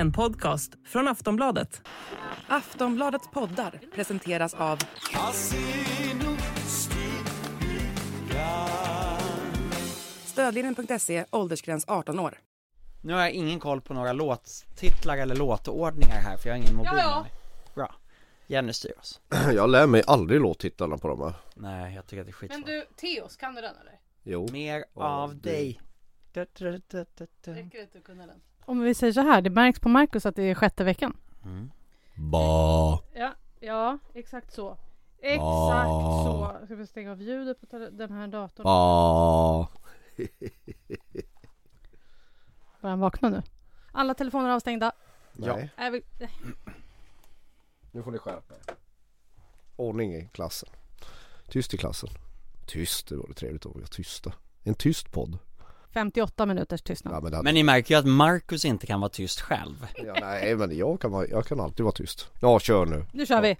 En 0.00 0.12
podcast 0.12 0.72
från 0.84 1.08
Aftonbladet. 1.08 1.82
Aftonbladets 2.48 3.28
poddar 3.30 3.80
presenteras 3.94 4.54
av 4.54 4.78
Stödlinjen.se, 10.24 11.24
åldersgräns 11.30 11.84
18 11.88 12.18
år. 12.18 12.38
Nu 13.02 13.12
har 13.12 13.20
jag 13.20 13.30
ingen 13.30 13.60
koll 13.60 13.80
på 13.80 13.94
några 13.94 14.12
låttitlar 14.12 15.16
eller 15.18 15.36
låtordningar 15.36 16.16
här 16.20 16.36
för 16.36 16.48
jag 16.48 16.56
har 16.56 16.62
ingen 16.62 16.76
mobil 16.76 16.90
Ja, 16.92 16.98
ja. 17.02 17.14
med 17.14 17.22
mig. 17.22 17.32
Bra. 17.74 17.94
Jenny 18.46 18.72
styr 18.72 18.98
oss. 18.98 19.20
Jag 19.54 19.70
lär 19.70 19.86
mig 19.86 20.02
aldrig 20.06 20.40
låttitlarna 20.40 20.98
på 20.98 21.08
de 21.08 21.20
här 21.22 21.32
Nej, 21.54 21.94
jag 21.94 22.06
tycker 22.06 22.20
att 22.20 22.26
det 22.26 22.30
är 22.30 22.32
skitsvårt. 22.32 22.66
Men 22.66 22.74
du, 22.74 22.86
Teos, 22.96 23.36
kan 23.36 23.54
du 23.54 23.60
den 23.60 23.74
eller? 23.80 24.00
Jo 24.22 24.48
Mer 24.52 24.84
Av 24.94 25.02
av 25.02 25.40
dig. 25.40 25.80
Räcker 26.32 26.64
det 27.78 27.98
att 27.98 28.04
kunna 28.04 28.26
den? 28.26 28.40
Om 28.70 28.80
vi 28.80 28.94
säger 28.94 29.12
så 29.12 29.20
här, 29.20 29.42
det 29.42 29.50
märks 29.50 29.80
på 29.80 29.88
Marcus 29.88 30.26
att 30.26 30.36
det 30.36 30.42
är 30.42 30.54
sjätte 30.54 30.84
veckan. 30.84 31.16
Mm. 31.44 31.70
Ba 32.16 32.98
Ja, 33.14 33.32
ja 33.60 33.98
exakt 34.14 34.52
så. 34.52 34.76
Exakt 35.18 35.88
Ah. 35.90 36.24
så. 36.24 36.66
Ska 36.66 36.74
vi 36.74 36.86
stänga 36.86 37.10
av 37.12 37.22
ljudet 37.22 37.60
på 37.60 37.66
den 37.92 38.12
här 38.12 38.28
datorn? 38.28 38.64
Ba 38.64 39.66
Börjar 42.80 42.90
han 42.90 43.00
vakna 43.00 43.28
nu? 43.28 43.42
Alla 43.92 44.14
telefoner 44.14 44.50
avstängda. 44.50 44.92
Nej, 45.32 45.70
Är 45.76 45.90
vi... 45.90 46.02
nu 47.90 48.02
får 48.02 48.10
ni 48.10 48.18
skärpa 48.18 48.54
er 48.54 48.74
Ordning 49.76 50.14
i 50.14 50.28
klassen 50.32 50.68
Tyst 51.48 51.74
i 51.74 51.76
klassen 51.76 52.08
Tyst, 52.66 53.08
det 53.08 53.16
vore 53.16 53.34
trevligt 53.34 53.66
att 53.66 53.74
vara 53.74 53.86
tysta 53.86 54.32
En 54.62 54.74
tyst 54.74 55.12
podd 55.12 55.38
58 55.94 56.46
minuters 56.46 56.82
tystnad. 56.82 57.14
ja, 57.14 57.20
men, 57.20 57.32
hade... 57.32 57.44
Men 57.44 57.54
ni 57.54 57.62
märker 57.62 57.94
ju 57.94 57.98
att 57.98 58.06
Marcus 58.06 58.64
inte 58.64 58.86
kan 58.86 59.00
vara 59.00 59.08
tyst 59.08 59.40
själv. 59.40 59.86
ja, 60.06 60.14
Nej 60.20 60.56
men 60.56 60.76
jag 60.76 61.00
kan, 61.00 61.10
vara, 61.10 61.26
jag 61.26 61.46
kan 61.46 61.60
alltid 61.60 61.84
vara 61.84 61.92
tyst 61.92 62.28
Ja 62.40 62.60
kör 62.60 62.86
nu 62.86 63.04
Nu 63.12 63.26
kör 63.26 63.42
vi! 63.42 63.56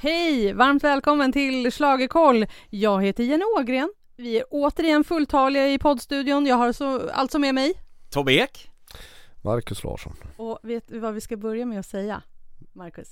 Hej! 0.00 0.52
Varmt 0.52 0.84
välkommen 0.84 1.32
till 1.32 1.72
Schlagerkoll. 1.72 2.46
Jag 2.70 3.02
heter 3.02 3.24
Jenny 3.24 3.44
Ågren. 3.58 3.92
Vi 4.16 4.38
är 4.38 4.44
återigen 4.50 5.04
fulltaliga 5.04 5.68
i 5.68 5.78
poddstudion. 5.78 6.46
Jag 6.46 6.56
har 6.56 6.72
så, 6.72 7.10
alltså 7.10 7.38
med 7.38 7.54
mig. 7.54 7.74
Tobbe 8.10 8.32
Ek? 8.32 8.71
Marcus 9.42 9.84
Larsson 9.84 10.12
Och 10.36 10.58
vet 10.62 10.88
du 10.88 10.98
vad 10.98 11.14
vi 11.14 11.20
ska 11.20 11.36
börja 11.36 11.66
med 11.66 11.80
att 11.80 11.86
säga, 11.86 12.22
Marcus? 12.72 13.08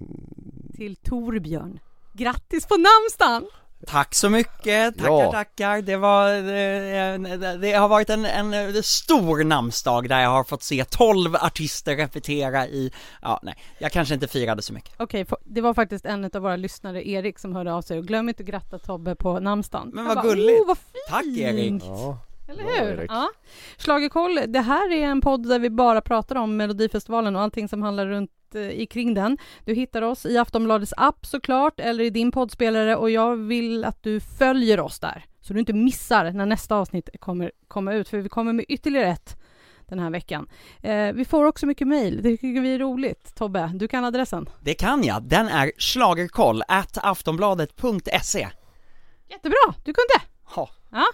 Mm. 0.00 0.72
Till 0.76 0.96
Torbjörn. 0.96 1.78
Grattis 2.12 2.66
på 2.66 2.74
namnsdagen! 2.76 3.50
Tack 3.86 4.14
så 4.14 4.30
mycket, 4.30 4.98
tackar 4.98 5.10
Ja. 5.10 5.32
tackar. 5.32 5.82
Det 5.82 5.96
var, 5.96 6.34
eh, 6.36 6.42
det, 7.38 7.56
det 7.60 7.72
har 7.72 7.88
varit 7.88 8.10
en, 8.10 8.24
en 8.24 8.82
stor 8.82 9.44
namnsdag 9.44 10.08
där 10.08 10.20
jag 10.20 10.30
har 10.30 10.44
fått 10.44 10.62
se 10.62 10.84
12 10.84 11.34
artister 11.36 11.96
repetera 11.96 12.66
i, 12.68 12.92
ja 13.22 13.40
nej, 13.42 13.54
jag 13.78 13.92
kanske 13.92 14.14
inte 14.14 14.28
firade 14.28 14.62
så 14.62 14.72
mycket. 14.72 14.94
Okej, 14.98 15.24
få- 15.24 15.38
det 15.44 15.60
var 15.60 15.74
faktiskt 15.74 16.04
en 16.06 16.24
av 16.24 16.42
våra 16.42 16.56
lyssnare, 16.56 17.08
Erik, 17.08 17.38
som 17.38 17.54
hörde 17.56 17.72
av 17.72 17.82
sig. 17.82 17.98
Och 17.98 18.04
glöm 18.06 18.28
inte 18.28 18.42
att 18.42 18.46
gratta 18.46 18.78
Tobbe 18.78 19.14
på 19.14 19.40
namnsdagen. 19.40 19.90
Men 19.94 20.04
vad 20.06 20.16
bara, 20.16 20.24
gulligt. 20.26 20.60
Oh, 20.60 20.66
vad 20.66 20.78
fint! 20.78 21.04
Tack 21.08 21.26
Erik! 21.26 21.82
Ja, 21.86 22.18
Eller 22.50 22.64
Bra, 22.64 22.72
hur? 22.72 22.98
Erik. 22.98 23.10
Ja. 23.10 23.30
Schlagerkoll, 23.78 24.40
det 24.48 24.60
här 24.60 24.92
är 24.92 25.02
en 25.06 25.20
podd 25.20 25.48
där 25.48 25.58
vi 25.58 25.70
bara 25.70 26.00
pratar 26.00 26.36
om 26.36 26.56
Melodifestivalen 26.56 27.36
och 27.36 27.42
allting 27.42 27.68
som 27.68 27.82
handlar 27.82 28.06
runt 28.06 28.30
eh, 28.54 28.70
i 28.70 28.86
kring 28.86 29.14
den. 29.14 29.38
Du 29.64 29.74
hittar 29.74 30.02
oss 30.02 30.26
i 30.26 30.38
Aftonbladets 30.38 30.94
app 30.96 31.26
såklart, 31.26 31.80
eller 31.80 32.04
i 32.04 32.10
din 32.10 32.32
poddspelare 32.32 32.96
och 32.96 33.10
jag 33.10 33.36
vill 33.36 33.84
att 33.84 34.02
du 34.02 34.20
följer 34.20 34.80
oss 34.80 35.00
där, 35.00 35.24
så 35.40 35.52
du 35.52 35.60
inte 35.60 35.72
missar 35.72 36.30
när 36.30 36.46
nästa 36.46 36.76
avsnitt 36.76 37.08
kommer 37.18 37.52
komma 37.68 37.94
ut, 37.94 38.08
för 38.08 38.18
vi 38.18 38.28
kommer 38.28 38.52
med 38.52 38.64
ytterligare 38.68 39.06
ett 39.06 39.36
den 39.88 39.98
här 39.98 40.10
veckan. 40.10 40.48
Eh, 40.82 41.12
vi 41.12 41.24
får 41.24 41.44
också 41.44 41.66
mycket 41.66 41.88
mejl, 41.88 42.22
det 42.22 42.36
tycker 42.36 42.60
vi 42.60 42.74
är 42.74 42.78
roligt. 42.78 43.34
Tobbe, 43.34 43.70
du 43.74 43.88
kan 43.88 44.04
adressen. 44.04 44.48
Det 44.60 44.74
kan 44.74 45.04
jag, 45.04 45.22
den 45.22 45.48
är 45.48 45.72
schlagerkoll 45.78 46.62
at 46.68 46.98
aftonbladet.se 47.02 48.48
Jättebra, 49.28 49.74
du 49.84 49.92
kunde! 49.92 50.26
Ja. 50.56 50.70
Ja, 50.92 51.06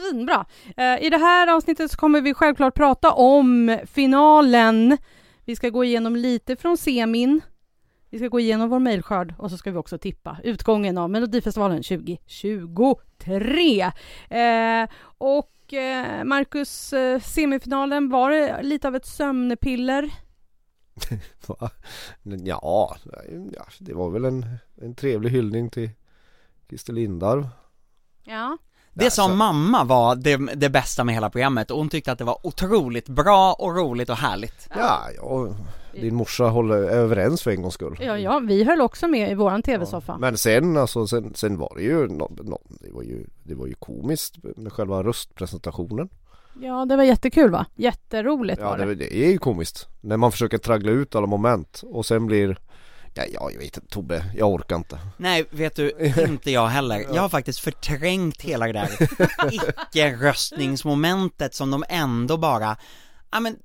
svinbra. 0.00 0.46
Eh, 0.76 1.02
I 1.02 1.10
det 1.10 1.18
här 1.18 1.46
avsnittet 1.46 1.90
så 1.90 1.96
kommer 1.96 2.20
vi 2.20 2.34
självklart 2.34 2.74
prata 2.74 3.12
om 3.12 3.78
finalen. 3.86 4.98
Vi 5.44 5.56
ska 5.56 5.68
gå 5.68 5.84
igenom 5.84 6.16
lite 6.16 6.56
från 6.56 6.76
semin. 6.76 7.40
Vi 8.10 8.18
ska 8.18 8.28
gå 8.28 8.40
igenom 8.40 8.68
vår 8.68 8.78
mejlskörd 8.78 9.34
och 9.38 9.50
så 9.50 9.56
ska 9.56 9.70
vi 9.70 9.76
också 9.76 9.98
tippa 9.98 10.38
utgången 10.44 10.98
av 10.98 11.10
Melodifestivalen 11.10 11.82
2023. 11.82 13.82
Eh, 13.82 14.88
och 15.18 15.74
eh, 15.74 16.24
Marcus, 16.24 16.94
semifinalen, 17.22 18.08
var 18.08 18.30
det 18.30 18.62
lite 18.62 18.88
av 18.88 18.96
ett 18.96 19.06
sömnpiller? 19.06 20.10
Va? 21.46 21.70
ja, 22.22 22.96
ja 23.52 23.64
det 23.78 23.94
var 23.94 24.10
väl 24.10 24.24
en, 24.24 24.46
en 24.82 24.94
trevlig 24.94 25.30
hyllning 25.30 25.70
till 25.70 25.90
Christer 26.68 26.92
Lindarw 26.92 27.48
Ja. 28.24 28.58
Det 29.00 29.10
sa 29.10 29.22
så- 29.28 29.34
mamma 29.34 29.84
var 29.84 30.16
det, 30.16 30.36
det 30.36 30.68
bästa 30.70 31.04
med 31.04 31.14
hela 31.14 31.30
programmet 31.30 31.70
och 31.70 31.78
hon 31.78 31.88
tyckte 31.88 32.12
att 32.12 32.18
det 32.18 32.24
var 32.24 32.46
otroligt 32.46 33.08
bra 33.08 33.52
och 33.52 33.76
roligt 33.76 34.10
och 34.10 34.16
härligt. 34.16 34.68
Ja, 34.76 35.00
ja, 35.16 35.48
din 35.92 36.14
morsa 36.14 36.44
håller 36.44 36.76
överens 36.76 37.42
för 37.42 37.50
en 37.50 37.62
gångs 37.62 37.74
skull 37.74 37.96
Ja, 38.00 38.18
ja, 38.18 38.38
vi 38.38 38.64
höll 38.64 38.80
också 38.80 39.08
med 39.08 39.30
i 39.30 39.34
våran 39.34 39.62
tv-soffa. 39.62 40.18
Men 40.18 40.38
sen 40.38 40.76
alltså, 40.76 41.06
sen, 41.06 41.32
sen 41.34 41.58
var 41.58 41.72
det 41.76 41.82
ju, 41.82 42.08
nå, 42.08 42.30
nå, 42.42 42.60
det 42.80 42.90
var 42.92 43.02
ju, 43.02 43.26
det 43.44 43.54
var 43.54 43.66
ju 43.66 43.74
komiskt 43.74 44.34
med 44.56 44.72
själva 44.72 45.02
röstpresentationen 45.02 46.08
Ja, 46.60 46.84
det 46.84 46.96
var 46.96 47.04
jättekul 47.04 47.50
va? 47.50 47.66
Jätteroligt 47.74 48.60
Ja 48.60 48.68
var 48.70 48.78
det. 48.78 48.84
det, 48.84 48.94
det 48.94 49.16
är 49.16 49.30
ju 49.30 49.38
komiskt 49.38 49.88
När 50.00 50.16
man 50.16 50.32
försöker 50.32 50.58
traggla 50.58 50.90
ut 50.90 51.14
alla 51.14 51.26
moment 51.26 51.82
och 51.86 52.06
sen 52.06 52.26
blir 52.26 52.58
Ja, 53.14 53.24
ja 53.32 53.50
jag 53.50 53.58
vet 53.58 53.76
inte 53.76 53.88
Tobbe, 53.88 54.24
jag 54.36 54.50
orkar 54.50 54.76
inte 54.76 54.98
Nej, 55.16 55.46
vet 55.50 55.76
du, 55.76 56.12
inte 56.28 56.50
jag 56.50 56.68
heller. 56.68 57.06
Jag 57.14 57.22
har 57.22 57.28
faktiskt 57.28 57.60
förträngt 57.60 58.42
hela 58.42 58.66
det 58.66 58.72
där 58.72 58.90
icke-röstningsmomentet 59.52 61.54
som 61.54 61.70
de 61.70 61.84
ändå 61.88 62.36
bara, 62.36 62.76
ja 63.32 63.40
men 63.40 63.56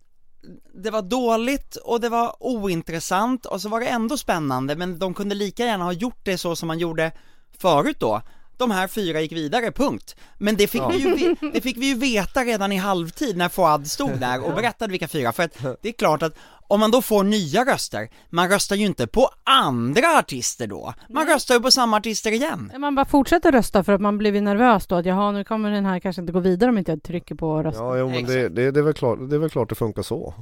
det 0.74 0.92
var 0.92 1.02
dåligt 1.02 1.76
och 1.76 2.02
det 2.02 2.10
var 2.10 2.36
ointressant 2.40 3.46
och 3.46 3.62
så 3.62 3.70
var 3.70 3.80
det 3.80 3.86
ändå 3.86 4.18
spännande 4.18 4.76
men 4.76 5.00
de 5.00 5.14
kunde 5.14 5.36
lika 5.36 5.66
gärna 5.66 5.84
ha 5.84 5.94
gjort 5.94 6.20
det 6.24 6.38
så 6.38 6.56
som 6.56 6.68
man 6.68 6.80
gjorde 6.80 7.12
förut 7.58 7.98
då 8.00 8.22
de 8.58 8.72
här 8.72 8.88
fyra 8.88 9.22
gick 9.22 9.32
vidare, 9.32 9.72
punkt. 9.72 10.16
Men 10.38 10.56
det 10.56 10.68
fick, 10.68 10.82
vi 10.92 10.98
ju, 10.98 11.36
det 11.54 11.62
fick 11.62 11.78
vi 11.78 11.86
ju 11.86 11.96
veta 11.96 12.44
redan 12.44 12.72
i 12.72 12.78
halvtid 12.78 13.38
när 13.38 13.50
Fouad 13.50 13.88
stod 13.88 14.20
där 14.20 14.44
och 14.44 14.54
berättade 14.56 14.92
vilka 14.92 15.08
fyra, 15.08 15.32
för 15.32 15.44
att 15.44 15.58
det 15.82 15.90
är 15.90 15.94
klart 15.94 16.24
att 16.24 16.36
om 16.68 16.80
man 16.80 16.92
då 16.92 17.02
får 17.02 17.24
nya 17.24 17.66
röster, 17.66 18.10
man 18.30 18.50
röstar 18.50 18.76
ju 18.76 18.86
inte 18.86 19.08
på 19.08 19.30
andra 19.44 20.18
artister 20.20 20.68
då, 20.68 20.94
man 21.10 21.28
röstar 21.28 21.56
ju 21.56 21.62
på 21.62 21.72
samma 21.72 21.98
artister 21.98 22.32
igen. 22.32 22.72
Man 22.78 22.96
bara 22.96 23.06
fortsätter 23.06 23.52
rösta 23.52 23.84
för 23.84 23.94
att 23.94 24.02
man 24.02 24.18
blivit 24.18 24.44
nervös 24.44 24.88
då 24.88 24.96
att 24.96 25.06
jaha 25.06 25.32
nu 25.32 25.44
kommer 25.44 25.72
den 25.72 25.86
här 25.86 26.00
kanske 26.00 26.22
inte 26.22 26.34
gå 26.34 26.40
vidare 26.40 26.70
om 26.70 26.78
inte 26.78 26.92
jag 26.92 27.04
trycker 27.04 27.36
på 27.36 27.64
rösta. 27.64 27.84
Ja, 27.84 27.98
jo, 27.98 28.10
men 28.10 28.26
det, 28.26 28.50
det, 28.50 28.72
det, 28.72 28.80
är 28.80 28.84
väl 28.84 28.94
klart, 28.94 29.20
det 29.30 29.36
är 29.36 29.40
väl 29.40 29.50
klart 29.50 29.70
det 29.70 29.76
funkar 29.76 30.02
så 30.02 30.34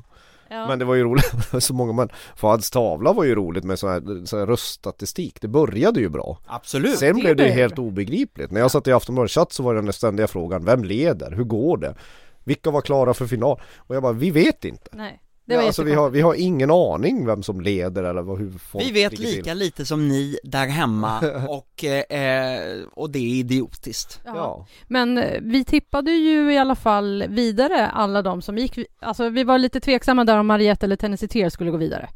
Ja. 0.49 0.67
Men 0.67 0.79
det 0.79 0.85
var 0.85 0.95
ju 0.95 1.03
roligt, 1.03 1.31
så 1.63 1.73
många 1.73 1.93
men 1.93 2.09
Fads 2.35 2.71
tavla 2.71 3.13
var 3.13 3.23
ju 3.23 3.35
roligt 3.35 3.63
med 3.63 3.79
sån 3.79 3.89
här, 3.89 4.25
sån 4.25 4.39
här 4.39 4.45
röststatistik 4.45 5.41
Det 5.41 5.47
började 5.47 5.99
ju 5.99 6.09
bra 6.09 6.37
Absolut. 6.45 6.97
Sen 6.97 7.15
det 7.15 7.21
blev 7.21 7.35
det 7.35 7.45
ju 7.45 7.51
helt 7.51 7.79
obegripligt 7.79 8.51
När 8.51 8.61
jag 8.61 8.71
satt 8.71 8.87
i 8.87 8.91
Aftonbladets 8.91 9.33
chatt 9.33 9.51
så 9.51 9.63
var 9.63 9.75
den 9.75 9.93
ständiga 9.93 10.27
frågan 10.27 10.65
Vem 10.65 10.83
leder? 10.83 11.31
Hur 11.31 11.43
går 11.43 11.77
det? 11.77 11.95
Vilka 12.43 12.71
var 12.71 12.81
klara 12.81 13.13
för 13.13 13.27
final? 13.27 13.61
Och 13.77 13.95
jag 13.95 14.03
bara, 14.03 14.13
vi 14.13 14.31
vet 14.31 14.65
inte 14.65 14.89
Nej, 14.91 15.19
det 15.45 15.55
var 15.55 15.61
ja, 15.63 15.67
alltså 15.67 15.83
vi 15.83 15.93
har, 15.93 16.09
vi 16.09 16.21
har 16.21 16.33
ingen 16.33 16.71
aning 16.71 17.25
vem 17.25 17.43
som 17.43 17.61
leder 17.61 18.03
eller 18.03 18.21
vad, 18.21 18.39
hur 18.39 18.51
folk 18.51 18.83
Vi 18.85 18.91
vet 18.91 19.11
ligger 19.11 19.27
till. 19.27 19.37
lika 19.37 19.53
lite 19.53 19.85
som 19.85 20.07
ni 20.07 20.37
där 20.43 20.67
hemma 20.67 21.19
och, 21.49 21.83
eh, 21.83 22.83
och 22.93 23.09
det 23.09 23.19
är 23.19 23.29
idiotiskt. 23.39 24.21
Ja. 24.25 24.31
Ja, 24.35 24.65
Men 24.87 25.17
eh, 25.17 25.39
vi 25.41 25.65
tippade 25.65 26.11
ju 26.11 26.53
i 26.53 26.57
alla 26.57 26.75
fall 26.75 27.23
vidare 27.29 27.87
alla 27.87 28.21
de 28.21 28.41
som 28.41 28.57
gick. 28.57 28.77
Alltså 28.99 29.29
vi 29.29 29.43
var 29.43 29.57
lite 29.57 29.79
tveksamma 29.79 30.23
där 30.25 30.37
om 30.37 30.47
Mariette 30.47 30.85
eller 30.85 30.95
Tennessee 30.95 31.27
Tears 31.29 31.53
skulle 31.53 31.71
gå 31.71 31.77
vidare. 31.77 32.09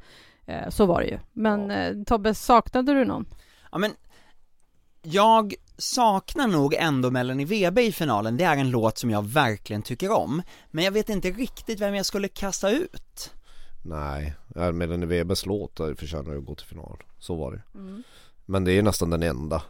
Eh, 0.46 0.70
Så 0.70 0.86
var 0.86 1.02
det 1.02 1.08
ju. 1.08 1.20
Men 1.34 1.70
Ja. 1.70 1.76
eh, 1.78 1.94
Tobbe, 2.06 2.34
saknade 2.34 2.94
du 2.94 3.06
någon? 3.06 3.26
Ja 3.72 3.78
men, 3.78 3.92
jag 5.02 5.54
saknar 5.78 6.48
nog 6.48 6.74
ändå 6.74 7.12
Melanie 7.12 7.46
Webe 7.46 7.82
i 7.82 7.92
finalen, 7.92 8.38
det 8.38 8.44
är 8.44 8.58
en 8.58 8.70
låt 8.70 8.98
som 8.98 9.10
jag 9.10 9.26
verkligen 9.26 9.82
tycker 9.82 10.12
om, 10.12 10.42
men 10.72 10.86
jag 10.86 10.92
vet 10.92 11.10
inte 11.10 11.32
riktigt 11.32 11.80
vem 11.80 11.96
jag 11.96 12.06
skulle 12.06 12.28
kasta 12.28 12.70
ut. 12.70 13.34
nej, 13.82 14.34
Melanie 14.74 15.06
Webers 15.06 15.46
låt 15.46 15.78
förtjänar 15.78 16.32
ju 16.32 16.38
att 16.38 16.46
gå 16.46 16.56
till 16.56 16.68
final 16.68 17.04
Så 17.20 17.36
var 17.36 17.52
det 17.52 17.80
Mm. 17.80 18.04
Men 18.46 18.64
det 18.64 18.72
är 18.72 18.82
nästan 18.82 19.10
den 19.10 19.24
enda 19.24 19.64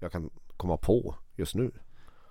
Jag 0.00 0.12
kan 0.12 0.30
komma 0.56 0.76
på 0.76 1.14
just 1.36 1.54
nu 1.54 1.72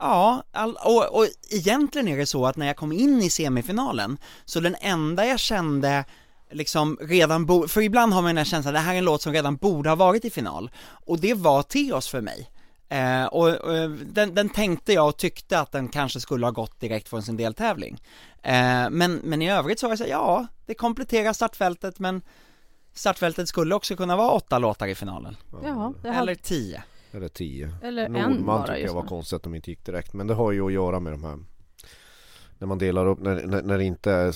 Ja, 0.02 0.44
all, 0.52 0.76
och, 0.76 1.16
och 1.18 1.28
egentligen 1.50 2.08
är 2.08 2.18
det 2.18 2.26
så 2.26 2.46
att 2.46 2.58
när 2.58 2.68
jag 2.68 2.78
kom 2.78 2.92
in 2.92 3.22
i 3.22 3.30
semifinalen, 3.30 4.18
så 4.46 4.60
den 4.60 4.76
enda 4.82 5.26
jag 5.26 5.40
kände 5.40 6.06
liksom 6.52 6.98
redan 7.02 7.46
bo, 7.46 7.68
för 7.68 7.82
ibland 7.82 8.14
har 8.14 8.22
man 8.22 8.30
den 8.30 8.38
här 8.38 8.46
känslan, 8.46 8.74
det 8.74 8.80
här 8.80 8.94
är 8.94 8.98
en 8.98 9.06
låt 9.06 9.22
som 9.22 9.34
redan 9.34 9.56
borde 9.56 9.90
ha 9.90 9.96
varit 9.96 10.26
i 10.26 10.30
final, 10.30 10.72
och 11.06 11.20
det 11.20 11.34
var 11.34 11.64
Teos 11.64 12.08
för 12.08 12.22
mig. 12.22 12.50
Eh, 12.92 13.26
och, 13.26 13.48
och 13.50 13.90
den, 13.90 14.36
den 14.36 14.50
tänkte 14.50 14.94
jag 14.94 15.08
och 15.08 15.18
tyckte 15.18 15.60
att 15.60 15.72
den 15.72 15.88
kanske 15.88 16.20
skulle 16.20 16.46
ha 16.46 16.52
gått 16.52 16.80
direkt 16.80 17.10
från 17.10 17.24
sin 17.24 17.38
deltävling. 17.38 18.02
Eh, 18.42 18.90
men, 18.90 19.16
men 19.24 19.42
i 19.42 19.52
övrigt 19.52 19.80
så 19.80 19.88
var 19.88 19.92
jag 19.92 19.98
så 19.98 20.04
här, 20.04 20.12
ja, 20.12 20.48
det 20.66 20.74
kompletterar 20.74 21.34
startfältet 21.34 22.00
men 22.00 22.22
startfältet 22.94 23.48
skulle 23.48 23.76
också 23.76 23.96
kunna 23.96 24.18
vara 24.18 24.32
åtta 24.32 24.60
låtar 24.60 24.88
i 24.88 24.96
finalen. 24.96 25.38
Ja, 25.64 25.94
det 26.02 26.08
Eller 26.08 26.18
hade, 26.18 26.36
tio. 26.36 26.84
Eller 27.12 27.28
tio. 27.28 27.74
eller 27.84 28.06
en 28.06 28.12
Nordman 28.12 28.46
bara 28.46 28.68
tycker 28.68 28.86
jag 28.86 28.94
var 28.94 29.04
konstigt 29.04 29.36
att 29.36 29.44
de 29.44 29.56
inte 29.56 29.70
gick 29.70 29.86
direkt. 29.86 30.14
Men 30.14 30.28
det 30.28 30.34
har 30.34 30.52
ju 30.52 30.66
att 30.66 30.74
göra 30.74 31.00
med 31.00 31.14
de 31.14 31.24
här 31.24 31.40
När 32.58 32.68
man 32.68 32.78
delar 32.78 33.08
upp, 33.08 33.20
när, 33.20 33.44
när, 33.46 33.62
när 33.62 33.78
det 33.78 33.84
inte 33.84 34.12
är 34.12 34.36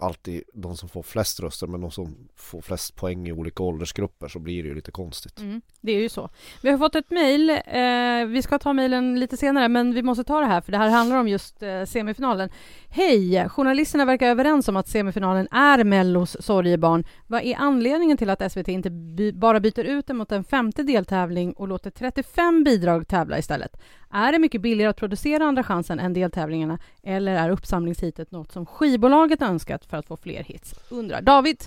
alltid 0.00 0.42
de 0.54 0.76
som 0.76 0.88
får 0.88 1.02
flest 1.02 1.40
röster 1.40 1.66
men 1.66 1.80
de 1.80 1.90
som 1.90 2.28
får 2.36 2.60
flest 2.60 2.96
poäng 2.96 3.28
i 3.28 3.32
olika 3.32 3.62
åldersgrupper 3.62 4.28
så 4.28 4.38
blir 4.38 4.62
det 4.62 4.68
ju 4.68 4.74
lite 4.74 4.90
konstigt. 4.90 5.38
Mm, 5.38 5.62
det 5.80 5.92
är 5.92 6.00
ju 6.00 6.08
så. 6.08 6.30
Vi 6.62 6.70
har 6.70 6.78
fått 6.78 6.94
ett 6.94 7.10
mejl. 7.10 7.50
Eh, 7.50 8.26
vi 8.28 8.42
ska 8.42 8.58
ta 8.58 8.72
mejlen 8.72 9.20
lite 9.20 9.36
senare, 9.36 9.68
men 9.68 9.94
vi 9.94 10.02
måste 10.02 10.24
ta 10.24 10.40
det 10.40 10.46
här, 10.46 10.60
för 10.60 10.72
det 10.72 10.78
här 10.78 10.88
handlar 10.90 11.16
om 11.16 11.28
just 11.28 11.62
eh, 11.62 11.84
semifinalen. 11.84 12.50
Hej! 12.88 13.48
Journalisterna 13.48 14.04
verkar 14.04 14.26
överens 14.28 14.68
om 14.68 14.76
att 14.76 14.88
semifinalen 14.88 15.48
är 15.50 15.84
Mellos 15.84 16.36
sorgebarn. 16.40 17.04
Vad 17.26 17.42
är 17.42 17.56
anledningen 17.56 18.16
till 18.16 18.30
att 18.30 18.52
SVT 18.52 18.68
inte 18.68 18.90
by- 18.90 19.32
bara 19.32 19.60
byter 19.60 19.84
ut 19.84 20.06
den 20.06 20.16
mot 20.16 20.32
en 20.32 20.44
femte 20.44 20.82
deltävling 20.82 21.52
och 21.52 21.68
låter 21.68 21.90
35 21.90 22.64
bidrag 22.64 23.08
tävla 23.08 23.38
istället? 23.38 23.76
Är 24.10 24.32
det 24.32 24.38
mycket 24.38 24.60
billigare 24.60 24.90
att 24.90 24.96
producera 24.96 25.44
Andra 25.44 25.62
chansen 25.62 25.98
än 25.98 26.12
deltävlingarna, 26.12 26.78
eller 27.02 27.32
är 27.32 27.50
uppsamlingshitet 27.50 28.30
något 28.30 28.52
som 28.52 28.66
skivbolaget 28.66 29.42
önskat 29.42 29.84
för 29.84 29.96
att 29.96 30.06
få 30.06 30.16
fler 30.16 30.42
hits? 30.42 30.74
Undrar 30.88 31.22
David. 31.22 31.64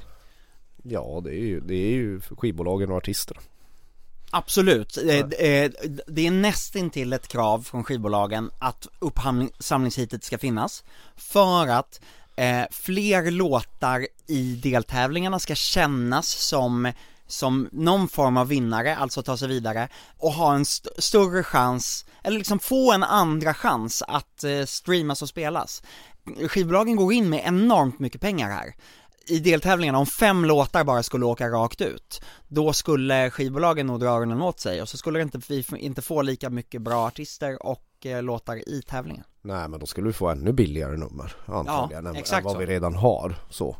Ja 0.83 1.21
det 1.23 1.35
är 1.35 1.45
ju, 1.45 1.59
det 1.59 1.75
är 1.75 1.93
ju 1.93 2.21
skivbolagen 2.21 2.91
och 2.91 2.97
artisterna. 2.97 3.41
Absolut, 4.33 4.97
Eh, 4.97 5.17
eh, 5.19 5.71
det 6.07 6.27
är 6.27 6.31
nästintill 6.31 7.13
ett 7.13 7.27
krav 7.27 7.59
från 7.61 7.83
skivbolagen 7.83 8.51
att 8.59 8.87
uppsamlingshitet 8.99 10.23
ska 10.23 10.37
finnas 10.37 10.83
för 11.15 11.67
att 11.67 12.01
eh, 12.35 12.63
fler 12.71 13.31
låtar 13.31 14.07
i 14.27 14.55
deltävlingarna 14.55 15.39
ska 15.39 15.55
kännas 15.55 16.27
som 16.27 16.91
som 17.31 17.69
någon 17.71 18.07
form 18.07 18.37
av 18.37 18.47
vinnare, 18.47 18.95
alltså 18.95 19.23
ta 19.23 19.37
sig 19.37 19.47
vidare 19.47 19.89
och 20.17 20.31
ha 20.31 20.55
en 20.55 20.61
st- 20.61 20.89
större 20.97 21.43
chans, 21.43 22.05
eller 22.23 22.37
liksom 22.37 22.59
få 22.59 22.91
en 22.91 23.03
andra 23.03 23.53
chans 23.53 24.03
att 24.07 24.43
eh, 24.43 24.65
streamas 24.65 25.21
och 25.21 25.29
spelas. 25.29 25.83
Skivbolagen 26.47 26.95
går 26.95 27.13
in 27.13 27.29
med 27.29 27.41
enormt 27.45 27.99
mycket 27.99 28.21
pengar 28.21 28.49
här. 28.49 28.73
I 29.27 29.39
deltävlingarna, 29.39 29.97
om 29.97 30.05
fem 30.05 30.45
låtar 30.45 30.83
bara 30.83 31.03
skulle 31.03 31.25
åka 31.25 31.47
rakt 31.49 31.81
ut, 31.81 32.21
då 32.47 32.73
skulle 32.73 33.29
skivbolagen 33.29 33.87
nog 33.87 33.99
dra 33.99 34.07
öronen 34.09 34.41
åt 34.41 34.59
sig 34.59 34.81
och 34.81 34.89
så 34.89 34.97
skulle 34.97 35.21
inte, 35.21 35.41
vi 35.49 35.65
inte 35.77 36.01
få 36.01 36.21
lika 36.21 36.49
mycket 36.49 36.81
bra 36.81 37.07
artister 37.07 37.65
och 37.65 38.05
eh, 38.05 38.23
låtar 38.23 38.69
i 38.69 38.81
tävlingen. 38.81 39.23
Nej 39.41 39.67
men 39.67 39.79
då 39.79 39.85
skulle 39.85 40.07
vi 40.07 40.13
få 40.13 40.29
ännu 40.29 40.51
billigare 40.53 40.97
nummer 40.97 41.35
antagligen 41.45 42.05
än, 42.07 42.15
exakt 42.15 42.37
än 42.39 42.43
vad 42.43 42.53
så. 42.53 42.59
vi 42.59 42.65
redan 42.65 42.95
har. 42.95 43.35
Så. 43.49 43.75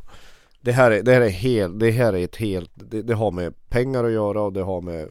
Det 0.62 0.72
här 0.72 0.90
är, 0.90 1.02
det 1.02 1.12
här 1.14 1.20
är 1.20 1.28
helt, 1.28 1.80
det 1.80 1.90
här 1.90 2.12
är 2.12 2.24
ett 2.24 2.36
helt, 2.36 2.70
det, 2.74 3.02
det 3.02 3.14
har 3.14 3.30
med 3.30 3.68
pengar 3.68 4.04
att 4.04 4.12
göra 4.12 4.42
och 4.42 4.52
det 4.52 4.62
har 4.62 4.80
med 4.80 5.08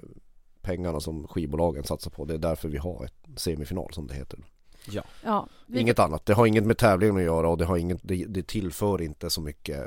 pengarna 0.62 1.00
som 1.00 1.27
skivbolagen 1.27 1.83
satsar 1.83 2.12
på. 2.12 2.25
Det 2.25 2.33
är 2.33 2.38
därför 2.38 2.69
vi 2.69 2.77
har 2.77 3.06
ett 3.06 3.39
semifinal 3.39 3.94
som 3.94 4.07
det 4.07 4.13
heter. 4.13 4.39
Ja, 5.24 5.48
vi- 5.68 5.80
Inget 5.80 6.00
annat. 6.00 6.25
Det 6.25 6.33
har 6.33 6.45
inget 6.45 6.63
med 6.65 6.77
tävlingen 6.77 7.15
att 7.18 7.24
göra 7.24 7.50
och 7.50 7.57
det 7.57 7.65
har 7.65 7.77
inget, 7.77 8.00
det, 8.03 8.25
det 8.25 8.48
tillför 8.48 9.01
inte 9.01 9.30
så 9.30 9.42
mycket 9.42 9.86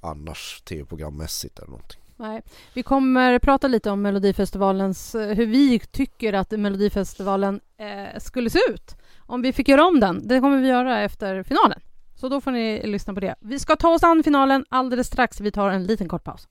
annars 0.00 0.62
tv-programmässigt 0.64 1.58
eller 1.58 1.70
någonting. 1.70 2.00
Nej. 2.16 2.42
Vi 2.74 2.82
kommer 2.82 3.38
prata 3.38 3.68
lite 3.68 3.90
om 3.90 4.02
Melodifestivalens, 4.02 5.14
eh, 5.14 5.28
hur 5.36 5.46
vi 5.46 5.78
tycker 5.78 6.32
att 6.32 6.50
Melodifestivalen 6.50 7.60
eh, 7.76 8.18
skulle 8.18 8.50
se 8.50 8.58
ut 8.70 8.96
om 9.18 9.42
vi 9.42 9.52
fick 9.52 9.68
göra 9.68 9.84
om 9.84 10.00
den. 10.00 10.28
Det 10.28 10.40
kommer 10.40 10.60
vi 10.60 10.68
göra 10.68 11.00
efter 11.02 11.42
finalen. 11.42 11.80
Så 12.22 12.28
då 12.28 12.40
får 12.40 12.50
ni 12.50 12.86
lyssna 12.86 13.14
på 13.14 13.20
det. 13.20 13.34
Vi 13.40 13.58
ska 13.58 13.76
ta 13.76 13.88
oss 13.88 14.02
an 14.02 14.22
finalen 14.22 14.64
alldeles 14.68 15.06
strax. 15.06 15.40
Vi 15.40 15.50
tar 15.50 15.70
en 15.70 15.84
liten 15.84 16.08
kort 16.08 16.24
paus. 16.24 16.48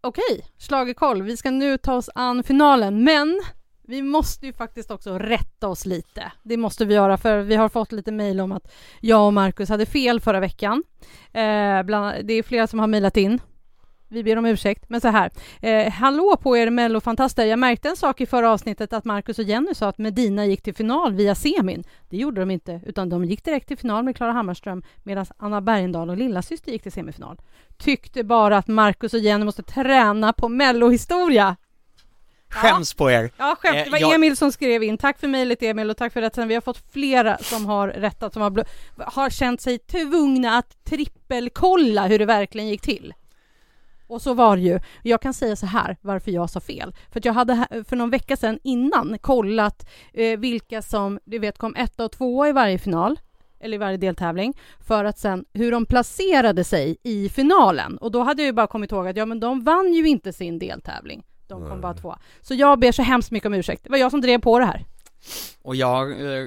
Okej, 0.00 0.46
schlagerkoll. 0.58 1.22
Vi 1.22 1.36
ska 1.36 1.50
nu 1.50 1.78
ta 1.78 1.94
oss 1.94 2.10
an 2.14 2.42
finalen, 2.42 3.04
men 3.04 3.40
vi 3.82 4.02
måste 4.02 4.46
ju 4.46 4.52
faktiskt 4.52 4.90
också 4.90 5.18
rätta 5.18 5.68
oss 5.68 5.86
lite. 5.86 6.32
Det 6.42 6.56
måste 6.56 6.84
vi 6.84 6.94
göra, 6.94 7.16
för 7.18 7.38
vi 7.38 7.54
har 7.54 7.68
fått 7.68 7.92
lite 7.92 8.12
mejl 8.12 8.40
om 8.40 8.52
att 8.52 8.72
jag 9.00 9.26
och 9.26 9.32
Markus 9.32 9.68
hade 9.68 9.86
fel 9.86 10.20
förra 10.20 10.40
veckan. 10.40 10.82
Eh, 11.32 11.82
bland, 11.82 12.26
det 12.26 12.34
är 12.34 12.42
flera 12.42 12.66
som 12.66 12.78
har 12.78 12.86
mejlat 12.86 13.16
in. 13.16 13.40
Vi 14.12 14.22
ber 14.22 14.36
om 14.38 14.46
ursäkt, 14.46 14.84
men 14.88 15.00
så 15.00 15.08
här. 15.08 15.30
Eh, 15.60 15.92
hallå 15.92 16.36
på 16.42 16.56
er 16.56 16.70
mellofantaster. 16.70 17.44
Jag 17.44 17.58
märkte 17.58 17.88
en 17.88 17.96
sak 17.96 18.20
i 18.20 18.26
förra 18.26 18.50
avsnittet 18.50 18.92
att 18.92 19.04
Markus 19.04 19.38
och 19.38 19.44
Jenny 19.44 19.74
sa 19.74 19.88
att 19.88 19.98
Medina 19.98 20.46
gick 20.46 20.62
till 20.62 20.74
final 20.74 21.14
via 21.14 21.34
semin. 21.34 21.84
Det 22.10 22.16
gjorde 22.16 22.40
de 22.40 22.50
inte, 22.50 22.80
utan 22.86 23.08
de 23.08 23.24
gick 23.24 23.44
direkt 23.44 23.68
till 23.68 23.78
final 23.78 24.04
med 24.04 24.16
Klara 24.16 24.32
Hammarström 24.32 24.82
medan 25.02 25.26
Anna 25.36 25.60
Bergendahl 25.60 26.10
och 26.10 26.16
lillasyster 26.16 26.72
gick 26.72 26.82
till 26.82 26.92
semifinal. 26.92 27.40
Tyckte 27.78 28.24
bara 28.24 28.56
att 28.56 28.68
Markus 28.68 29.14
och 29.14 29.20
Jenny 29.20 29.44
måste 29.44 29.62
träna 29.62 30.32
på 30.32 30.48
mellohistoria. 30.48 31.56
Skäms 32.48 32.94
på 32.94 33.10
er! 33.10 33.30
Ja, 33.38 33.56
skämt. 33.60 33.76
Eh, 33.76 33.84
Det 33.84 33.90
var 33.90 33.98
jag- 33.98 34.14
Emil 34.14 34.36
som 34.36 34.52
skrev 34.52 34.82
in. 34.82 34.98
Tack 34.98 35.20
för 35.20 35.28
mejlet 35.28 35.62
Emil 35.62 35.90
och 35.90 35.96
tack 35.96 36.12
för 36.12 36.20
rätten. 36.20 36.48
Vi 36.48 36.54
har 36.54 36.60
fått 36.60 36.92
flera 36.92 37.38
som 37.38 37.66
har 37.66 37.88
rättat, 37.88 38.32
som 38.32 38.42
har, 38.42 38.64
har 38.98 39.30
känt 39.30 39.60
sig 39.60 39.78
tvungna 39.78 40.56
att 40.58 40.84
trippelkolla 40.84 42.06
hur 42.06 42.18
det 42.18 42.24
verkligen 42.24 42.68
gick 42.68 42.82
till. 42.82 43.14
Och 44.12 44.22
så 44.22 44.34
var 44.34 44.56
det 44.56 44.62
ju. 44.62 44.80
Jag 45.02 45.20
kan 45.20 45.34
säga 45.34 45.56
så 45.56 45.66
här 45.66 45.96
varför 46.00 46.30
jag 46.30 46.50
sa 46.50 46.60
fel. 46.60 46.94
För 47.10 47.20
att 47.20 47.24
jag 47.24 47.32
hade 47.32 47.66
för 47.88 47.96
någon 47.96 48.10
vecka 48.10 48.36
sedan 48.36 48.58
innan 48.62 49.18
kollat 49.20 49.88
eh, 50.12 50.38
vilka 50.38 50.82
som 50.82 51.18
du 51.24 51.38
vet 51.38 51.58
kom 51.58 51.76
etta 51.76 52.04
och 52.04 52.12
tvåa 52.12 52.48
i 52.48 52.52
varje 52.52 52.78
final 52.78 53.18
eller 53.60 53.74
i 53.74 53.78
varje 53.78 53.96
deltävling 53.96 54.54
för 54.80 55.04
att 55.04 55.18
sen 55.18 55.44
hur 55.52 55.72
de 55.72 55.86
placerade 55.86 56.64
sig 56.64 56.96
i 57.02 57.28
finalen. 57.28 57.98
Och 57.98 58.10
då 58.10 58.22
hade 58.22 58.42
jag 58.42 58.46
ju 58.46 58.52
bara 58.52 58.66
kommit 58.66 58.92
ihåg 58.92 59.08
att 59.08 59.16
ja, 59.16 59.26
men 59.26 59.40
de 59.40 59.64
vann 59.64 59.92
ju 59.92 60.08
inte 60.08 60.32
sin 60.32 60.58
deltävling. 60.58 61.22
De 61.48 61.60
kom 61.60 61.70
Nej. 61.70 61.80
bara 61.80 61.94
tvåa. 61.94 62.18
Så 62.40 62.54
jag 62.54 62.78
ber 62.78 62.92
så 62.92 63.02
hemskt 63.02 63.30
mycket 63.30 63.46
om 63.46 63.54
ursäkt. 63.54 63.84
Det 63.84 63.90
var 63.90 63.98
jag 63.98 64.10
som 64.10 64.20
drev 64.20 64.40
på 64.40 64.58
det 64.58 64.64
här. 64.64 64.84
Och 65.62 65.76
jag 65.76 66.10
eh, 66.10 66.46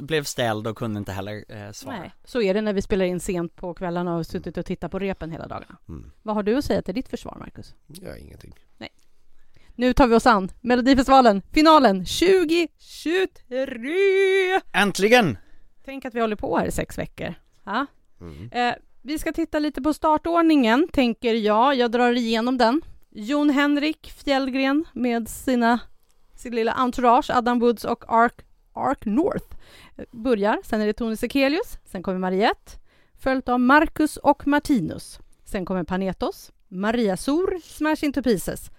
blev 0.00 0.24
ställd 0.24 0.66
och 0.66 0.76
kunde 0.76 0.98
inte 0.98 1.12
heller 1.12 1.44
eh, 1.48 1.72
svara. 1.72 1.98
Nej, 1.98 2.14
så 2.24 2.42
är 2.42 2.54
det 2.54 2.60
när 2.60 2.72
vi 2.72 2.82
spelar 2.82 3.04
in 3.04 3.20
sent 3.20 3.56
på 3.56 3.74
kvällarna 3.74 4.10
och 4.10 4.16
har 4.16 4.24
suttit 4.24 4.56
och 4.56 4.66
tittat 4.66 4.90
på 4.90 4.98
repen 4.98 5.30
hela 5.30 5.46
dagarna. 5.46 5.76
Mm. 5.88 6.10
Vad 6.22 6.34
har 6.34 6.42
du 6.42 6.56
att 6.56 6.64
säga 6.64 6.82
till 6.82 6.94
ditt 6.94 7.08
försvar, 7.08 7.36
Marcus? 7.40 7.74
Ja, 7.86 8.16
ingenting. 8.16 8.54
Nu 9.76 9.92
tar 9.92 10.06
vi 10.06 10.14
oss 10.14 10.26
an 10.26 10.50
Melodifestivalen, 10.60 11.42
finalen 11.52 12.04
2023! 12.04 14.60
Äntligen! 14.72 15.38
Tänk 15.84 16.04
att 16.04 16.14
vi 16.14 16.20
håller 16.20 16.36
på 16.36 16.58
här 16.58 16.66
i 16.66 16.72
sex 16.72 16.98
veckor. 16.98 17.34
Ja. 17.64 17.86
Mm. 18.20 18.50
Eh, 18.52 18.74
vi 19.02 19.18
ska 19.18 19.32
titta 19.32 19.58
lite 19.58 19.82
på 19.82 19.94
startordningen, 19.94 20.88
tänker 20.92 21.34
jag. 21.34 21.74
Jag 21.74 21.90
drar 21.90 22.12
igenom 22.12 22.58
den. 22.58 22.80
Jon 23.10 23.50
Henrik 23.50 24.12
Fjällgren 24.24 24.84
med 24.92 25.28
sina, 25.28 25.80
sin 26.34 26.54
lilla 26.54 26.72
entourage, 26.72 27.30
Adam 27.30 27.58
Woods 27.58 27.84
och 27.84 28.04
Ark, 28.08 28.44
Ark 28.72 29.04
North, 29.04 29.56
börjar. 30.10 30.58
Sen 30.64 30.80
är 30.80 30.86
det 30.86 30.92
Tony 30.92 31.16
Sekelius, 31.16 31.78
sen 31.84 32.02
kommer 32.02 32.18
Mariette, 32.18 32.72
följt 33.18 33.48
av 33.48 33.60
Marcus 33.60 34.16
och 34.16 34.46
Martinus. 34.46 35.18
Sen 35.44 35.64
kommer 35.64 35.84
Panetos, 35.84 36.52
Maria 36.68 37.16
Sor, 37.16 37.60
Smash 37.64 38.04
Into 38.04 38.22
Pieces. 38.22 38.70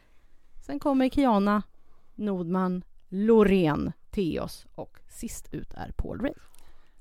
Sen 0.65 0.79
kommer 0.79 1.09
Kiana, 1.09 1.63
Nordman, 2.15 2.83
Loreen, 3.09 3.91
Theos 4.11 4.65
och 4.75 4.99
sist 5.09 5.47
ut 5.51 5.73
är 5.73 5.91
Paul 5.97 6.21
Ray. 6.21 6.33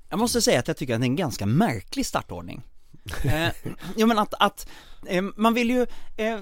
Jag 0.08 0.18
måste 0.18 0.42
säga 0.42 0.58
att 0.58 0.68
jag 0.68 0.76
tycker 0.76 0.94
att 0.94 1.00
det 1.00 1.04
är 1.04 1.08
en 1.08 1.16
ganska 1.16 1.46
märklig 1.46 2.06
startordning. 2.06 2.62
eh, 3.25 3.49
jo 3.96 4.06
men 4.06 4.18
att, 4.18 4.34
att 4.38 4.68
eh, 5.06 5.23
man 5.37 5.54
vill 5.54 5.70
ju, 5.70 5.87
eh, 6.16 6.38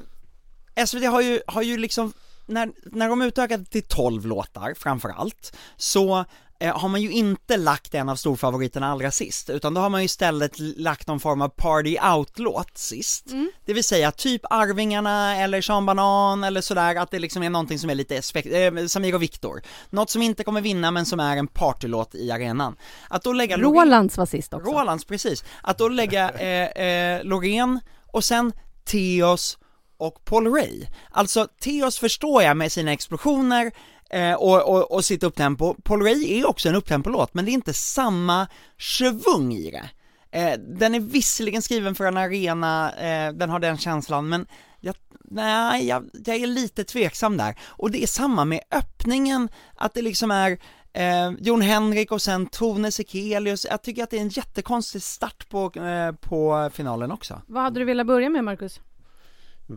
SVT 0.86 1.04
har 1.04 1.20
ju, 1.20 1.40
har 1.46 1.62
ju 1.62 1.76
liksom, 1.76 2.12
när, 2.46 2.72
när 2.84 3.08
de 3.08 3.22
utökade 3.22 3.64
till 3.64 3.82
12 3.82 4.26
låtar 4.26 4.74
framför 4.78 5.08
allt, 5.08 5.56
så 5.76 6.24
eh, 6.60 6.78
har 6.78 6.88
man 6.88 7.02
ju 7.02 7.10
inte 7.10 7.56
lagt 7.56 7.94
en 7.94 8.08
av 8.08 8.16
storfavoriterna 8.16 8.88
allra 8.92 9.10
sist, 9.10 9.50
utan 9.50 9.74
då 9.74 9.80
har 9.80 9.90
man 9.90 10.00
ju 10.00 10.04
istället 10.04 10.58
lagt 10.58 11.06
någon 11.06 11.20
form 11.20 11.42
av 11.42 11.48
party 11.48 11.96
out-låt 12.16 12.78
sist. 12.78 13.26
Det 13.64 13.72
vill 13.72 13.84
säga 13.84 14.12
typ 14.12 14.40
Arvingarna 14.50 15.36
eller 15.36 15.60
Sean 15.60 15.86
Banan 15.86 16.44
eller 16.44 16.60
sådär, 16.60 16.96
att 16.96 17.10
det 17.10 17.18
liksom 17.18 17.42
är 17.42 17.50
någonting 17.50 17.78
som 17.78 17.90
är 17.90 17.94
lite, 17.94 18.20
spek- 18.20 18.80
eh, 18.80 18.86
Samir 18.86 19.14
och 19.14 19.22
Viktor. 19.22 19.62
Något 19.90 20.10
som 20.10 20.22
inte 20.22 20.44
kommer 20.44 20.60
vinna 20.60 20.90
men 20.90 21.06
som 21.06 21.20
är 21.20 21.36
en 21.36 21.46
partylåt 21.46 22.14
i 22.14 22.30
arenan. 22.30 22.76
Att 23.08 23.22
då 23.22 23.32
lägga 23.32 23.58
Rolands 23.58 24.18
var 24.18 24.26
sist 24.26 24.54
också. 24.54 24.70
Rolands, 24.70 25.04
precis. 25.04 25.44
Att 25.62 25.78
då 25.78 25.88
lägga 25.88 26.30
eh, 26.30 26.86
eh, 26.86 27.24
Loreen 27.24 27.80
och 28.06 28.24
sen 28.24 28.52
Theos 28.84 29.58
och 30.02 30.24
Paul 30.24 30.54
Ray. 30.54 30.86
Alltså 31.10 31.48
Theos 31.60 31.98
förstår 31.98 32.42
jag 32.42 32.56
med 32.56 32.72
sina 32.72 32.92
explosioner 32.92 33.72
eh, 34.10 34.34
och, 34.34 34.68
och, 34.68 34.92
och 34.92 35.04
sitt 35.04 35.22
upptempo. 35.22 35.74
Paul 35.82 36.02
Ray 36.02 36.38
är 36.38 36.48
också 36.48 36.68
en 36.68 36.74
upptempo-låt, 36.74 37.34
men 37.34 37.44
det 37.44 37.50
är 37.50 37.52
inte 37.52 37.74
samma 37.74 38.46
svung 38.78 39.52
i 39.52 39.70
det. 39.70 39.90
Eh, 40.38 40.58
den 40.58 40.94
är 40.94 41.00
visserligen 41.00 41.62
skriven 41.62 41.94
för 41.94 42.04
en 42.04 42.16
arena, 42.16 42.92
eh, 42.92 43.32
den 43.32 43.50
har 43.50 43.60
den 43.60 43.78
känslan, 43.78 44.28
men 44.28 44.46
jag, 44.80 44.94
nej, 45.24 45.86
jag, 45.86 46.10
jag 46.12 46.36
är 46.36 46.46
lite 46.46 46.84
tveksam 46.84 47.36
där. 47.36 47.58
Och 47.62 47.90
det 47.90 48.02
är 48.02 48.06
samma 48.06 48.44
med 48.44 48.60
öppningen, 48.70 49.48
att 49.74 49.94
det 49.94 50.02
liksom 50.02 50.30
är 50.30 50.58
eh, 50.92 51.32
Jon 51.38 51.60
Henrik 51.60 52.12
och 52.12 52.22
sen 52.22 52.46
Tone 52.46 52.92
Sekelius, 52.92 53.66
jag 53.70 53.82
tycker 53.82 54.02
att 54.02 54.10
det 54.10 54.16
är 54.16 54.20
en 54.20 54.28
jättekonstig 54.28 55.02
start 55.02 55.48
på, 55.48 55.80
eh, 55.80 56.12
på 56.12 56.70
finalen 56.72 57.12
också. 57.12 57.42
Vad 57.46 57.62
hade 57.62 57.80
du 57.80 57.84
velat 57.84 58.06
börja 58.06 58.28
med 58.28 58.44
Marcus? 58.44 58.80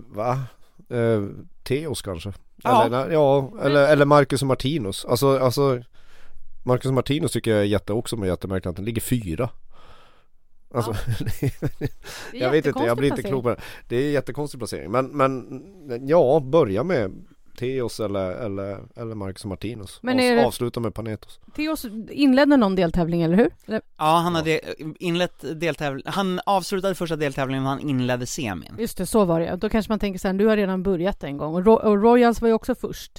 Va? 0.08 0.40
Eh, 0.90 1.24
Teos 1.64 2.02
kanske? 2.02 2.34
Ja. 2.64 2.86
Eller, 2.86 3.10
ja, 3.10 3.52
eller, 3.62 3.88
eller 3.88 4.06
Marcus 4.06 4.42
och 4.42 4.48
Martinus. 4.48 5.06
Alltså, 5.06 5.40
alltså 5.40 5.82
Marcus 6.64 6.86
och 6.86 6.94
Martinus 6.94 7.32
tycker 7.32 7.52
jag 7.52 7.60
är 7.60 7.64
jätte, 7.64 7.94
också 7.94 8.18
med 8.18 8.28
jättemärkligt 8.28 8.70
att 8.70 8.76
den 8.76 8.86
ligger 8.86 9.02
fyra. 9.02 9.50
Alltså, 10.74 10.92
är 11.52 11.90
jag 12.34 12.52
vet 12.52 12.66
inte, 12.66 12.84
jag 12.84 12.98
blir 12.98 13.10
inte 13.10 13.24
klok 13.24 13.44
på 13.44 13.50
det. 13.50 13.62
Det 13.88 13.96
är 13.96 14.06
en 14.06 14.12
jättekonstig 14.12 14.60
placering. 14.60 14.92
Men, 14.92 15.08
men 15.08 16.08
ja, 16.08 16.40
börja 16.40 16.84
med 16.84 17.26
Teos 17.56 18.00
eller, 18.00 18.32
eller, 18.32 18.80
eller 18.96 19.16
Marcus 19.16 19.44
och 19.44 19.50
Martinus. 19.50 20.00
Men 20.02 20.20
är 20.20 20.36
det- 20.36 20.46
Avsluta 20.46 20.80
med 20.80 20.94
Panetos. 20.94 21.40
Theos 21.56 21.86
inledde 22.10 22.58
någon 22.58 22.76
deltävling, 22.76 23.22
eller 23.22 23.38
hur? 23.38 23.50
Eller, 23.66 23.82
Ja, 23.98 24.04
han 24.24 24.36
hade 24.36 24.62
inlett 25.00 25.60
deltävling, 25.60 26.04
han 26.06 26.40
avslutade 26.46 26.96
första 26.96 27.16
deltävlingen 27.16 27.64
och 27.64 27.70
han 27.70 27.80
inledde 27.80 28.26
semin. 28.26 28.76
just 28.80 28.98
det, 28.98 29.06
så 29.06 29.26
var 29.26 29.40
det 29.40 29.56
Då 29.56 29.70
kanske 29.70 29.92
man 29.92 30.00
tänker 30.00 30.20
så 30.20 30.28
här, 30.28 30.34
du 30.36 30.46
har 30.48 30.58
redan 30.58 30.84
börjat 30.84 31.24
en 31.24 31.38
gång. 31.38 31.56
Och, 31.56 31.66
Ro- 31.66 31.74
och 31.90 32.02
Royals 32.02 32.42
var 32.42 32.48
ju 32.48 32.54
också 32.54 32.76
först 32.76 33.12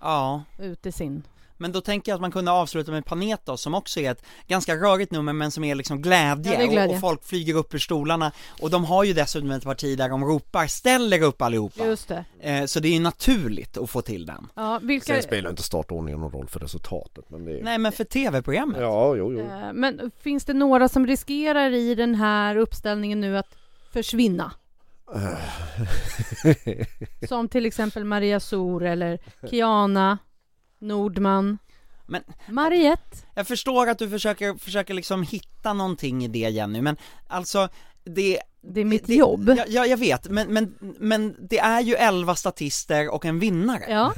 Ja, 0.00 0.42
ut 0.58 0.86
i 0.86 0.92
sin. 0.92 1.22
Men 1.62 1.72
då 1.72 1.80
tänker 1.80 2.12
jag 2.12 2.16
att 2.16 2.20
man 2.20 2.32
kunde 2.32 2.50
avsluta 2.50 2.90
med 2.92 3.04
Panetos 3.04 3.62
som 3.62 3.74
också 3.74 4.00
är 4.00 4.10
ett 4.12 4.24
ganska 4.48 4.76
rörigt 4.76 5.12
nummer 5.12 5.32
men 5.32 5.50
som 5.50 5.64
är 5.64 5.74
liksom 5.74 6.02
glädje, 6.02 6.52
Ja, 6.54 6.60
är 6.60 6.66
glädje. 6.66 6.88
Och, 6.88 6.94
och 6.94 7.00
folk 7.00 7.24
flyger 7.24 7.54
upp 7.54 7.74
ur 7.74 7.78
stolarna 7.78 8.32
och 8.60 8.70
de 8.70 8.84
har 8.84 9.04
ju 9.04 9.12
dessutom 9.12 9.50
ett 9.50 9.64
parti 9.64 9.98
där 9.98 10.08
de 10.08 10.24
ropar 10.24 10.66
'ställ 10.66 11.12
er 11.12 11.22
upp 11.22 11.42
allihopa' 11.42 11.86
Just 11.86 12.08
det. 12.08 12.24
eh, 12.40 12.64
Så 12.64 12.80
det 12.80 12.88
är 12.88 12.92
ju 12.92 13.00
naturligt 13.00 13.78
att 13.78 13.90
få 13.90 14.02
till 14.02 14.26
den. 14.26 14.46
Ja, 14.54 14.80
vilka... 14.82 15.06
Sen 15.14 15.22
spelar 15.22 15.50
inte 15.50 15.62
startordningen 15.62 16.20
någon 16.20 16.32
roll 16.32 16.48
för 16.48 16.60
resultatet. 16.60 17.30
Men 17.30 17.44
det 17.44 17.58
är... 17.58 17.62
Nej 17.62 17.78
men 17.78 17.92
för 17.92 18.04
tv-programmet? 18.04 18.80
Ja, 18.80 19.16
jo, 19.16 19.32
jo. 19.32 19.40
Eh, 19.40 19.72
Men 19.72 20.10
finns 20.20 20.44
det 20.44 20.54
några 20.54 20.88
som 20.88 21.06
riskerar 21.06 21.70
i 21.70 21.94
den 21.94 22.14
här 22.14 22.56
uppställningen 22.56 23.20
nu 23.20 23.38
att 23.38 23.56
försvinna? 23.92 24.52
Som 27.28 27.48
till 27.48 27.66
exempel 27.66 28.04
Maria 28.04 28.40
Sor 28.40 28.84
eller 28.84 29.18
Kiana 29.50 30.18
Nordman. 30.82 31.58
Men- 32.06 32.22
Mariette. 32.48 33.16
Jag 33.34 33.46
förstår 33.46 33.86
att 33.88 33.98
du 33.98 34.10
försöker, 34.10 34.54
försöker 34.54 34.94
liksom 34.94 35.22
hitta 35.22 35.72
någonting 35.72 36.24
i 36.24 36.28
det 36.28 36.38
Jenny, 36.38 36.80
men 36.82 36.96
alltså 37.28 37.68
det 38.04 38.38
Det 38.64 38.80
är 38.80 38.84
mitt 38.84 39.06
det, 39.06 39.14
jobb. 39.14 39.54
Ja, 39.56 39.64
ja, 39.68 39.86
jag 39.86 39.96
vet, 39.96 40.28
men, 40.28 40.52
men, 40.52 40.74
men 40.98 41.36
det 41.50 41.58
är 41.58 41.80
ju 41.80 41.94
11 41.94 42.34
statister 42.34 43.08
och 43.14 43.24
en 43.24 43.38
vinnare. 43.38 43.82
Ja, 43.88 44.12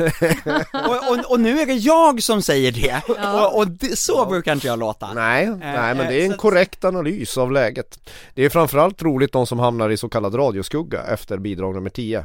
Och, 0.89 1.11
och, 1.19 1.31
och 1.31 1.41
nu 1.41 1.61
är 1.61 1.67
det 1.67 1.73
jag 1.75 2.23
som 2.23 2.43
säger 2.43 2.73
det, 2.73 3.03
Ja. 3.09 3.47
och, 3.47 3.59
och 3.59 3.69
det, 3.69 3.99
så 3.99 4.27
brukar 4.27 4.53
inte 4.53 4.67
jag 4.67 4.79
låta. 4.79 5.13
Nej, 5.15 5.47
nej 5.47 5.95
men 5.95 5.99
det 6.07 6.15
är 6.15 6.27
eh, 6.27 6.31
en 6.33 6.37
korrekt 6.37 6.85
analys 6.85 7.39
av 7.39 7.53
läget. 7.53 7.99
Det 8.35 8.45
är 8.45 8.49
framförallt 8.51 9.03
roligt 9.03 9.33
de 9.33 9.47
som 9.47 9.59
hamnar 9.59 9.91
i 9.91 9.97
så 9.97 10.09
kallad 10.09 10.35
radioskugga 10.39 11.03
efter 11.03 11.39
bidrag 11.39 11.75
nummer 11.75 11.91
10. 11.91 12.25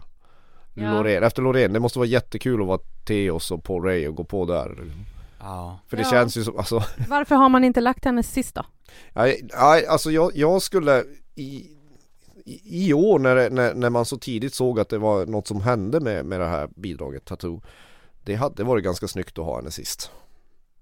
Ja. 0.83 0.93
Loreen, 0.93 1.23
efter 1.23 1.41
Loreen, 1.41 1.73
det 1.73 1.79
måste 1.79 1.99
vara 1.99 2.07
jättekul 2.07 2.61
att 2.61 2.67
vara 2.67 2.79
Theos 3.05 3.51
och 3.51 3.63
Paul 3.63 3.83
Ray 3.83 4.07
och 4.07 4.15
gå 4.15 4.23
på 4.23 4.45
där. 4.45 4.77
Ja. 5.39 5.79
För 5.87 5.97
det 5.97 6.03
Ja. 6.03 6.09
känns 6.09 6.37
ju 6.37 6.43
som, 6.43 6.57
alltså, 6.57 6.83
varför 7.09 7.35
har 7.35 7.49
man 7.49 7.63
inte 7.63 7.81
lagt 7.81 8.05
henne 8.05 8.23
sist 8.23 8.55
då? 8.55 8.65
nej, 9.13 9.47
nej, 9.59 9.85
alltså 9.87 10.11
jag, 10.11 10.31
jag 10.35 10.61
skulle 10.61 11.03
i, 11.35 11.65
i, 12.45 12.87
i 12.87 12.93
år 12.93 13.19
när, 13.19 13.49
när, 13.49 13.73
när 13.73 13.89
man 13.89 14.05
så 14.05 14.17
tidigt 14.17 14.53
såg 14.53 14.79
att 14.79 14.89
det 14.89 14.97
var 14.97 15.25
något 15.25 15.47
som 15.47 15.61
hände 15.61 15.99
med, 15.99 16.25
med 16.25 16.39
det 16.39 16.47
här 16.47 16.69
bidraget 16.75 17.25
Tattoo 17.25 17.61
Det 18.23 18.35
hade 18.35 18.63
varit 18.63 18.83
ganska 18.83 19.07
snyggt 19.07 19.39
att 19.39 19.45
ha 19.45 19.55
henne 19.55 19.71
sist. 19.71 20.11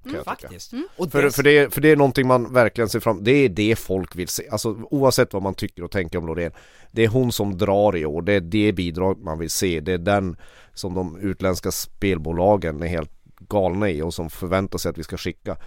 Kan 0.09 0.23
jag 0.25 0.37
tycka. 0.37 0.47
Faktiskt. 0.47 0.73
Mm. 0.73 0.87
Och 0.97 1.11
För, 1.11 1.23
det, 1.23 1.31
för, 1.31 1.43
det, 1.43 1.73
för 1.73 1.81
det 1.81 1.91
är 1.91 1.95
någonting 1.95 2.27
man 2.27 2.53
verkligen 2.53 2.89
ser 2.89 2.99
fram 2.99 3.23
Det 3.23 3.31
är 3.31 3.49
det 3.49 3.75
folk 3.75 4.15
vill 4.15 4.27
se. 4.27 4.49
Alltså 4.49 4.77
oavsett 4.91 5.33
vad 5.33 5.43
man 5.43 5.53
tycker 5.53 5.83
och 5.83 5.91
tänker 5.91 6.17
om 6.17 6.27
Loreen. 6.27 6.51
Det 6.91 7.03
är 7.03 7.07
hon 7.07 7.31
som 7.31 7.57
drar 7.57 7.95
i 7.95 8.05
år. 8.05 8.21
Det 8.21 8.33
är 8.33 8.41
det 8.41 8.71
bidrag 8.71 9.23
man 9.23 9.39
vill 9.39 9.49
se. 9.49 9.79
Det 9.79 9.93
är 9.93 9.97
den 9.97 10.37
som 10.73 10.93
de 10.93 11.19
utländska 11.19 11.71
spelbolagen 11.71 12.83
är 12.83 12.87
helt 12.87 13.11
galna 13.39 13.89
i 13.89 14.01
och 14.01 14.13
som 14.13 14.29
förväntar 14.29 14.77
sig 14.77 14.89
att 14.89 14.97
vi 14.97 15.03
ska 15.03 15.17
skicka. 15.17 15.57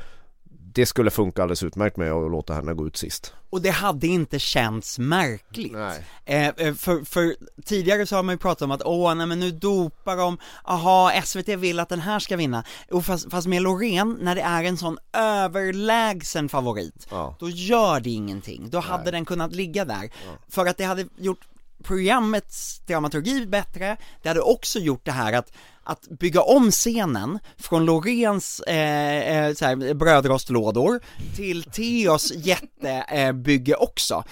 Det 0.73 0.87
skulle 0.87 1.11
funka 1.11 1.43
alldeles 1.43 1.63
utmärkt 1.63 1.97
med 1.97 2.13
att 2.13 2.31
låta 2.31 2.55
henne 2.55 2.75
gå 2.75 2.87
ut 2.87 2.97
sist. 2.97 3.35
och 3.51 3.63
det 3.63 3.71
hade 3.71 4.07
inte 4.07 4.39
känts 4.39 4.99
märkligt. 4.99 5.73
Nej. 5.73 6.05
Eh, 6.25 6.49
eh, 6.49 6.75
för, 6.75 7.05
för 7.05 7.35
tidigare 7.65 8.07
så 8.07 8.17
har 8.17 8.23
man 8.23 8.33
ju 8.35 8.39
pratat 8.39 8.63
om 8.63 8.71
att 8.71 8.83
åh 8.85 9.15
nej 9.15 9.27
men 9.27 9.41
nu 9.41 9.51
dopar 9.51 10.17
de, 10.17 10.39
aha 10.65 11.13
SVT 11.25 11.49
vill 11.49 11.81
att 11.81 11.89
den 11.89 12.01
här 12.01 12.19
ska 12.19 12.37
vinna. 12.37 12.65
Och 12.91 13.05
fast, 13.05 13.31
fast 13.31 13.47
med 13.47 13.63
Loreen, 13.63 14.19
när 14.21 14.35
det 14.35 14.41
är 14.43 14.65
en 14.65 14.77
sån 14.77 14.99
överlägsen 15.13 16.49
favorit, 16.49 17.07
Ja. 17.11 17.37
då 17.41 17.49
gör 17.51 18.01
det 18.01 18.11
ingenting. 18.11 18.71
Då 18.71 18.81
hade 18.81 19.03
Nej. 19.03 19.13
den 19.13 19.25
kunnat 19.25 19.53
ligga 19.55 19.85
där. 19.85 20.11
För 20.49 20.67
att 20.67 20.77
det 20.77 20.85
hade 20.85 21.07
gjort 21.17 21.41
programmets 21.85 22.81
dramaturgi 22.87 23.47
bättre, 23.47 23.97
det 24.23 24.29
hade 24.29 24.41
också 24.41 24.79
gjort 24.79 25.05
det 25.05 25.13
här 25.13 25.33
att 25.33 25.53
att 25.91 26.09
bygga 26.09 26.43
om 26.43 26.71
scenen 26.71 27.39
från 27.57 27.85
Loreens 27.85 28.61
eh, 28.61 29.37
eh, 29.37 29.55
så 29.55 29.65
här, 29.65 29.95
brödrostlådor 29.95 31.01
till 31.37 31.63
Theos 31.63 32.33
jättebygge 32.35 33.73
eh, 33.73 33.83
också, 33.83 34.25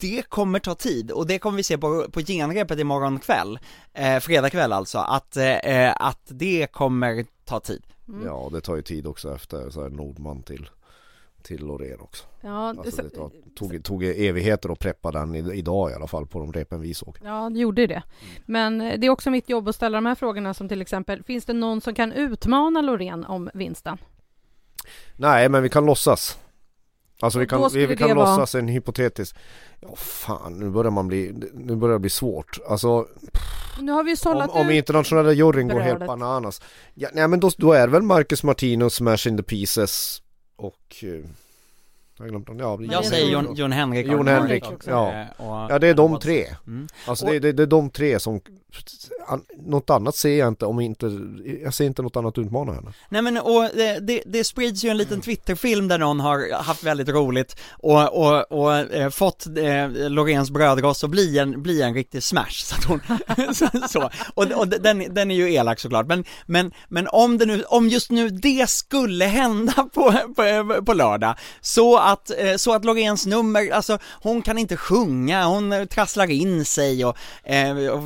det 0.00 0.22
kommer 0.28 0.58
ta 0.58 0.74
tid 0.74 1.10
och 1.10 1.26
det 1.26 1.38
kommer 1.38 1.56
vi 1.56 1.62
se 1.62 1.78
på, 1.78 2.06
på 2.10 2.20
genrepet 2.20 2.78
imorgon 2.78 3.18
kväll, 3.18 3.58
eh, 3.94 4.18
fredag 4.18 4.50
kväll 4.50 4.72
alltså, 4.72 4.98
att, 4.98 5.36
eh, 5.36 5.92
att 5.96 6.22
det 6.28 6.66
kommer 6.72 7.26
ta 7.44 7.60
tid. 7.60 7.82
Ja, 8.24 8.48
det 8.52 8.60
tar 8.60 8.76
ju 8.76 8.82
tid 8.82 9.06
också 9.06 9.34
efter 9.34 9.70
så 9.70 9.82
här 9.82 9.88
Nordman 9.88 10.42
till, 10.42 10.70
till 11.42 11.66
Loreen 11.66 12.00
också. 12.00 12.24
Ja, 12.40 12.68
Alltså 12.68 12.90
så- 12.96 13.02
det 13.02 13.10
tar, 13.10 13.30
tog, 13.56 13.84
tog 13.84 14.04
evigheter 14.04 14.72
att 14.72 14.78
preppa 14.78 15.10
den 15.12 15.34
idag 15.34 15.90
i 15.90 15.94
alla 15.94 16.06
fall 16.06 16.26
på 16.26 16.38
de 16.38 16.52
repen 16.52 16.80
vi 16.80 16.94
såg. 16.94 17.18
Ja, 17.24 17.50
det 17.50 17.58
gjorde 17.60 17.86
det. 17.86 18.02
Men 18.46 18.80
eh, 18.80 18.98
det 18.98 19.06
är 19.06 19.10
också 19.10 19.30
mitt 19.30 19.48
jobb 19.48 19.68
att 19.68 19.74
ställa 19.74 19.96
de 19.96 20.06
här 20.06 20.14
frågorna 20.14 20.54
som 20.54 20.68
till 20.68 20.80
exempel, 20.82 21.22
finns 21.22 21.44
det 21.44 21.52
någon 21.52 21.80
som 21.80 21.94
kan 21.94 22.12
utmana 22.12 22.80
Loreen 22.82 23.24
om 23.24 23.50
vinsten? 23.54 23.98
Nej 25.16 25.48
men 25.48 25.62
vi 25.62 25.68
kan 25.68 25.86
låtsas 25.86 26.38
Alltså 27.20 27.38
vi 27.38 27.46
kan, 27.46 27.70
vi, 27.72 27.86
vi 27.86 27.96
kan 27.96 28.08
det 28.08 28.14
vara- 28.14 28.30
låtsas 28.36 28.54
en 28.54 28.68
hypotetisk 28.68 29.36
Ja 29.80 29.96
fan 29.96 30.58
nu 30.58 30.70
börjar 30.70 30.90
man 30.90 31.08
bli 31.08 31.34
Nu 31.54 31.76
börjar 31.76 31.92
det 31.92 31.98
bli 32.00 32.10
svårt 32.10 32.58
Alltså 32.68 33.06
Nu 33.80 33.92
har 33.92 34.04
vi 34.04 34.16
sållat 34.16 34.50
om, 34.50 34.60
om 34.60 34.68
ut... 34.68 34.74
internationella 34.74 35.32
juryn 35.32 35.68
går 35.68 35.80
helt 35.80 36.06
bananas 36.06 36.62
ja, 36.94 37.08
Nej 37.12 37.28
men 37.28 37.40
då, 37.40 37.50
då 37.56 37.72
är 37.72 37.88
väl 37.88 38.02
Marcus 38.02 38.42
Martinus 38.42 38.94
Smash 38.94 39.28
in 39.28 39.36
the 39.36 39.42
Pieces 39.42 40.22
och 40.58 41.04
eh, 41.04 41.24
jag 42.18 42.28
glömt 42.28 42.46
dem, 42.46 42.58
ja, 42.58 42.78
Jag 42.90 43.04
säger 43.04 43.30
Jon, 43.32 43.54
Jon 43.54 43.72
Henrik 43.72 44.06
Jon 44.06 44.28
Henrik, 44.28 44.66
också. 44.72 44.90
ja. 44.90 45.12
Eh, 45.12 45.46
och- 45.46 45.72
Ja 45.72 45.78
det 45.78 45.88
är 45.88 45.94
de 45.94 46.18
tre 46.20 46.46
Mm. 46.66 46.88
Alltså 47.06 47.24
Och- 47.26 47.32
det, 47.32 47.38
det, 47.38 47.52
det 47.52 47.62
är 47.62 47.66
de 47.66 47.90
tre 47.90 48.20
som 48.20 48.40
Något 49.66 49.90
annat 49.90 50.16
ser 50.16 50.38
jag 50.38 50.48
inte 50.48 50.66
om 50.66 50.80
inte 50.80 51.06
Jag 51.62 51.74
ser 51.74 51.84
inte 51.84 52.02
något 52.02 52.16
annat 52.16 52.38
utmana 52.38 52.72
henne 52.72 52.92
Nej 53.08 53.22
men 53.22 53.38
och 53.38 53.68
det, 53.74 53.98
det, 54.00 54.22
det 54.26 54.44
sprids 54.44 54.84
ju 54.84 54.88
en 54.88 54.96
liten 54.96 55.20
Twitterfilm 55.20 55.88
där 55.88 55.98
någon 55.98 56.20
har 56.20 56.52
haft 56.62 56.84
väldigt 56.84 57.08
roligt 57.08 57.56
och, 57.72 58.16
och, 58.26 58.52
och 58.52 58.74
eh, 58.76 59.10
fått 59.10 59.46
eh, 59.46 59.88
Loreens 60.10 60.50
brödrost 60.50 61.04
att 61.04 61.10
bli 61.10 61.38
en, 61.38 61.62
bli 61.62 61.82
en 61.82 61.94
riktig 61.94 62.22
smash 62.22 62.50
så 62.50 62.74
att 62.74 62.84
hon, 62.84 63.00
så, 63.54 63.68
så. 63.88 64.10
Och, 64.34 64.44
och 64.52 64.68
den, 64.68 65.14
den 65.14 65.30
är 65.30 65.34
ju 65.34 65.52
elak 65.52 65.80
såklart 65.80 66.06
men, 66.06 66.24
men, 66.46 66.72
men 66.88 67.08
om 67.08 67.38
det 67.38 67.46
nu, 67.46 67.62
om 67.62 67.88
just 67.88 68.10
nu 68.10 68.28
det 68.28 68.70
skulle 68.70 69.24
hända 69.24 69.72
på, 69.94 70.12
på, 70.36 70.82
på 70.86 70.92
lördag 70.92 71.34
så 71.60 71.98
att, 72.12 72.30
eh, 72.38 72.56
så 72.56 72.74
att 72.74 72.84
Loreens 72.84 73.26
nummer, 73.26 73.70
alltså 73.70 73.98
hon 74.22 74.42
kan 74.42 74.58
inte 74.58 74.76
sjunga, 74.76 75.46
hon 75.46 75.72
eh, 75.72 75.84
trasslar 75.84 76.30
in 76.30 76.64
sig 76.64 77.04
och, 77.04 77.16
eh, 77.44 77.88
och 77.88 78.02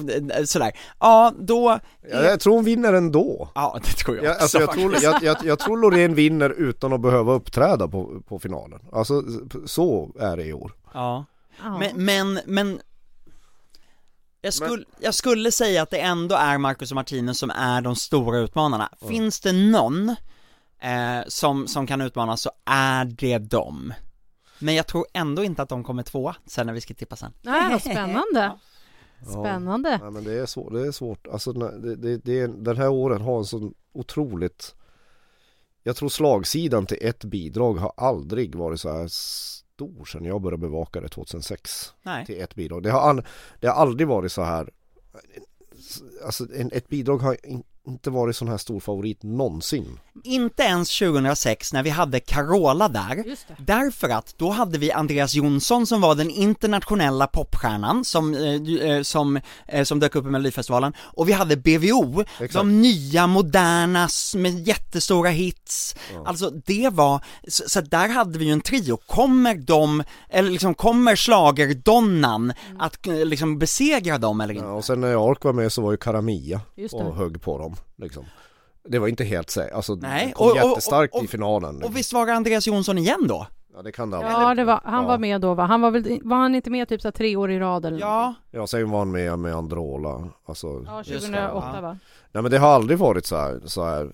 sådär, 0.49 0.73
ja 1.01 1.33
då, 1.39 1.79
jag, 2.11 2.25
jag 2.25 2.41
tror 2.41 2.55
hon 2.55 2.65
vinner 2.65 2.93
ändå 2.93 3.49
ja 3.55 3.81
det 3.85 3.93
tror 3.93 4.17
jag 4.17 4.25
jag, 4.25 4.33
också 4.33 4.43
alltså 4.43 4.59
jag, 4.59 4.73
tror, 4.73 4.95
jag, 5.03 5.23
jag, 5.23 5.37
jag 5.45 5.59
tror 5.59 5.77
Loreen 5.77 6.15
vinner 6.15 6.51
utan 6.51 6.93
att 6.93 7.01
behöva 7.01 7.33
uppträda 7.33 7.89
på, 7.89 8.23
på 8.29 8.39
finalen 8.39 8.81
Alltså 8.93 9.23
så 9.67 10.13
är 10.21 10.37
det 10.37 10.45
i 10.45 10.53
år 10.53 10.73
Ja. 10.95 11.25
Ja. 11.63 11.79
Men, 11.79 12.05
men, 12.05 12.41
men 12.47 12.81
jag, 14.41 14.55
skulle, 14.55 14.85
jag 14.99 15.15
skulle 15.15 15.53
säga 15.53 15.83
att 15.83 15.91
det 15.91 15.99
ändå 15.99 16.35
är 16.35 16.59
Marcus 16.59 16.91
och 16.91 16.95
Martinus 16.95 17.39
som 17.39 17.51
är 17.51 17.81
de 17.81 17.97
stora 17.97 18.39
utmanarna. 18.39 18.89
Finns 19.09 19.41
det 19.41 19.53
någon 19.53 20.17
eh, 20.83 21.21
som, 21.29 21.67
som 21.69 21.87
kan 21.87 22.01
utmana 22.01 22.37
så 22.37 22.51
är 22.65 23.05
det 23.05 23.39
dem. 23.39 23.95
Men 24.59 24.75
jag 24.75 24.87
tror 24.87 25.07
ändå 25.15 25.45
inte 25.45 25.63
att 25.63 25.69
de 25.69 25.85
kommer 25.85 26.03
tvåa 26.03 26.37
sen 26.47 26.67
när 26.67 26.75
vi 26.75 26.81
ska 26.81 26.95
tippa 26.95 27.17
sen. 27.17 27.33
Nej, 27.43 27.71
vad 27.73 27.81
spännande. 27.81 28.53
Spännande. 29.23 29.99
Ja, 30.03 30.11
men 30.11 30.25
det 30.25 30.33
är 30.33 30.47
svårt, 30.47 30.73
det 30.73 30.87
är 30.87 30.93
svårt. 30.93 31.27
Alltså 31.27 31.53
det, 31.53 31.97
det, 31.97 32.17
det 32.17 32.41
är, 32.41 32.49
den 32.49 32.77
här 32.77 32.89
åren 32.89 33.21
har 33.23 33.39
en 33.39 33.45
sån 33.45 33.75
otroligt 33.93 34.75
Jag 35.83 35.97
tror 35.97 36.09
slagsidan 36.09 36.87
till 36.87 36.99
ett 37.01 37.25
bidrag 37.25 37.75
har 37.75 37.93
aldrig 37.97 38.55
varit 38.55 38.81
så 38.81 38.93
här 38.93 39.05
s- 39.05 39.65
år 39.81 40.05
sedan 40.05 40.25
jag 40.25 40.41
började 40.43 40.61
bevaka 40.61 41.01
det 41.01 41.09
2006 41.09 41.95
Nej. 42.03 42.27
till 42.27 42.41
ett 42.41 42.55
bidrag. 42.55 42.83
Det 42.83 42.91
har, 42.91 43.01
all, 43.01 43.23
det 43.61 43.67
har 43.67 43.75
aldrig 43.75 44.09
varit 44.09 44.33
så 44.33 44.43
här 44.43 44.71
Alltså 46.25 46.47
en, 46.55 46.71
ett 46.73 46.89
bidrag 46.89 47.19
har 47.19 47.47
in, 47.47 47.63
inte 47.87 48.11
varit 48.11 48.37
sån 48.37 48.49
här 48.49 48.57
stor 48.57 48.81
favorit 48.81 49.23
någonsin. 49.23 49.99
Inte 50.25 50.63
ens 50.63 50.99
2006 50.99 51.73
när 51.73 51.83
vi 51.83 51.91
hade 51.91 52.21
Carola 52.21 52.89
där, 52.89 53.25
därför 53.59 54.09
att 54.09 54.35
då 54.39 54.51
hade 54.51 54.79
vi 54.79 54.93
Andreas 54.93 55.35
Jonsson 55.35 55.87
som 55.87 56.01
var 56.01 56.15
den 56.15 56.31
internationella 56.31 57.27
popstjärnan 57.27 58.05
som, 58.05 58.35
eh, 58.35 58.91
eh, 58.91 59.03
som, 59.03 59.41
eh, 59.69 59.85
som 59.85 60.01
dök 60.01 60.15
upp 60.15 60.27
i 60.27 60.29
Melodifestivalen, 60.29 60.93
och 60.99 61.29
vi 61.29 61.33
hade 61.33 61.57
BVO, 61.57 62.21
Exakt. 62.21 62.53
de 62.53 62.83
nya, 62.83 63.27
moderna, 63.27 64.09
med 64.35 64.69
jättestora 64.69 65.31
hits, 65.31 65.97
alltså 66.25 66.51
det 66.51 66.89
var, 66.93 67.25
så, 67.49 67.65
så 67.69 67.81
där 67.81 68.09
hade 68.09 68.39
vi 68.39 68.45
ju 68.45 68.53
en 68.53 68.61
trio, 68.61 68.97
kommer 68.97 69.55
de, 69.55 70.03
eller 70.29 70.51
liksom 70.51 70.75
kommer 70.75 71.17
schlagerdonnan 71.17 72.53
att 72.79 73.07
eh, 73.07 73.25
liksom 73.25 73.59
besegra 73.59 74.19
dem 74.19 74.41
eller 74.41 74.55
inte? 74.55 74.67
Ja, 74.67 74.73
och 74.73 74.85
sen 74.85 75.01
när 75.01 75.31
Ark 75.31 75.45
var 75.45 75.53
med 75.53 75.73
så 75.73 75.83
var 75.83 75.91
ju 75.91 75.97
Karamia 75.97 76.61
och 76.93 77.17
högg 77.17 77.43
på 77.43 77.59
dem 77.59 77.72
liksom. 77.97 78.25
Det 78.85 78.99
var 78.99 79.09
inte 79.09 79.25
helt 79.25 79.51
säkert, 79.51 79.75
alltså 79.75 79.95
Nej, 79.95 80.33
kom 80.37 80.47
och- 80.47 80.51
och- 80.53 80.57
jättestarkt 80.57 81.15
och- 81.15 81.25
i 81.25 81.27
finalen. 81.29 81.75
liksom. 81.75 81.91
Och 81.93 81.97
visst 81.97 82.13
var 82.13 82.27
det 82.27 82.35
Andreas 82.35 82.67
Jonsson 82.67 82.99
igen 82.99 83.27
då? 83.29 83.47
Ja 83.75 83.83
det 83.83 83.93
kan 83.93 84.11
det 84.11 84.17
ha 84.17 84.25
Ja, 84.31 84.39
varit. 84.45 84.57
det 84.57 84.65
var, 84.65 84.81
han 84.85 85.03
Ja. 85.03 85.09
var 85.09 85.19
med 85.19 85.41
då 85.41 85.55
va? 85.55 85.65
Han 85.65 85.81
var 85.81 85.91
väl, 85.91 86.21
var 86.25 86.37
han 86.37 86.55
inte 86.55 86.71
med 86.71 86.89
typ 86.89 87.01
så 87.01 87.09
här 87.09 87.13
tre 87.13 87.37
år 87.37 87.51
i 87.51 87.59
rad 87.59 87.85
eller 87.87 87.99
Ja, 88.01 88.35
Ja, 88.51 88.67
sen 88.67 88.91
var 88.91 88.99
han 88.99 89.11
med 89.13 89.39
med 89.39 89.55
Androla, 89.55 90.29
alltså 90.47 90.83
Ja, 90.87 90.99
Just 90.99 91.11
det, 91.11 91.17
2008 91.33 91.71
ja. 91.75 91.81
va? 91.81 91.99
Nej 92.33 92.43
men 92.43 92.51
det 92.53 92.59
har 92.59 92.69
aldrig 92.69 92.99
varit 92.99 93.27
så 93.27 93.37
här, 93.37 93.61
så 93.65 93.85
här 93.85 94.11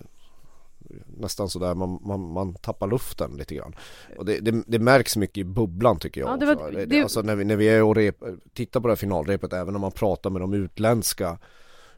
nästan 1.17 1.49
sådär, 1.49 1.75
man, 1.75 1.99
man, 2.01 2.33
man 2.33 2.53
tappar 2.53 2.87
luften 2.87 3.31
lite 3.37 3.55
grann. 3.55 3.75
Och 4.17 4.25
det, 4.25 4.39
det, 4.39 4.63
det 4.67 4.79
märks 4.79 5.17
mycket 5.17 5.37
i 5.37 5.43
bubblan 5.43 5.99
tycker 5.99 6.21
jag 6.21 6.29
Ja, 6.29 6.37
det 6.37 6.45
var- 6.45 6.85
det- 6.85 7.01
Alltså 7.03 7.21
när 7.21 7.35
vi, 7.35 7.45
när 7.45 7.55
vi 7.55 7.69
är 7.69 7.83
och 7.83 7.95
rep, 7.95 8.15
tittar 8.53 8.79
på 8.79 8.87
det 8.87 8.91
här 8.91 8.95
finalrepet, 8.95 9.53
även 9.53 9.75
om 9.75 9.81
man 9.81 9.91
pratar 9.91 10.29
med 10.29 10.41
de 10.41 10.53
utländska 10.53 11.37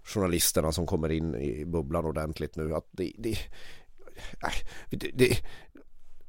journalisterna 0.04 0.72
som 0.72 0.86
kommer 0.86 1.12
in 1.12 1.36
i 1.36 1.66
bubblan 1.66 2.06
ordentligt 2.06 2.56
nu, 2.56 2.76
att 2.76 2.88
det, 2.92 3.12
det, 3.18 3.38
nej, 4.42 4.54
det, 4.90 5.12
det 5.14 5.38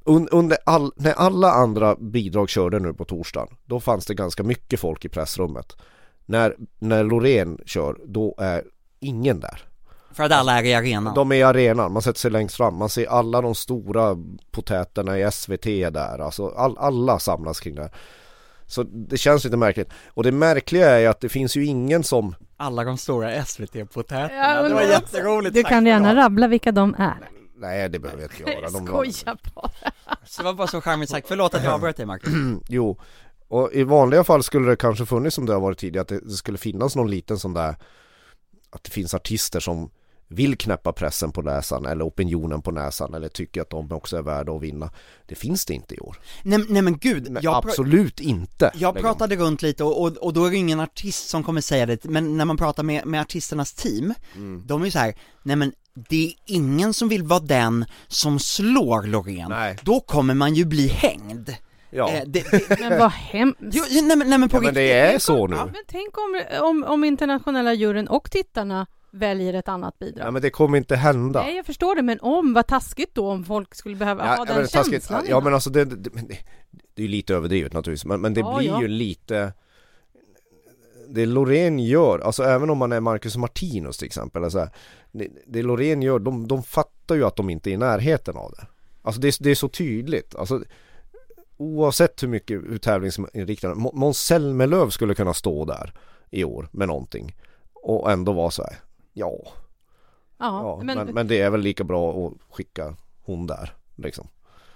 un, 0.05 0.27
under 0.31 0.57
all, 0.65 0.91
när 0.95 1.13
alla 1.13 1.51
andra 1.51 1.95
bidrag 1.95 2.49
körde 2.49 2.79
nu 2.79 2.93
på 2.93 3.05
torsdagen, 3.05 3.55
då 3.65 3.79
fanns 3.79 4.05
det 4.05 4.13
ganska 4.13 4.43
mycket 4.43 4.79
folk 4.79 5.05
i 5.05 5.09
pressrummet. 5.09 5.77
När, 6.25 6.55
när 6.79 7.03
Loreen 7.03 7.59
kör, 7.65 7.97
då 8.05 8.35
är 8.37 8.63
ingen 8.99 9.39
där. 9.39 9.61
för 10.11 10.23
att 10.23 10.31
alla 10.31 10.59
är 10.59 10.63
i 10.63 10.73
arenan. 10.73 11.15
De 11.15 11.31
är 11.31 11.35
i 11.35 11.43
arenan, 11.43 11.91
man 11.91 12.01
sätter 12.01 12.19
sig 12.19 12.31
längst 12.31 12.55
fram, 12.55 12.75
man 12.75 12.89
ser 12.89 13.07
alla 13.07 13.41
de 13.41 13.55
stora 13.55 14.17
potäterna 14.51 15.19
i 15.19 15.31
SVT 15.31 15.63
där, 15.93 16.19
alltså 16.19 16.47
all, 16.47 16.77
alla 16.77 17.19
samlas 17.19 17.59
kring 17.59 17.75
det 17.75 17.81
här. 17.81 17.91
Så 18.73 18.83
det 18.83 19.17
känns 19.17 19.43
lite 19.43 19.57
märkligt. 19.57 19.89
Och 20.07 20.23
det 20.23 20.31
märkliga 20.31 20.89
är 20.89 20.99
ju 20.99 21.07
att 21.07 21.19
det 21.21 21.29
finns 21.29 21.55
ju 21.57 21.65
ingen 21.65 22.03
som, 22.03 22.35
alla 22.57 22.83
de 22.83 22.97
stora 22.97 23.45
SVT-potäterna, 23.45 24.33
Ja, 24.55 24.61
det 24.61 24.73
var 24.73 24.81
men- 24.81 24.89
jätteroligt 24.89 25.55
Du 25.55 25.63
kan 25.63 25.85
gärna 25.85 26.15
rabbla 26.15 26.47
vilka 26.47 26.71
de 26.71 26.95
är. 26.97 27.29
nej 27.57 27.89
det 27.89 27.99
behöver 27.99 28.21
jag 28.21 28.31
inte 28.39 28.51
göra. 28.51 28.69
De, 28.69 28.85
skojar 28.87 29.37
bara. 29.55 29.69
Så 30.25 30.41
det 30.41 30.45
var 30.45 30.53
bara 30.53 30.67
så 30.67 30.81
charmigt 30.81 31.09
sagt, 31.09 31.27
förlåt 31.27 31.53
att 31.53 31.63
jag 31.63 31.73
avbröt 31.73 31.97
dig 31.97 32.05
Marcus 32.05 32.33
jo, 32.69 32.99
och 33.47 33.69
i 33.73 33.83
vanliga 33.83 34.23
fall 34.23 34.43
skulle 34.43 34.69
det 34.69 34.75
kanske 34.75 35.05
funnits 35.05 35.35
som 35.35 35.45
det 35.45 35.53
har 35.53 35.59
varit 35.59 35.77
tidigare, 35.77 36.01
att 36.01 36.07
det, 36.07 36.19
det 36.19 36.31
skulle 36.35 36.57
finnas 36.57 36.95
någon 36.95 37.09
liten 37.11 37.39
sån 37.39 37.53
där, 37.53 37.75
att 38.69 38.83
det 38.83 38.91
finns 38.91 39.13
artister 39.13 39.59
som 39.59 39.89
vill 40.35 40.57
knäppa 40.57 40.93
pressen 40.93 41.31
på 41.31 41.41
näsan 41.41 41.85
eller 41.85 42.05
opinionen 42.07 42.61
på 42.61 42.71
näsan 42.71 43.13
eller 43.13 43.27
tycker 43.29 43.61
att 43.61 43.69
de 43.69 43.91
också 43.91 44.17
är 44.17 44.21
värda 44.21 44.51
att 44.51 44.61
vinna. 44.61 44.89
Det 45.25 45.35
finns 45.35 45.65
det 45.65 45.73
inte 45.73 45.95
i 45.95 45.99
år. 45.99 46.17
Nej, 46.43 46.65
nej 46.69 46.81
men 46.81 46.97
gud, 46.97 47.37
jag, 47.41 47.55
absolut 47.55 48.19
inte. 48.19 48.71
jag 48.75 48.95
pratade 48.99 49.35
runt 49.35 49.61
lite 49.61 49.83
och, 49.83 50.01
och, 50.01 50.17
och 50.17 50.33
då 50.33 50.45
är 50.45 50.51
det 50.51 50.57
ingen 50.57 50.79
artist 50.79 51.29
som 51.29 51.43
kommer 51.43 51.61
säga 51.61 51.85
det, 51.85 52.03
men 52.03 52.37
när 52.37 52.45
man 52.45 52.57
pratar 52.57 52.83
med, 52.83 53.05
med 53.05 53.21
artisternas 53.21 53.73
team, 53.73 54.13
Mm. 54.35 54.63
de 54.67 54.81
är 54.81 54.85
ju 54.85 54.91
så 54.91 54.99
här, 54.99 55.13
nej 55.43 55.55
men 55.55 55.73
det 56.09 56.25
är 56.27 56.33
ingen 56.45 56.93
som 56.93 57.09
vill 57.09 57.23
vara 57.23 57.39
den 57.39 57.85
som 58.07 58.39
slår 58.39 59.03
Loreen, 59.03 59.49
Nej. 59.49 59.77
då 59.83 59.99
kommer 59.99 60.33
man 60.33 60.53
ju 60.53 60.65
bli 60.65 60.87
hängd. 60.87 61.49
Ja. 61.89 62.09
Eh, 62.11 62.23
det, 62.25 62.51
det, 62.69 62.79
Men 62.79 62.99
vad 62.99 63.11
hemskt. 63.11 63.59
jo, 63.71 63.83
nej, 63.91 64.17
men, 64.17 64.29
nej 64.29 64.37
men 64.37 64.49
på 64.49 64.57
ja 64.57 64.61
men 64.61 64.73
det 64.73 64.91
är 64.91 65.19
så 65.19 65.47
nu. 65.47 65.55
Men 65.55 65.75
tänk 65.87 66.17
om, 66.17 66.41
om, 66.61 66.83
om 66.83 67.03
internationella 67.03 67.73
juryn 67.73 68.07
och 68.07 68.31
tittarna 68.31 68.87
väljer 69.13 69.53
ett 69.53 69.67
annat 69.67 69.99
bidrag. 69.99 70.27
Ja 70.27 70.31
men 70.31 70.41
det 70.41 70.49
kommer 70.49 70.77
inte 70.77 70.95
hända. 70.95 71.41
Nej, 71.43 71.55
jag 71.55 71.65
förstår 71.65 71.95
det, 71.95 72.01
men 72.01 72.19
om, 72.21 72.53
vad 72.53 72.67
taskigt 72.67 73.15
då 73.15 73.27
om 73.29 73.43
folk 73.45 73.75
skulle 73.75 73.95
behöva 73.95 74.23
ha 74.27 74.35
ja, 74.37 74.45
den 74.45 74.55
men 74.57 74.67
taskigt. 74.67 74.91
känslan 74.93 75.21
Ja 75.23 75.27
innan. 75.27 75.43
men 75.43 75.53
alltså 75.53 75.69
det, 75.69 75.85
det, 75.85 75.95
det, 75.95 76.37
det 76.95 77.01
är 77.01 77.05
ju 77.05 77.07
lite 77.07 77.35
överdrivet 77.35 77.73
naturligtvis 77.73 78.05
men, 78.05 78.21
men 78.21 78.33
det 78.33 78.39
Ja, 78.39 78.57
blir 78.57 78.67
ja. 78.67 78.81
ju 78.81 78.87
lite 78.87 79.53
Det 81.09 81.25
Loreen 81.25 81.79
gör, 81.79 82.19
alltså 82.19 82.43
även 82.43 82.69
om 82.69 82.77
man 82.77 82.91
är 82.91 82.99
Marcus 82.99 83.37
Martinus 83.37 83.97
till 83.97 84.05
exempel 84.05 84.43
alltså, 84.43 84.67
det, 85.11 85.27
det 85.47 85.63
Loreen 85.63 86.01
gör, 86.01 86.19
de, 86.19 86.47
de 86.47 86.63
fattar 86.63 87.15
ju 87.15 87.23
att 87.25 87.35
de 87.35 87.49
inte 87.49 87.69
är 87.69 87.73
i 87.73 87.77
närheten 87.77 88.37
av 88.37 88.51
det 88.51 88.67
Alltså 89.01 89.21
det, 89.21 89.27
är- 89.27 89.43
det 89.43 89.51
är 89.51 89.55
så 89.55 89.69
tydligt, 89.69 90.35
alltså 90.35 90.63
Oavsett 91.57 92.23
hur 92.23 92.27
mycket 92.27 92.81
tävlingsinriktade, 92.81 93.75
Må- 93.75 93.91
Måns 93.93 94.19
Zelmerlöw 94.19 94.89
skulle 94.89 95.15
kunna 95.15 95.33
stå 95.33 95.65
där 95.65 95.93
i 96.29 96.43
år 96.43 96.69
med 96.71 96.87
någonting 96.87 97.35
Och 97.73 98.11
ändå 98.11 98.33
vara 98.33 98.51
så 98.51 98.63
här, 98.63 98.75
ja, 99.13 99.31
ja, 99.43 99.53
ja 100.37 100.81
men, 100.83 100.97
men, 100.97 101.13
men 101.13 101.27
det 101.27 101.41
är 101.41 101.49
väl 101.49 101.61
lika 101.61 101.83
bra 101.83 102.27
att 102.27 102.33
skicka 102.55 102.95
hon 103.21 103.47
där 103.47 103.73
liksom 103.95 104.27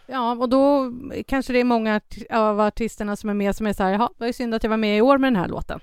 ja, 0.08 0.32
och 0.36 0.50
då 0.50 0.92
kanske 1.28 1.54
det 1.54 1.60
är 1.60 1.64
många 1.64 2.02
av 2.30 2.60
artisterna 2.60 3.16
som 3.16 3.30
är 3.30 3.34
med 3.34 3.56
som 3.56 3.68
är 3.68 3.74
så 3.74 3.84
här, 3.84 3.92
jaha, 3.92 4.10
det 4.18 4.20
var 4.20 4.28
ju 4.28 4.34
synd 4.34 4.54
att 4.54 4.64
jag 4.64 4.70
var 4.70 4.78
med 4.78 4.98
i 4.98 5.02
år 5.02 5.18
med 5.18 5.34
den 5.34 5.42
här 5.42 5.48
låten. 5.48 5.80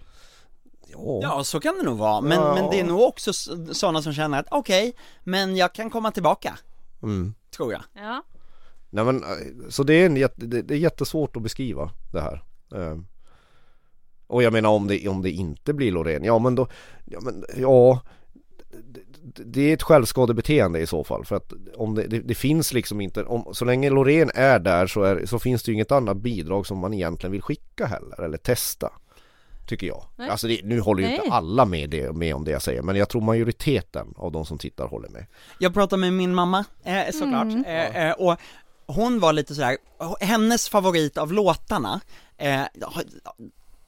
Ja, 0.87 1.21
Ja, 1.23 1.45
så 1.45 1.61
kan 1.61 1.79
det 1.79 1.83
nog 1.83 1.99
vara, 1.99 2.21
men, 2.21 2.39
Ja. 2.39 2.55
men 2.55 2.71
det 2.71 2.81
är 2.81 2.85
nog 2.85 3.01
också 3.01 3.33
sådana 3.73 4.03
som 4.03 4.13
känner 4.13 4.41
att 4.41 4.47
okej, 4.51 4.97
men 5.21 5.57
jag 5.57 5.73
kan 5.73 5.91
komma 5.91 6.11
tillbaka, 6.11 6.59
mm. 7.03 7.35
tror 7.57 7.73
jag. 7.73 7.83
Ja. 7.93 8.23
Nej 8.91 9.05
men, 9.05 9.23
eh, 9.23 9.69
så 9.69 9.83
det 9.83 9.95
är, 9.95 10.07
en 10.07 10.17
jätte, 10.17 10.47
det, 10.47 10.75
är 10.75 10.79
jättesvårt 10.79 11.37
att 11.37 11.43
beskriva 11.43 11.91
det 12.13 12.21
här 12.21 12.43
Eh, 12.75 12.97
Och 14.27 14.43
jag 14.43 14.53
menar 14.53 14.71
om 14.71 14.87
det, 14.87 15.09
om 15.09 15.23
det 15.23 15.31
inte 15.31 15.73
blir 15.73 15.93
Loreen, 15.93 16.25
ja 16.25 16.39
men 16.39 16.55
då, 16.55 16.67
ja 17.05 17.21
men, 17.21 17.45
ja 17.57 18.01
det, 19.45 19.71
är 19.71 19.75
ett 19.75 19.83
självskadebeteende 19.83 20.81
i 20.81 20.87
så 20.87 21.05
fall 21.05 21.25
för 21.25 21.37
att 21.37 21.53
om 21.77 21.95
det, 21.95 22.07
det, 22.07 22.21
det 22.21 22.35
finns 22.35 22.73
liksom 22.73 23.01
inte, 23.01 23.25
om, 23.25 23.55
så 23.55 23.65
länge 23.65 23.91
Loreen 23.91 24.31
är 24.35 24.59
där 24.59 24.87
så, 24.87 25.03
är, 25.03 25.27
så 25.27 25.39
finns 25.39 25.63
det 25.63 25.71
ju 25.71 25.75
inget 25.75 25.93
annat 25.93 26.17
bidrag 26.17 26.67
som 26.67 26.79
man 26.79 26.95
egentligen 26.95 27.33
vill 27.33 27.43
skicka 27.43 27.87
heller 27.87 28.21
eller 28.23 28.39
testa 28.39 28.93
Tycker 29.67 29.87
jag. 29.87 30.05
Nej. 30.17 30.29
Alltså 30.29 30.47
det, 30.47 30.61
nu 30.65 30.81
håller 30.81 31.03
ju 31.03 31.09
Nej. 31.09 31.21
inte 31.25 31.35
alla 31.35 31.65
med, 31.65 31.91
det, 31.91 32.13
med 32.13 32.35
om 32.35 32.45
det 32.45 32.51
jag 32.51 32.63
säger 32.63 32.83
men 32.83 32.97
jag 32.97 33.09
tror 33.09 33.21
majoriteten 33.21 34.15
av 34.17 34.33
de 34.33 34.47
som 34.47 34.59
tittar 34.59 34.87
håller 34.87 35.09
med. 35.09 35.27
Jag 35.59 35.75
pratade 35.75 36.01
med 36.01 36.13
min 36.13 36.35
mamma, 36.35 36.65
eh, 36.85 37.13
såklart, 37.13 37.45
Mm. 37.45 37.65
eh, 37.65 38.07
eh, 38.09 38.13
och 38.13 38.37
hon 38.87 39.21
var 39.21 39.33
lite 39.33 39.55
sådär, 39.55 39.77
hennes 40.21 40.69
favorit 40.69 41.19
av 41.19 41.33
låtarna 41.33 42.01
eh, 42.37 42.63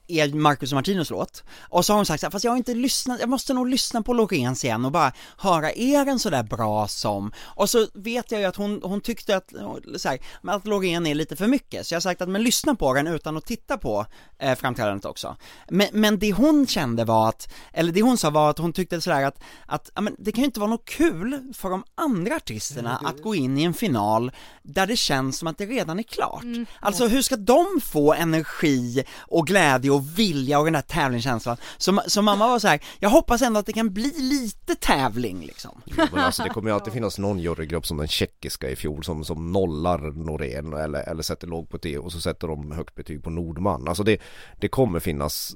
är 0.07 0.33
Marcus 0.33 0.71
och 0.71 0.75
Martinus 0.75 1.09
låt, 1.09 1.43
och 1.61 1.85
så 1.85 1.93
har 1.93 1.97
hon 1.97 2.05
sagt 2.05 2.21
såhär, 2.21 2.31
fast 2.31 2.45
jag 2.45 2.51
har 2.51 2.57
inte 2.57 2.73
lyssnat, 2.73 3.19
jag 3.19 3.29
måste 3.29 3.53
nog 3.53 3.67
lyssna 3.67 4.01
på 4.01 4.13
Loreens 4.13 4.65
igen 4.65 4.85
och 4.85 4.91
bara 4.91 5.11
höra, 5.37 5.71
är 5.71 6.05
den 6.05 6.19
sådär 6.19 6.43
bra 6.43 6.87
som? 6.87 7.31
Och 7.39 7.69
så 7.69 7.87
vet 7.93 8.31
jag 8.31 8.41
ju 8.41 8.47
att 8.47 8.55
hon, 8.55 8.81
hon 8.83 9.01
tyckte 9.01 9.37
att, 9.37 9.53
så 9.97 10.09
här, 10.09 10.19
att 10.43 10.65
Loreen 10.65 11.07
är 11.07 11.15
lite 11.15 11.35
för 11.35 11.47
mycket, 11.47 11.87
så 11.87 11.93
jag 11.93 11.95
har 11.95 12.01
sagt 12.01 12.21
att 12.21 12.29
men 12.29 12.43
lyssna 12.43 12.75
på 12.75 12.93
den 12.93 13.07
utan 13.07 13.37
att 13.37 13.45
titta 13.45 13.77
på 13.77 14.05
eh, 14.39 14.55
framträdandet 14.55 15.05
också. 15.05 15.35
Men, 15.69 15.87
men 15.91 16.19
det 16.19 16.31
hon 16.31 16.67
kände 16.67 17.05
var 17.05 17.29
att, 17.29 17.53
eller 17.73 17.91
det 17.91 18.01
hon 18.01 18.17
sa 18.17 18.29
var 18.29 18.49
att 18.49 18.57
hon 18.57 18.73
tyckte 18.73 19.01
sådär 19.01 19.23
att, 19.23 19.39
att 19.65 19.91
ja, 19.95 20.01
men 20.01 20.15
det 20.19 20.31
kan 20.31 20.41
ju 20.41 20.45
inte 20.45 20.59
vara 20.59 20.69
något 20.69 20.85
kul 20.85 21.53
för 21.53 21.69
de 21.69 21.83
andra 21.95 22.35
artisterna 22.35 23.01
att 23.05 23.21
gå 23.21 23.35
in 23.35 23.57
i 23.57 23.63
en 23.63 23.73
final 23.73 24.31
där 24.63 24.87
det 24.87 24.97
känns 24.97 25.37
som 25.37 25.47
att 25.47 25.57
det 25.57 25.65
redan 25.65 25.99
är 25.99 26.03
klart. 26.03 26.43
Alltså 26.79 27.07
hur 27.07 27.21
ska 27.21 27.35
de 27.35 27.81
få 27.83 28.13
energi 28.13 29.03
och 29.19 29.47
glädje 29.47 29.91
och 29.91 29.96
vilja 29.99 30.59
och 30.59 30.65
den 30.65 30.73
där 30.73 30.81
tävlingskänslan? 30.81 31.57
Så, 31.77 32.01
så 32.07 32.21
mamma 32.21 32.47
var 32.47 32.59
så 32.59 32.67
här: 32.67 32.79
jag 32.99 33.09
hoppas 33.09 33.41
ändå 33.41 33.59
att 33.59 33.65
det 33.65 33.73
kan 33.73 33.93
bli 33.93 34.13
lite 34.17 34.75
tävling 34.75 35.45
liksom. 35.45 35.81
Jo, 35.85 36.05
men 36.11 36.23
alltså 36.23 36.43
det 36.43 36.49
kommer 36.49 36.69
ju 36.69 36.73
alltid 36.73 36.93
finnas 36.93 37.17
någon 37.17 37.39
jurygrupp 37.39 37.85
som 37.85 37.97
den 37.97 38.07
tjeckiska 38.07 38.69
i 38.69 38.75
fjol 38.75 39.03
som, 39.03 39.25
som 39.25 39.51
nollar 39.51 39.97
Norén 39.97 40.73
eller, 40.73 41.09
eller 41.09 41.23
sätter 41.23 41.47
låg 41.47 41.69
på 41.69 41.77
det 41.77 41.97
och 41.97 42.11
så 42.11 42.21
sätter 42.21 42.47
de 42.47 42.71
högt 42.71 42.95
betyg 42.95 43.23
på 43.23 43.29
Nordman. 43.29 43.87
Alltså 43.87 44.03
det, 44.03 44.21
det 44.59 44.67
kommer 44.67 44.99
finnas 44.99 45.55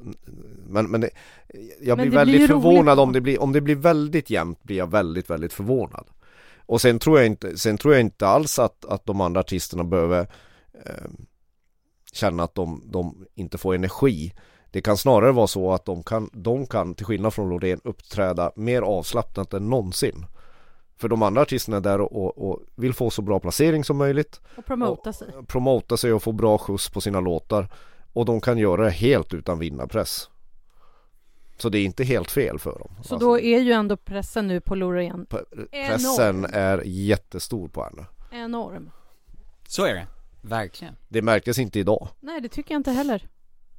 Men, 0.68 0.92
men 0.92 1.02
det, 1.02 1.10
jag 1.82 1.98
Men 1.98 1.98
blir 1.98 2.06
det 2.06 2.10
blir 2.10 2.18
väldigt 2.18 2.42
ju 2.42 2.48
förvånad 2.48 3.00
om 3.00 3.14
det, 3.14 3.22
blir, 3.22 3.42
om 3.42 3.52
det 3.52 3.62
blir 3.62 3.76
väldigt 3.76 4.30
jämnt 4.30 4.64
blir 4.64 4.78
jag 4.78 4.92
väldigt, 4.92 5.30
väldigt 5.30 5.54
förvånad. 5.54 6.08
Och 6.66 6.82
sen 6.82 7.00
tror 7.00 7.18
jag 7.18 7.28
inte, 7.28 7.58
sen 7.58 7.78
tror 7.78 7.94
jag 7.94 8.02
inte 8.02 8.28
alls 8.28 8.60
att, 8.60 8.86
att 8.86 9.06
de 9.06 9.22
andra 9.22 9.40
artisterna 9.40 9.84
behöver 9.84 10.28
eh, 10.86 11.10
känna 12.12 12.44
att 12.44 12.56
de, 12.56 12.84
de 12.86 13.26
inte 13.36 13.58
får 13.58 13.76
energi. 13.76 14.34
Det 14.72 14.82
kan 14.82 14.98
snarare 14.98 15.32
vara 15.32 15.48
så 15.48 15.72
att 15.74 15.86
de 15.86 16.04
kan, 16.04 16.30
de 16.34 16.68
kan 16.68 16.96
till 16.96 17.06
skillnad 17.06 17.34
från 17.34 17.50
Loreen 17.50 17.82
uppträda 17.84 18.52
mer 18.56 18.82
avslappnat 18.82 19.54
än 19.54 19.70
någonsin. 19.70 20.26
För 20.98 21.10
de 21.10 21.22
andra 21.22 21.42
artisterna 21.42 21.78
är 21.78 21.82
där 21.82 22.02
och, 22.02 22.26
och, 22.26 22.50
och 22.50 22.60
vill 22.76 22.94
få 22.94 23.10
så 23.10 23.22
bra 23.22 23.40
placering 23.40 23.84
som 23.84 23.98
möjligt 23.98 24.42
Och 24.58 24.66
promota 24.66 25.14
sig. 25.14 25.28
Promota 25.48 25.98
sig 25.98 26.14
och 26.14 26.24
få 26.24 26.32
bra 26.32 26.58
skjuts 26.58 26.90
på 26.90 27.02
sina 27.02 27.20
låtar 27.20 27.68
Och 28.14 28.26
de 28.26 28.42
kan 28.42 28.58
göra 28.58 28.84
det 28.84 28.92
helt 28.92 29.34
utan 29.34 29.60
vinnarpress 29.60 30.30
Så 31.58 31.70
det 31.70 31.80
är 31.80 31.86
inte 31.86 32.04
helt 32.04 32.32
fel 32.32 32.60
för 32.60 32.80
dem 32.80 32.90
Så 32.94 32.98
Alltså, 32.98 33.18
då 33.18 33.40
är 33.40 33.60
ju 33.60 33.72
ändå 33.72 33.98
pressen 33.98 34.48
nu 34.48 34.62
på 34.62 34.76
Loreen 34.76 35.26
Pressen 35.72 36.46
är 36.46 36.82
jättestor 36.86 37.68
på 37.68 37.84
henne 37.84 38.06
enorm. 38.32 38.90
Så 39.68 39.86
är 39.86 39.94
det, 39.94 40.08
verkligen. 40.42 40.96
Det 41.08 41.22
märktes 41.22 41.60
inte 41.60 41.80
idag 41.80 42.08
Nej, 42.20 42.42
det 42.42 42.50
tycker 42.50 42.74
jag 42.74 42.80
inte 42.80 42.92
heller. 42.92 43.28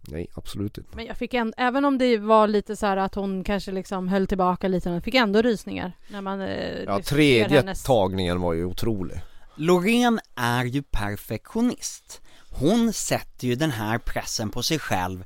Nej 0.08 0.26
absolut 0.34 0.78
inte 0.78 0.96
Men 0.96 1.06
jag 1.06 1.16
fick 1.16 1.34
en, 1.34 1.54
även 1.56 1.84
om 1.84 1.98
det 1.98 2.18
var 2.18 2.48
lite 2.48 2.76
så 2.76 2.86
här 2.86 2.96
att 2.96 3.14
hon 3.14 3.44
kanske 3.44 3.72
liksom 3.72 4.08
höll 4.08 4.26
tillbaka 4.26 4.68
lite, 4.68 4.90
jag 4.90 5.04
fick 5.04 5.14
ändå 5.14 5.42
rysningar 5.42 5.92
när 6.08 6.20
man 6.20 6.40
eh, 6.40 6.82
Ja 6.86 7.02
tredje 7.02 7.56
hennes... 7.56 7.82
tagningen 7.82 8.40
var 8.40 8.52
ju 8.52 8.64
otrolig 8.64 9.20
Loreen 9.54 10.20
är 10.34 10.64
ju 10.64 10.82
perfektionist. 10.82 12.22
Hon 12.50 12.92
sätter 12.92 13.46
ju 13.46 13.54
den 13.54 13.70
här 13.70 13.98
pressen 13.98 14.50
på 14.50 14.62
sig 14.62 14.78
själv 14.78 15.24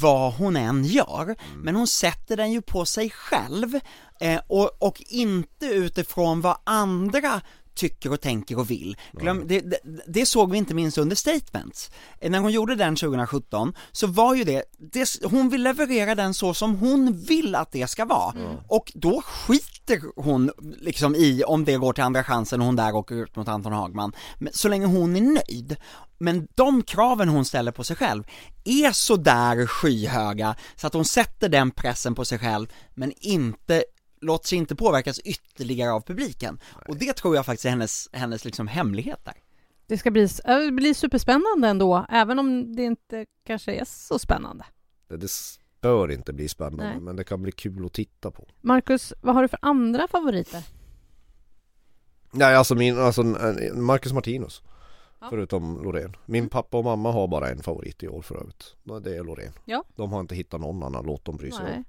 vad 0.00 0.34
hon 0.34 0.56
än 0.56 0.84
gör, 0.84 1.36
men 1.56 1.76
hon 1.76 1.86
sätter 1.86 2.36
den 2.36 2.52
ju 2.52 2.62
på 2.62 2.84
sig 2.84 3.10
själv 3.10 3.80
eh, 4.20 4.40
och, 4.46 4.82
och 4.82 5.02
inte 5.06 5.66
utifrån 5.66 6.40
vad 6.40 6.56
andra 6.64 7.40
tycker 7.74 8.12
och 8.12 8.20
tänker 8.20 8.58
och 8.58 8.70
vill. 8.70 8.96
Glöm, 9.12 9.42
det, 9.46 9.60
det, 9.60 9.78
det 10.06 10.26
såg 10.26 10.50
vi 10.50 10.58
inte 10.58 10.74
minst 10.74 10.98
under 10.98 11.16
Statements. 11.16 11.90
Eh, 12.20 12.30
När 12.30 12.38
hon 12.38 12.52
gjorde 12.52 12.74
den 12.74 12.96
2017 12.96 13.74
så 13.92 14.06
var 14.06 14.34
ju 14.34 14.44
det, 14.44 14.62
det, 14.92 15.08
hon 15.24 15.48
vill 15.48 15.62
leverera 15.62 16.14
den 16.14 16.34
så 16.34 16.54
som 16.54 16.76
hon 16.78 17.12
vill 17.18 17.54
att 17.54 17.72
det 17.72 17.86
ska 17.86 18.04
vara. 18.04 18.34
Och 18.68 18.92
då 18.94 19.22
skiter 19.22 20.00
hon 20.16 20.50
liksom 20.80 21.14
i 21.14 21.44
om 21.44 21.64
det 21.64 21.76
går 21.76 21.92
till 21.92 22.04
andra 22.04 22.24
chansen 22.24 22.60
och 22.60 22.66
hon 22.66 22.76
där 22.76 22.94
åker 22.94 23.14
ut 23.14 23.36
mot 23.36 23.48
Anton 23.48 23.72
Hagman. 23.72 24.12
Men 24.38 24.52
så 24.52 24.68
länge 24.68 24.86
hon 24.86 25.16
är 25.16 25.20
nöjd. 25.20 25.76
Men 26.18 26.48
de 26.54 26.82
kraven 26.82 27.28
hon 27.28 27.44
ställer 27.44 27.72
på 27.72 27.84
sig 27.84 27.96
själv 27.96 28.24
är 28.64 28.92
så 28.92 29.16
där 29.16 29.66
skyhöga 29.66 30.56
så 30.76 30.86
att 30.86 30.94
hon 30.94 31.04
sätter 31.04 31.48
den 31.48 31.70
pressen 31.70 32.14
på 32.14 32.24
sig 32.24 32.38
själv 32.38 32.66
men 32.94 33.12
inte 33.20 33.84
låter 34.24 34.48
sig 34.48 34.58
inte 34.58 34.76
påverkas 34.76 35.18
ytterligare 35.18 35.92
av 35.92 36.00
publiken. 36.00 36.60
Och 36.88 36.96
det 36.96 37.12
tror 37.12 37.36
jag 37.36 37.46
faktiskt 37.46 37.64
är 37.64 37.70
hennes, 37.70 38.08
hennes 38.12 38.44
liksom 38.44 38.68
hemlighet 38.68 39.24
där. 39.24 39.34
Det 39.86 39.98
ska 39.98 40.10
bli, 40.10 40.28
äh, 40.44 40.58
det 40.58 40.72
blir 40.72 40.94
superspännande 40.94 41.68
ändå, 41.68 42.06
även 42.08 42.38
om 42.38 42.76
det 42.76 42.82
inte 42.82 43.26
kanske 43.46 43.74
är 43.74 43.84
så 43.84 44.18
spännande. 44.18 44.64
Det, 45.08 45.16
det 45.16 45.30
bör 45.80 46.10
inte 46.10 46.32
bli 46.32 46.48
spännande 46.48 46.84
Nej. 46.84 47.00
men 47.00 47.16
det 47.16 47.24
kan 47.24 47.42
bli 47.42 47.52
kul 47.52 47.86
att 47.86 47.92
titta 47.92 48.30
på 48.30 48.48
Marcus, 48.60 49.12
vad 49.20 49.34
har 49.34 49.42
du 49.42 49.48
för 49.48 49.58
andra 49.62 50.08
favoriter? 50.08 50.62
Nej 52.30 52.54
alltså 52.54 52.74
min, 52.74 52.98
alltså 52.98 53.22
eh, 53.22 53.74
Marcus 53.74 54.12
Martinus 54.12 54.62
Ja. 55.20 55.30
Förutom 55.30 55.82
Loreen 55.82 56.16
Min 56.26 56.48
pappa 56.48 56.78
och 56.78 56.84
mamma 56.84 57.12
har 57.12 57.28
bara 57.28 57.50
en 57.50 57.62
favorit 57.62 58.02
i 58.02 58.08
år 58.08 58.22
för 58.22 58.34
övrigt 58.34 58.74
Det 59.04 59.16
är 59.16 59.24
Loreen 59.24 59.52
Ja. 59.64 59.84
De 59.96 60.12
har 60.12 60.20
inte 60.20 60.34
hittat 60.34 60.60
någon 60.60 60.82
annan 60.82 61.06
låt 61.06 61.24
de 61.24 61.36
bryr 61.36 61.50
sig 61.50 61.64
om 61.64 61.70
Nej. 61.70 61.84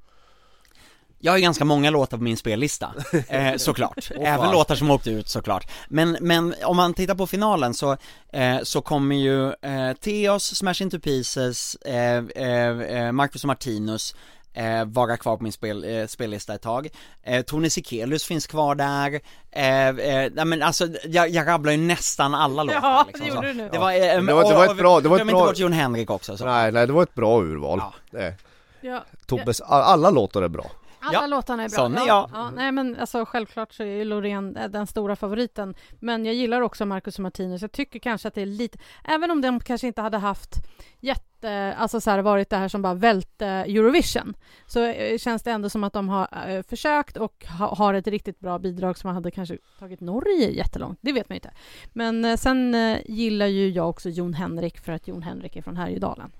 Jag 1.20 1.32
har 1.32 1.38
ju 1.38 1.44
ganska 1.44 1.66
många 1.66 1.90
låtar 1.90 2.18
på 2.18 2.24
min 2.24 2.38
spellista, 2.38 2.94
eh, 3.28 3.56
såklart. 3.58 4.10
Även 4.20 4.52
låtar 4.52 4.76
som 4.76 4.92
åkte 4.92 5.10
ut 5.12 5.30
såklart. 5.30 5.72
Men, 5.88 6.18
men 6.22 6.56
om 6.66 6.78
man 6.78 6.94
tittar 6.94 7.16
på 7.16 7.28
finalen 7.28 7.74
så, 7.74 7.98
eh, 8.34 8.58
så 8.64 8.82
kommer 8.82 9.16
ju 9.16 9.48
eh, 9.50 9.94
Theos, 10.02 10.56
Smash 10.56 10.82
Into 10.82 11.00
Pieces, 11.00 11.76
eh, 11.76 12.18
eh, 12.36 12.80
eh, 12.82 13.12
Marcus 13.12 13.44
och 13.44 13.48
Martinus 13.48 14.16
eh, 14.54 14.86
vara 14.86 15.18
kvar 15.18 15.38
på 15.38 15.44
min 15.44 15.52
spel, 15.52 15.84
eh, 15.84 16.08
spellista 16.08 16.54
ett 16.54 16.62
tag. 16.62 16.90
Eh, 17.24 17.42
Tone 17.42 17.70
Sekelius 17.70 18.24
finns 18.26 18.48
kvar 18.48 18.76
där. 18.76 19.20
Eh, 19.52 19.88
eh, 19.88 20.32
nej 20.34 20.46
men 20.46 20.64
alltså, 20.64 20.88
jag, 21.06 21.30
jag 21.30 21.48
rabblar 21.48 21.72
ju 21.72 21.78
nästan 21.78 22.36
alla 22.36 22.64
låtar 22.64 22.80
Ja, 22.84 23.04
liksom, 23.08 23.26
det 23.26 23.32
så. 23.32 23.36
gjorde 23.36 23.48
du 23.48 23.54
nu. 23.54 23.70
Det 23.72 23.78
var, 23.80 23.92
eh, 23.92 23.98
det 24.00 24.34
var- 24.34 24.44
det 24.50 24.56
var 24.56 24.66
och- 24.66 24.72
ett 24.72 24.78
bra- 24.78 25.00
det 25.00 25.10
var 25.10 25.16
ett 25.18 25.24
glöm 25.24 25.28
bra- 25.28 25.40
inte 25.40 25.50
bort 25.52 25.58
Jon 25.60 25.74
Henrik 25.74 26.10
också 26.10 26.38
så. 26.38 26.46
Nej, 26.46 26.72
nej 26.72 26.88
det 26.88 26.94
var 26.94 27.04
ett 27.04 27.14
bra 27.16 27.42
urval 27.42 27.80
Ja. 27.82 27.94
det. 28.20 28.34
Ja, 28.82 29.04
Tobbes, 29.26 29.62
alla 29.62 30.10
låtar 30.10 30.42
är 30.42 30.48
bra 30.48 30.66
alla 31.06 31.22
Ja, 31.22 31.28
låtarna 31.28 31.64
är 31.64 31.70
bra. 31.70 31.78
sån 31.78 31.94
är 31.94 31.98
ja, 31.98 32.08
jag. 32.08 32.30
Ja, 32.40 32.50
nej 32.50 32.72
men 32.72 32.96
alltså 33.00 33.26
självklart 33.26 33.74
så 33.74 33.84
är 33.84 34.06
Loreen 34.06 34.58
eh, 34.58 34.70
den 34.70 34.88
stora 34.88 35.16
favoriten. 35.16 35.76
Men 36.00 36.26
jag 36.26 36.36
gillar 36.36 36.62
också 36.62 36.86
Marcus 36.86 37.16
och 37.16 37.24
Martinus. 37.24 37.62
Jag 37.62 37.72
tycker 37.72 38.00
kanske 38.00 38.28
att 38.28 38.34
det 38.34 38.42
är 38.42 38.46
lite, 38.46 38.78
även 39.04 39.32
om 39.32 39.42
de 39.42 39.60
kanske 39.60 39.88
inte 39.88 40.02
hade 40.02 40.18
haft 40.18 40.56
jätte, 41.00 41.76
alltså 41.78 42.02
så 42.02 42.10
här 42.10 42.20
varit 42.20 42.50
det 42.50 42.58
här 42.58 42.68
som 42.68 42.82
bara 42.82 42.94
välte 42.94 43.46
Eurovision, 43.46 44.34
så 44.66 44.84
eh, 44.84 45.18
känns 45.18 45.44
det 45.44 45.52
ändå 45.52 45.70
som 45.70 45.84
att 45.84 45.94
de 45.94 46.10
har 46.10 46.28
eh, 46.48 46.62
försökt 46.64 47.18
och 47.18 47.46
ha, 47.60 47.76
har 47.76 47.94
ett 47.94 48.08
riktigt 48.08 48.40
bra 48.40 48.60
bidrag 48.60 48.98
som 48.98 49.10
hade 49.10 49.32
kanske 49.32 49.58
tagit 49.80 50.02
Norge 50.02 50.50
jättelångt. 50.52 51.00
Det 51.02 51.12
vet 51.12 51.30
man 51.30 51.34
ju 51.36 51.38
inte. 51.38 51.52
Men 51.94 52.38
sen 52.38 52.76
gillar 53.06 53.46
ju 53.46 53.70
jag 53.70 53.90
också 53.90 54.10
Jon 54.10 54.34
Henrik 54.34 54.80
för 54.80 54.92
att 54.92 55.08
Jon 55.08 55.22
Henrik 55.24 55.56
är 55.56 55.62
från 55.62 55.78
Härjedalen. 55.78 56.32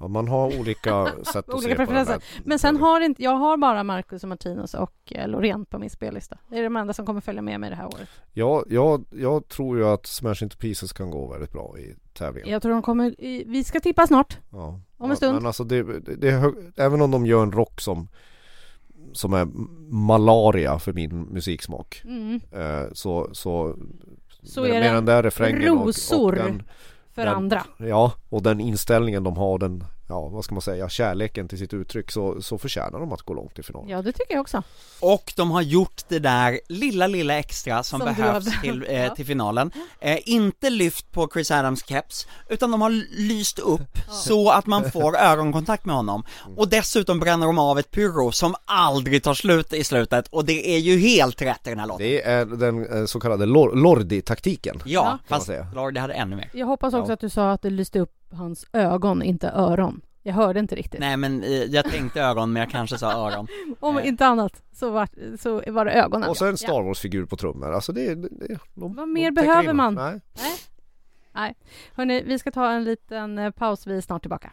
Ja, 0.00 0.08
Man 0.08 0.28
har 0.28 0.60
olika 0.60 1.06
sätt 1.32 1.36
att 1.36 1.54
Olika 1.54 1.76
se 1.76 1.86
på 1.86 1.92
det. 1.92 2.20
Men 2.44 2.58
sen 2.58 2.76
har 2.76 3.00
inte, 3.00 3.22
jag 3.22 3.36
har 3.36 3.56
bara 3.56 3.84
Marcus 3.84 4.22
och 4.22 4.28
Martinus 4.28 4.74
och 4.74 4.94
eh, 5.06 5.28
Loreen 5.28 5.64
på 5.66 5.78
min 5.78 5.90
spellista. 5.90 6.38
Det 6.48 6.58
är 6.58 6.62
de 6.62 6.76
enda 6.76 6.92
som 6.92 7.06
kommer 7.06 7.20
följa 7.20 7.42
med 7.42 7.60
mig 7.60 7.70
det 7.70 7.76
här 7.76 7.86
året. 7.86 8.08
jag, 8.32 8.64
jag, 8.68 9.04
jag 9.10 9.48
tror 9.48 9.78
ju 9.78 9.86
att 9.86 10.06
Smash 10.06 10.42
Into 10.42 10.56
Pieces 10.56 10.92
kan 10.92 11.10
gå 11.10 11.28
väldigt 11.32 11.52
bra 11.52 11.78
i 11.78 11.94
tävlingen 12.14 12.50
Jag 12.50 12.62
tror 12.62 12.72
de 12.72 12.82
kommer, 12.82 13.14
vi 13.46 13.64
ska 13.64 13.80
tippa 13.80 14.06
snart. 14.06 14.38
ja. 14.52 14.80
Om 14.98 15.04
en 15.04 15.10
Ja, 15.10 15.16
stund. 15.16 15.34
Men 15.34 15.46
alltså 15.46 15.64
det, 15.64 15.82
det, 16.00 16.16
det 16.16 16.30
hög, 16.30 16.54
även 16.76 17.02
om 17.02 17.10
de 17.10 17.26
gör 17.26 17.42
en 17.42 17.52
rock 17.52 17.80
som 17.80 18.08
Som 19.12 19.32
är 19.32 19.44
malaria 19.92 20.78
för 20.78 20.92
min 20.92 21.22
musiksmak 21.22 22.02
Mm. 22.04 22.40
eh, 22.52 22.92
Så, 22.92 23.28
så 23.32 23.76
Så 24.42 24.64
är 24.64 24.70
med 24.70 24.82
det 24.82 24.88
den 24.92 25.04
där 25.04 25.22
refrängen 25.22 25.70
och, 25.72 25.80
och 25.80 25.86
rosor 25.86 26.32
den, 26.32 26.62
för 27.14 27.24
Den- 27.24 27.34
andra. 27.34 27.62
Ja, 27.76 28.12
och 28.28 28.42
den 28.42 28.60
inställningen 28.60 29.24
de 29.24 29.36
har, 29.36 29.58
den, 29.58 29.84
ja 30.10 30.28
vad 30.28 30.44
ska 30.44 30.54
man 30.54 30.62
säga, 30.62 30.88
kärleken 30.88 31.48
till 31.48 31.58
sitt 31.58 31.74
uttryck 31.74 32.10
så, 32.10 32.42
så 32.42 32.58
förtjänar 32.58 33.00
de 33.00 33.12
att 33.12 33.22
gå 33.22 33.34
långt 33.34 33.58
i 33.58 33.62
finalen. 33.62 33.88
Ja, 33.88 34.02
det 34.02 34.12
tycker 34.12 34.34
jag 34.34 34.40
också. 34.40 34.62
Och 35.00 35.32
de 35.36 35.50
har 35.50 35.62
gjort 35.62 36.02
det 36.08 36.18
där 36.18 36.60
lilla, 36.68 37.06
lilla 37.06 37.38
extra 37.38 37.82
som, 37.82 38.00
Som 38.00 38.06
behövs 38.14 38.60
till, 38.62 38.84
eh, 38.88 39.02
Ja. 39.04 39.14
till 39.14 39.26
finalen. 39.26 39.70
Eh, 40.00 40.18
inte 40.28 40.70
lyft 40.70 41.12
på 41.12 41.28
Chris 41.32 41.50
Adams 41.50 41.84
keps, 41.86 42.26
utan 42.48 42.70
de 42.70 42.82
har 42.82 42.90
lyst 43.18 43.58
upp 43.58 43.98
så 44.10 44.50
att 44.50 44.66
man 44.66 44.90
får 44.90 45.16
ögonkontakt 45.30 45.84
med 45.84 45.94
honom. 45.96 46.24
Och 46.56 46.68
dessutom 46.68 47.20
bränner 47.20 47.46
de 47.46 47.58
av 47.58 47.78
ett 47.78 47.90
pyro 47.90 48.32
som 48.32 48.54
aldrig 48.64 49.22
tar 49.22 49.34
slut 49.34 49.72
i 49.72 49.84
slutet, 49.84 50.28
och 50.28 50.44
det 50.44 50.74
är 50.74 50.78
ju 50.78 50.98
helt 50.98 51.42
rätt 51.42 51.66
i 51.66 51.70
den 51.70 51.78
här 51.78 51.86
låten. 51.86 52.06
Det 52.06 52.22
är 52.22 52.44
den 52.44 52.86
eh, 53.00 53.04
så 53.06 53.20
kallade 53.20 53.46
Lor- 53.46 53.74
Lordi-taktiken. 53.74 54.82
Ja, 54.84 55.18
fast 55.28 55.46
säga. 55.46 55.66
Lordi 55.74 56.00
hade 56.00 56.14
ännu 56.14 56.36
mer. 56.36 56.50
Jag 56.52 56.66
hoppas 56.66 56.94
också 56.94 57.10
Ja. 57.10 57.14
att 57.14 57.20
du 57.20 57.28
sa 57.28 57.50
att 57.52 57.62
det 57.62 57.70
lyste 57.70 58.00
upp 58.00 58.12
hans 58.32 58.66
ögon, 58.72 59.22
inte 59.22 59.48
öron. 59.50 60.00
Jag 60.22 60.34
hörde 60.34 60.60
inte 60.60 60.74
riktigt. 60.74 61.00
Nej 61.00 61.16
men 61.16 61.42
eh, 61.42 61.48
jag 61.50 61.84
tänkte 61.84 62.20
ögon, 62.22 62.52
men 62.52 62.60
jag 62.60 62.70
kanske 62.70 62.98
sa 62.98 63.12
öron. 63.12 63.46
Om 63.80 63.94
Nej. 63.94 64.08
inte 64.08 64.26
annat 64.26 64.62
så 64.72 64.90
var, 64.90 65.08
så 65.36 65.62
var 65.72 65.84
det 65.84 65.92
ögonen. 65.92 66.28
Och 66.30 66.36
så 66.36 66.46
en. 66.46 66.56
Star 66.56 66.82
Wars-figur 66.82 67.26
på 67.26 67.36
trummor, 67.36 67.72
alltså 67.72 67.92
det, 67.92 68.14
det, 68.14 68.28
det 68.28 68.46
de, 68.48 68.58
Vad 68.74 68.96
de 68.96 69.12
mer 69.12 69.30
behöver 69.30 69.70
in. 69.70 69.76
man? 69.76 69.94
Nej. 69.94 70.20
Nej. 71.32 71.54
Hörni, 71.94 72.22
vi 72.22 72.38
ska 72.38 72.50
ta 72.50 72.70
en 72.70 72.84
liten 72.84 73.38
eh, 73.38 73.50
paus, 73.50 73.86
vi 73.86 73.96
är 73.96 74.00
snart 74.00 74.22
tillbaka. 74.22 74.52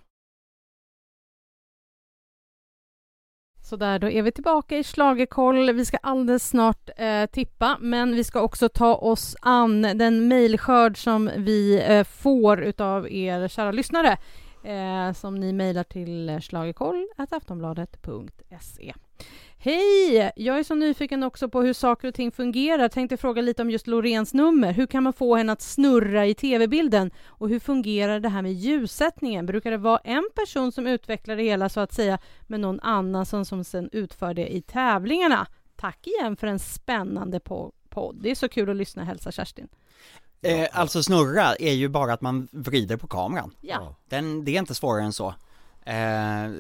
Så 3.70 3.76
där, 3.76 4.00
då 4.00 4.10
är 4.10 4.22
vi 4.22 4.32
tillbaka 4.32 4.78
i 4.78 4.84
Schlagerkoll. 4.84 5.72
Vi 5.72 5.86
ska 5.86 5.98
alldeles 5.98 6.50
snart 6.50 6.90
eh, 6.98 7.26
tippa, 7.26 7.78
men 7.82 8.16
vi 8.16 8.24
ska 8.24 8.42
också 8.42 8.70
ta 8.70 8.96
oss 8.96 9.36
an 9.42 9.82
den 9.82 10.28
mejlskörd 10.28 11.04
som 11.04 11.30
vi 11.38 11.84
eh, 11.88 12.04
får 12.04 12.64
utav 12.64 13.12
er 13.12 13.48
kära 13.48 13.72
lyssnare, 13.72 14.18
eh, 14.64 15.14
som 15.14 15.40
ni 15.40 15.54
mejlar 15.54 15.84
till 15.84 16.40
schlagerkoll.aftonbladet.se. 16.42 18.94
Hej! 19.60 20.32
Jag 20.36 20.60
är 20.60 20.64
så 20.64 20.76
nyfiken 20.76 21.24
också 21.24 21.50
på 21.50 21.62
hur 21.62 21.74
saker 21.74 22.08
och 22.08 22.14
ting 22.14 22.32
fungerar. 22.32 22.90
Tänkte 22.90 23.18
fråga 23.18 23.42
lite 23.42 23.62
om 23.62 23.70
just 23.70 23.88
Lorens 23.88 24.34
nummer. 24.34 24.74
Hur 24.74 24.88
kan 24.88 25.04
man 25.04 25.14
få 25.14 25.36
henne 25.36 25.52
att 25.52 25.62
snurra 25.62 26.26
i 26.26 26.34
tv-bilden? 26.34 27.12
Och 27.26 27.50
hur 27.50 27.60
fungerar 27.60 28.20
det 28.20 28.30
här 28.30 28.42
med 28.42 28.54
ljussättningen? 28.54 29.46
Brukar 29.46 29.72
det 29.72 29.78
vara 29.78 29.98
en 30.04 30.30
person 30.36 30.72
som 30.72 30.88
utvecklar 30.88 31.36
det 31.36 31.44
hela 31.44 31.70
så 31.70 31.80
att 31.80 31.94
säga, 31.94 32.20
med 32.48 32.60
någon 32.60 32.80
annan 32.80 33.26
som, 33.26 33.46
som 33.46 33.64
sen 33.64 33.90
utför 33.92 34.34
det 34.34 34.56
i 34.56 34.62
tävlingarna? 34.62 35.48
Tack 35.76 36.08
igen 36.08 36.36
för 36.36 36.48
en 36.48 36.60
spännande 36.60 37.40
po- 37.40 37.72
podd. 37.90 38.16
Det 38.22 38.32
är 38.32 38.36
så 38.36 38.50
kul 38.50 38.70
att 38.70 38.76
lyssna, 38.76 39.04
hälsa 39.04 39.32
Kerstin. 39.32 39.68
Eh, 40.42 40.68
alltså 40.72 41.04
snurra 41.04 41.56
är 41.56 41.74
ju 41.74 41.88
bara 41.88 42.14
att 42.14 42.22
man 42.22 42.48
vrider 42.52 42.98
på 42.98 43.08
kameran. 43.08 43.52
Ja. 43.62 43.96
Den, 44.10 44.46
det 44.46 44.56
är 44.56 44.60
inte 44.60 44.76
svårare 44.76 45.04
än 45.04 45.14
så. 45.14 45.34
Eh, 45.88 46.52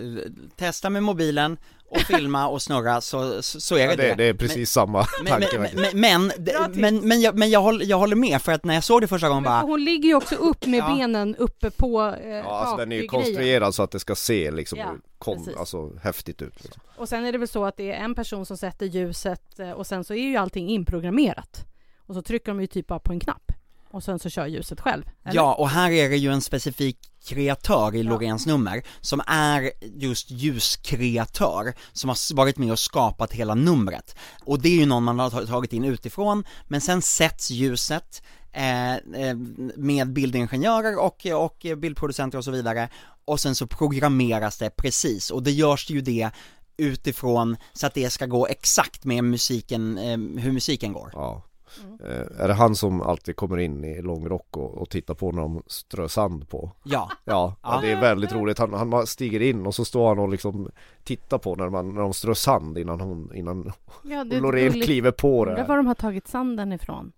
testa 0.55 0.89
med 0.89 1.03
mobilen 1.03 1.57
och 1.89 2.01
filma 2.01 2.47
och 2.47 2.61
snurra 2.61 3.01
så, 3.01 3.41
så, 3.43 3.59
så 3.61 3.75
är 3.75 3.87
det 3.97 4.07
Ja, 4.07 4.09
det, 4.09 4.15
det 4.15 4.23
är 4.23 4.33
precis 4.33 4.71
samma 4.71 5.05
Men, 5.23 5.31
tanke 5.31 5.59
men, 5.59 5.91
men, 5.91 6.27
men, 6.27 6.31
men, 6.73 7.07
men, 7.07 7.21
jag, 7.21 7.37
men 7.37 7.49
jag, 7.49 7.61
håller, 7.61 7.85
jag 7.85 7.97
håller 7.97 8.15
med 8.15 8.41
för 8.41 8.51
att 8.51 8.65
när 8.65 8.73
jag 8.73 8.83
såg 8.83 9.01
det 9.01 9.07
första 9.07 9.27
gången 9.29 9.43
Men 9.43 9.51
bara 9.51 9.61
hon 9.61 9.83
ligger 9.83 10.09
ju 10.09 10.15
också 10.15 10.35
upp 10.35 10.65
med 10.65 10.79
Ja. 10.79 10.95
benen 10.95 11.35
uppe 11.35 11.71
på 11.71 12.15
eh, 12.23 12.29
Ja 12.29 12.43
alltså 12.59 12.77
den 12.77 12.91
är 12.91 12.95
ju 13.01 13.07
konstruerad 13.07 13.75
så 13.75 13.83
att 13.83 13.91
det 13.91 13.99
ska 13.99 14.15
se 14.15 14.51
liksom 14.51 14.79
Ja, 14.79 14.95
kom, 15.17 15.37
precis. 15.37 15.59
alltså 15.59 15.95
häftigt 16.03 16.41
ut 16.41 16.63
liksom. 16.63 16.81
Och 16.97 17.09
sen 17.09 17.25
är 17.25 17.31
det 17.31 17.37
väl 17.37 17.47
så 17.47 17.65
att 17.65 17.77
det 17.77 17.91
är 17.91 18.03
en 18.03 18.15
person 18.15 18.45
som 18.45 18.57
sätter 18.57 18.85
ljuset 18.85 19.59
eh, 19.59 19.71
och 19.71 19.87
sen 19.87 20.03
så 20.03 20.13
är 20.13 20.27
ju 20.27 20.37
allting 20.37 20.69
inprogrammerat. 20.69 21.65
Och 21.97 22.15
så 22.15 22.21
trycker 22.21 22.47
de 22.51 22.61
ju 22.61 22.67
typ 22.67 22.87
bara 22.87 22.99
på 22.99 23.11
en 23.11 23.19
knapp. 23.19 23.51
Och 23.97 24.03
sen 24.03 24.19
så 24.19 24.29
kör 24.29 24.47
ljuset 24.47 24.81
själv. 24.81 25.03
eller? 25.25 25.35
Ja, 25.35 25.53
och 25.55 25.69
här 25.69 25.91
är 25.91 26.09
det 26.09 26.17
ju 26.17 26.31
en 26.31 26.41
specifik 26.41 26.97
kreatör 27.25 27.95
i 27.95 28.01
Ja. 28.01 28.09
Loreens 28.09 28.45
nummer 28.45 28.83
som 29.01 29.21
är 29.27 29.71
just 29.81 30.31
ljuskreatör 30.31 31.73
som 31.93 32.09
har 32.09 32.35
varit 32.35 32.57
med 32.57 32.71
och 32.71 32.79
skapat 32.79 33.33
hela 33.33 33.55
numret. 33.55 34.15
Och 34.45 34.61
det 34.61 34.69
är 34.69 34.79
ju 34.79 34.85
någon 34.85 35.03
man 35.03 35.19
har 35.19 35.29
ta- 35.29 35.45
tagit 35.45 35.73
in 35.73 35.83
utifrån, 35.85 36.43
men 36.67 36.81
sen 36.81 37.01
sätts 37.01 37.51
ljuset 37.51 38.21
eh, 38.53 38.93
eh, 38.95 39.35
med 39.75 40.13
bildingenjörer 40.13 40.99
och, 40.99 41.25
och 41.25 41.65
bildproducenter 41.77 42.37
och 42.37 42.43
så 42.43 42.51
vidare 42.51 42.89
och 43.25 43.39
sen 43.39 43.55
så 43.55 43.67
programmeras 43.67 44.57
det 44.57 44.69
precis 44.69 45.31
och 45.31 45.43
det 45.43 45.51
görs 45.51 45.89
ju 45.89 46.01
det 46.01 46.29
utifrån 46.77 47.57
så 47.73 47.87
att 47.87 47.93
det 47.93 48.09
ska 48.09 48.25
gå 48.25 48.47
exakt 48.47 49.05
med 49.05 49.23
musiken, 49.23 49.97
eh, 49.97 50.17
hur 50.43 50.51
musiken 50.51 50.93
går. 50.93 51.09
Ja. 51.13 51.43
Mm. 51.83 51.99
Eh, 51.99 52.43
är 52.43 52.47
det 52.47 52.53
han 52.53 52.75
som 52.75 53.01
alltid 53.01 53.35
kommer 53.35 53.57
in 53.57 53.83
i 53.83 54.01
långrock 54.01 54.57
och, 54.57 54.77
och 54.77 54.89
tittar 54.89 55.13
på 55.13 55.31
när 55.31 55.41
de 55.41 55.63
strör 55.67 56.07
sand 56.07 56.49
på? 56.49 56.71
Ja, 56.83 57.11
Ja, 57.25 57.55
ja. 57.63 57.79
Det 57.81 57.91
är 57.91 58.01
väldigt 58.01 58.31
roligt. 58.31 58.59
Han, 58.59 58.73
han 58.73 59.07
stiger 59.07 59.41
in 59.41 59.65
och 59.65 59.75
så 59.75 59.85
står 59.85 60.07
han 60.07 60.19
och 60.19 60.29
liksom 60.29 60.71
tittar 61.03 61.37
på 61.37 61.55
när, 61.55 61.69
man, 61.69 61.93
när 61.93 62.01
de 62.01 62.13
strör 62.13 62.33
sand 62.33 62.77
innan 62.77 63.01
hon, 63.01 63.31
innan 63.35 63.71
ja 64.03 64.23
Loreen 64.23 64.73
kliver 64.73 65.11
på 65.11 65.45
det. 65.45 65.51
Undrar 65.51 65.67
var 65.67 65.77
de 65.77 65.87
har 65.87 65.95
tagit 65.95 66.27
sanden 66.27 66.73
ifrån. 66.73 67.11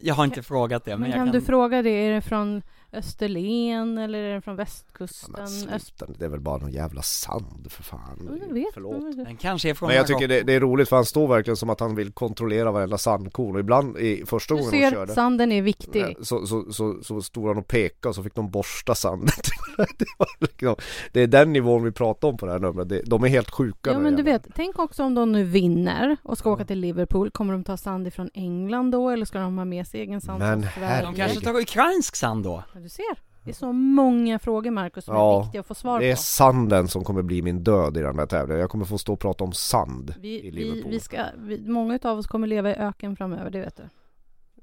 jag 0.00 0.14
har 0.14 0.24
inte 0.24 0.42
frågat 0.42 0.84
det 0.84 0.90
men, 0.90 1.00
Men 1.00 1.10
jag 1.10 1.18
kan, 1.18 1.26
kan 1.26 1.34
du 1.34 1.40
fråga 1.40 1.82
det, 1.82 1.90
är 1.90 2.12
det 2.12 2.20
från 2.20 2.62
Österlen 2.92 3.98
eller 3.98 4.18
är 4.18 4.34
det 4.34 4.40
från 4.40 4.54
Ja, 4.54 4.56
västkusten? 4.56 5.32
men 5.32 5.74
Öst... 5.74 5.98
sluta, 5.98 6.12
det 6.18 6.24
är 6.24 6.28
väl 6.28 6.40
bara 6.40 6.56
någon 6.58 6.72
jävla 6.72 7.02
sand 7.02 7.66
för 7.70 7.82
fan. 7.82 8.38
Jag 8.48 8.54
vet. 8.54 8.66
Förlåt. 8.74 9.16
Den 9.16 9.36
kanske 9.36 9.70
är 9.70 9.74
från 9.74 9.86
Men 9.86 9.96
jag 9.96 10.06
tycker 10.06 10.28
det, 10.28 10.42
det 10.42 10.52
är 10.52 10.60
roligt 10.60 10.88
för 10.88 10.96
han 10.96 11.04
står 11.04 11.28
verkligen 11.28 11.56
som 11.56 11.70
att 11.70 11.80
han 11.80 11.94
vill 11.94 12.12
kontrollera 12.12 12.70
varenda 12.70 12.98
sandkorn 12.98 13.54
och 13.54 13.60
ibland 13.60 13.98
i 13.98 14.22
första 14.26 14.54
Du 14.54 14.60
gången 14.60 14.72
de 14.72 14.80
ser, 14.80 14.90
körde 14.90 15.12
sanden 15.12 15.52
är 15.52 15.62
viktig. 15.62 16.16
så, 16.22 16.46
så, 16.46 16.72
så, 16.72 16.98
så 17.02 17.22
stod 17.22 17.46
han 17.48 17.58
och 17.58 17.68
pekade 17.68 18.08
och 18.08 18.14
så 18.14 18.22
fick 18.22 18.34
de 18.34 18.50
borsta 18.50 18.94
sanden 18.94 19.28
det, 19.98 20.04
liksom, 20.38 20.76
det 21.12 21.20
är 21.20 21.26
den 21.26 21.52
nivån 21.52 21.84
vi 21.84 21.92
pratar 21.92 22.28
om 22.28 22.36
på 22.36 22.46
det 22.46 22.52
här 22.52 22.58
numret, 22.58 23.06
de 23.06 23.24
är 23.24 23.28
helt 23.28 23.50
sjuka 23.50 23.92
Ja 23.92 23.98
men 23.98 24.16
du 24.16 24.22
vet, 24.22 24.46
tänk 24.54 24.78
också 24.78 25.02
om 25.04 25.14
de 25.14 25.32
nu 25.32 25.44
vinner 25.44 26.16
och 26.22 26.38
ska 26.38 26.50
åka 26.52 26.64
till 26.64 26.78
Liverpool, 26.80 27.30
kommer 27.30 27.52
de 27.52 27.64
ta 27.64 27.76
sand 27.76 28.06
ifrån 28.06 28.30
England 28.34 28.90
då 28.90 29.10
eller 29.10 29.24
ska 29.24 29.38
de 29.38 29.58
ha 29.58 29.64
med 29.64 29.86
sig 29.86 30.00
egen 30.00 30.20
sand 30.20 30.38
Men 30.38 30.66
Sverige? 30.76 31.02
De 31.02 31.14
kanske 31.14 31.40
tar 31.40 31.54
ukrainsk 31.60 32.16
sand 32.16 32.44
då? 32.44 32.62
Ja, 32.80 32.82
du 32.82 32.88
ser, 32.88 33.18
det 33.44 33.50
är 33.50 33.54
så 33.54 33.72
många 33.72 34.38
frågor 34.38 34.70
Marcus 34.70 35.04
som 35.04 35.14
Ja, 35.14 35.38
är 35.38 35.42
viktiga 35.42 35.60
att 35.60 35.66
få 35.66 35.74
svar 35.74 36.00
Det 36.00 36.10
är 36.10 36.14
på. 36.16 36.20
sanden 36.22 36.88
som 36.88 37.04
kommer 37.04 37.22
bli 37.22 37.42
min 37.42 37.64
död 37.64 37.96
i 37.96 38.00
den 38.00 38.18
här 38.18 38.26
tävlingen, 38.26 38.60
jag 38.60 38.70
kommer 38.70 38.84
få 38.84 38.98
stå 38.98 39.12
och 39.12 39.20
prata 39.20 39.44
om 39.44 39.52
sand 39.52 40.10
i 40.10 40.20
Vi, 40.20 40.40
vi, 40.40 40.50
Liverpool 40.50 40.90
vi 40.90 41.00
ska, 41.00 41.24
vi, 41.36 41.60
många 41.68 41.98
av 42.02 42.18
oss 42.18 42.26
kommer 42.26 42.46
leva 42.46 42.70
i 42.70 42.74
öken 42.74 43.16
framöver, 43.16 43.50
det 43.50 43.60
vet 43.60 43.76
du. 43.76 43.82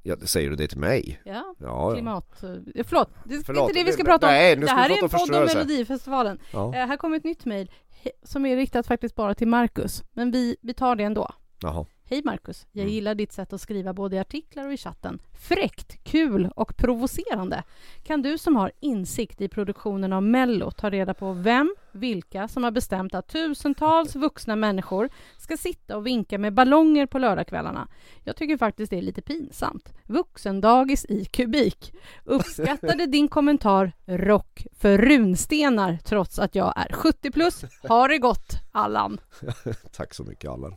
ja, 0.03 0.15
Säger 0.23 0.49
du 0.49 0.55
det 0.55 0.67
till 0.67 0.79
mig? 0.79 1.21
Ja, 1.25 1.33
Ja, 1.33 1.55
ja. 1.59 1.93
klimat... 1.93 2.43
eh, 2.43 2.49
Förlåt, 2.85 3.09
det 3.25 3.35
är 3.35 3.43
Förlåt, 3.43 3.69
inte 3.69 3.79
det 3.79 3.83
vi 3.85 3.91
ska 3.91 4.03
det- 4.03 4.09
prata 4.09 4.27
om. 4.27 4.33
nej, 4.33 4.55
nu 4.55 4.61
det 4.61 4.67
ska 4.67 4.75
här 4.75 4.89
vi 4.89 4.97
är 4.97 5.03
en 5.03 5.09
podd 5.09 5.35
om. 5.35 5.45
Melodifestivalen. 5.45 6.39
ja. 6.53 6.75
Eh, 6.75 6.87
här 6.87 6.97
kommer 6.97 7.17
ett 7.17 7.23
nytt 7.23 7.45
mejl 7.45 7.71
som 8.23 8.45
är 8.45 8.55
riktat 8.55 8.87
faktiskt 8.87 9.15
bara 9.15 9.33
till 9.35 9.47
Marcus, 9.47 10.03
men 10.13 10.31
vi, 10.31 10.55
vi 10.61 10.73
tar 10.73 10.95
det 10.95 11.03
ändå. 11.03 11.29
Jaha. 11.61 11.85
Hej 12.09 12.21
Marcus, 12.25 12.67
jag 12.71 12.81
Mm. 12.83 12.93
gillar 12.93 13.15
ditt 13.15 13.31
sätt 13.31 13.53
att 13.53 13.61
skriva 13.61 13.93
både 13.93 14.15
i 14.15 14.19
artiklar 14.19 14.67
och 14.67 14.73
i 14.73 14.77
chatten. 14.77 15.19
Fräckt, 15.39 16.03
kul 16.03 16.49
och 16.55 16.77
provocerande. 16.77 17.63
Kan 18.03 18.21
du 18.21 18.37
som 18.37 18.55
har 18.55 18.71
insikt 18.79 19.41
i 19.41 19.47
produktionen 19.47 20.13
av 20.13 20.23
Mello 20.23 20.71
ta 20.71 20.89
reda 20.89 21.13
på 21.13 21.33
vem, 21.33 21.75
vilka 21.91 22.47
som 22.47 22.63
har 22.63 22.71
bestämt 22.71 23.15
att 23.15 23.27
tusentals 23.27 24.15
vuxna 24.15 24.55
människor 24.55 25.09
ska 25.37 25.57
sitta 25.57 25.97
och 25.97 26.07
vinka 26.07 26.37
med 26.37 26.53
ballonger 26.53 27.05
på 27.05 27.19
lördagskvällarna? 27.19 27.87
Jag 28.23 28.35
tycker 28.35 28.57
faktiskt 28.57 28.89
det 28.89 28.97
är 28.97 29.01
lite 29.01 29.21
pinsamt. 29.21 29.93
Vuxendagis 30.03 31.05
i 31.05 31.25
kubik. 31.25 31.93
Uppskattade 32.23 33.05
din 33.07 33.27
kommentar 33.27 33.91
rock 34.05 34.65
för 34.77 34.97
runstenar 34.97 35.97
trots 36.03 36.39
att 36.39 36.55
jag 36.55 36.73
är 36.75 36.93
70 36.93 37.31
plus. 37.31 37.63
Ha 37.81 38.07
det 38.07 38.17
gott, 38.17 38.53
Allan. 38.71 39.17
Tack 39.91 40.13
så 40.13 40.23
mycket 40.23 40.49
Allan 40.51 40.75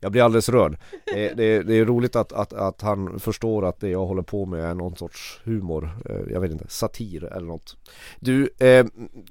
Jag 0.00 0.12
blir 0.12 0.22
alldeles 0.22 0.48
rörd 0.48 0.76
det, 1.04 1.28
det, 1.34 1.62
det 1.62 1.74
är 1.74 1.84
roligt 1.84 2.16
att, 2.16 2.32
att, 2.32 2.52
att 2.52 2.82
han 2.82 3.20
förstår 3.20 3.64
att 3.68 3.80
det 3.80 3.88
jag 3.88 4.06
håller 4.06 4.22
på 4.22 4.46
med 4.46 4.64
är 4.64 4.74
någon 4.74 4.96
sorts 4.96 5.40
humor 5.44 5.90
Eh, 6.10 6.16
Jag 6.32 6.40
vet 6.40 6.50
inte, 6.52 6.64
satir 6.68 7.24
eller 7.24 7.46
något 7.46 7.76
Du, 8.20 8.48
eh, 8.58 8.86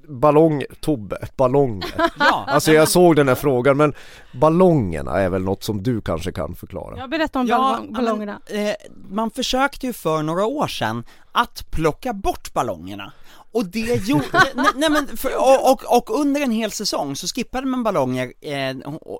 ballong, 0.08 0.64
Tobbe, 0.80 1.18
ballonger 1.36 1.94
Ja, 2.18 2.44
Alltså 2.46 2.72
jag 2.72 2.88
såg 2.88 3.16
den 3.16 3.28
här 3.28 3.34
frågan 3.34 3.76
men 3.76 3.94
ballongerna 4.40 5.20
är 5.20 5.28
väl 5.28 5.42
något 5.42 5.62
som 5.62 5.82
du 5.82 6.00
kanske 6.00 6.32
kan 6.32 6.54
förklara? 6.54 6.98
Jag 6.98 7.10
berättar 7.10 7.40
om 7.40 7.46
ja 7.46 7.58
ballong, 7.58 7.84
men, 7.92 7.92
ballongerna. 8.04 8.40
eh, 8.46 8.74
man 9.08 9.30
försökte 9.30 9.86
ju 9.86 9.92
för 9.92 10.22
några 10.22 10.46
år 10.46 10.66
sedan 10.66 11.04
att 11.34 11.70
plocka 11.70 12.12
bort 12.12 12.52
ballongerna. 12.52 13.12
Och 13.52 13.66
det 13.66 14.06
gjorde, 14.08 14.26
nej, 14.54 14.66
nej 14.74 14.90
men, 14.90 15.16
för, 15.16 15.36
och, 15.36 15.72
och, 15.72 15.96
och 15.96 16.20
under 16.20 16.40
en 16.40 16.50
hel 16.50 16.70
säsong 16.70 17.16
så 17.16 17.26
skippade 17.28 17.66
man 17.66 17.82
ballonger 17.82 18.32
eh, 18.40 18.76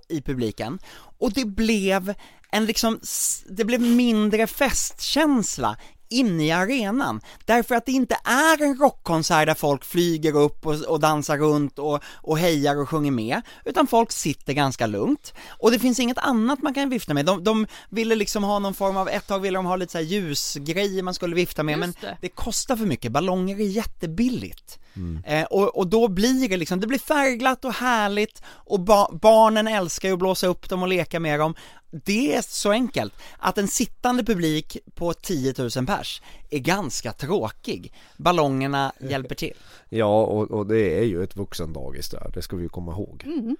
i 0.09 0.23
publiken. 0.23 0.79
Och 1.19 1.33
det 1.33 1.45
blev 1.45 2.15
en 2.51 2.67
liksom, 2.67 3.01
det 3.49 3.65
blev 3.65 3.81
mindre 3.81 4.47
festkänsla 4.47 5.77
inne 6.15 6.45
i 6.47 6.51
arenan, 6.53 7.21
därför 7.45 7.75
att 7.75 7.87
det 7.87 7.93
inte 7.93 8.17
är 8.25 8.63
en 8.63 8.77
rockkonsert 8.77 9.47
där 9.47 9.55
folk 9.55 9.85
flyger 9.85 10.37
upp 10.37 10.67
och, 10.67 10.75
och 10.81 11.01
dansar 11.01 11.39
runt 11.39 11.79
och, 11.79 12.03
och 12.15 12.39
hejar 12.39 12.81
och 12.81 12.89
sjunger 12.89 13.11
med, 13.11 13.41
utan 13.65 13.87
folk 13.87 14.13
sitter 14.13 14.53
ganska 14.53 14.87
lugnt, 14.87 15.35
och 15.49 15.71
det 15.71 15.79
finns 15.79 16.01
inget 16.01 16.19
annat 16.19 16.63
man 16.63 16.75
kan 16.75 16.89
vifta 16.91 17.15
med, 17.15 17.27
de, 17.27 17.45
de 17.45 17.67
ville 17.91 18.15
liksom 18.15 18.45
ha 18.45 18.59
någon 18.59 18.75
form 18.75 18.97
av, 18.97 19.09
ett 19.09 19.27
tag 19.27 19.41
ville 19.41 19.59
de 19.59 19.67
ha 19.67 19.77
lite 19.77 19.93
så 19.93 19.99
här 19.99 20.05
ljusgrejer 20.05 21.03
man 21.03 21.15
skulle 21.15 21.35
vifta 21.35 21.63
med, 21.63 21.79
men 21.79 21.89
Just 21.89 22.01
det. 22.01 22.19
det 22.21 22.29
kostar 22.29 22.77
för 22.77 22.87
mycket, 22.87 23.13
ballonger 23.13 23.57
är 23.61 23.65
jättebilligt. 23.69 24.79
Eh, 25.27 25.43
och, 25.45 25.77
och 25.79 25.87
då 25.87 26.09
blir 26.09 26.49
det 26.49 26.57
liksom, 26.57 26.81
det 26.81 26.87
blir 26.87 26.99
färgglatt 26.99 27.65
och 27.65 27.73
härligt 27.73 28.43
och 28.47 28.81
ba- 28.81 29.13
barnen 29.13 29.69
älskar 29.69 30.09
ju 30.09 30.13
att 30.13 30.19
blåsa 30.19 30.47
upp 30.47 30.69
dem 30.69 30.83
och 30.83 30.89
leka 30.89 31.21
med 31.21 31.41
dem. 31.41 31.55
Det 32.05 32.35
är 32.35 32.43
så 32.43 32.71
enkelt 32.71 33.15
att 33.39 33.59
en 33.59 33.69
sittande 33.69 34.25
publik 34.25 34.79
på 34.95 35.13
10 35.13 35.55
000 35.59 35.87
pers 35.87 36.23
är 36.51 36.59
ganska 36.59 37.13
tråkig. 37.13 37.93
Ballongerna 38.17 38.93
hjälper 39.01 39.35
till. 39.35 39.55
Ja 39.89 40.23
och, 40.25 40.51
och 40.51 40.67
det 40.67 40.99
är 40.99 41.05
ju 41.05 41.23
ett 41.23 41.37
vuxendagis 41.37 42.11
där, 42.11 42.31
det 42.35 42.43
ska 42.43 42.57
vi 42.57 42.63
ju 42.63 42.69
komma 42.69 42.93
ihåg 42.93 43.23
Mm. 43.27 43.57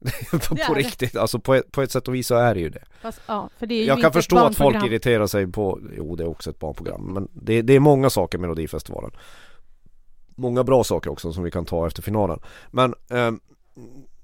På 0.30 0.54
Det 0.54 0.62
är 0.62 0.74
det. 0.74 0.80
riktigt, 0.80 1.16
alltså 1.16 1.38
på 1.38 1.54
ett, 1.54 1.72
på 1.72 1.82
ett 1.82 1.90
sätt 1.90 2.08
och 2.08 2.14
vis 2.14 2.26
så 2.26 2.34
är 2.34 2.54
det 2.54 2.60
ju 2.60 2.68
det 2.68 2.84
Fast, 3.02 3.20
ja, 3.26 3.50
för 3.58 3.66
det 3.66 3.74
är 3.74 3.78
ju 3.78 3.84
Jag 3.84 4.00
kan 4.00 4.12
förstå 4.12 4.38
att 4.38 4.56
folk 4.56 4.84
irriterar 4.84 5.26
sig 5.26 5.46
på, 5.46 5.80
jo 5.96 6.16
det 6.16 6.24
är 6.24 6.28
också 6.28 6.50
ett 6.50 6.58
barnprogram 6.58 7.12
men 7.14 7.28
det, 7.32 7.62
det 7.62 7.72
är 7.72 7.80
många 7.80 8.10
saker 8.10 8.38
med 8.38 8.48
Melodifestivalen 8.48 9.10
Många 10.36 10.64
bra 10.64 10.84
saker 10.84 11.10
också 11.10 11.32
som 11.32 11.44
vi 11.44 11.50
kan 11.50 11.64
ta 11.64 11.86
efter 11.86 12.02
finalen 12.02 12.40
Men 12.70 12.94
ehm, 13.10 13.40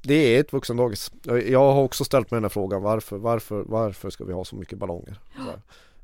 det 0.04 0.14
är 0.36 0.40
ett 0.40 0.52
vuxendagis 0.52 1.12
Jag- 1.24 1.48
Jag 1.48 1.72
har 1.72 1.82
också 1.82 2.04
ställt 2.04 2.30
mig 2.30 2.36
den 2.36 2.44
här 2.44 2.48
frågan 2.48 2.82
varför, 2.82 3.16
varför, 3.18 3.62
varför 3.66 4.10
ska 4.10 4.24
vi 4.24 4.32
ha 4.32 4.44
så 4.44 4.56
mycket 4.56 4.78
ballonger? 4.78 5.18
Så. 5.36 5.52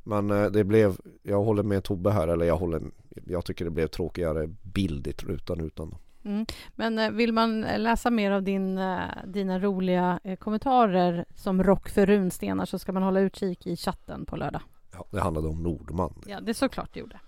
Men 0.05 0.31
eh, 0.31 0.47
det 0.51 0.65
blev, 0.65 0.97
jag 1.23 1.43
håller 1.43 1.63
med 1.63 1.85
Tobbe 1.85 2.11
här, 2.11 2.29
eller 2.29 2.47
jag 2.47 2.57
håller, 2.57 2.83
jag 3.27 3.45
tycker 3.45 3.65
det 3.65 3.71
blev 3.71 3.87
tråkigare 3.87 4.47
bildigt 4.63 5.25
utan 5.29 5.61
utan 5.61 5.95
Mm. 6.25 6.47
Men 6.77 6.99
eh, 6.99 7.11
vill 7.11 7.33
man 7.33 7.61
läsa 7.61 8.11
mer 8.11 8.31
av 8.31 8.43
din, 8.43 8.79
eh, 8.79 8.99
dina 9.27 9.59
roliga 9.59 10.21
kommentarer 10.39 11.25
som 11.35 11.63
rock 11.65 11.89
för 11.89 12.07
runstenar 12.07 12.67
så 12.67 12.79
ska 12.79 12.93
man 12.93 13.03
hålla 13.03 13.21
utkik 13.21 13.67
i 13.67 13.77
chatten 13.77 14.27
på 14.27 14.37
lördag. 14.37 14.63
ja, 14.93 15.05
Det 15.11 15.21
handlade 15.21 15.49
om 15.49 15.63
Nordman 15.63 16.15
Ja, 16.27 16.41
det 16.41 16.51
är 16.51 16.55
såklart 16.55 16.91
det 16.93 17.01
gjorde. 17.01 17.21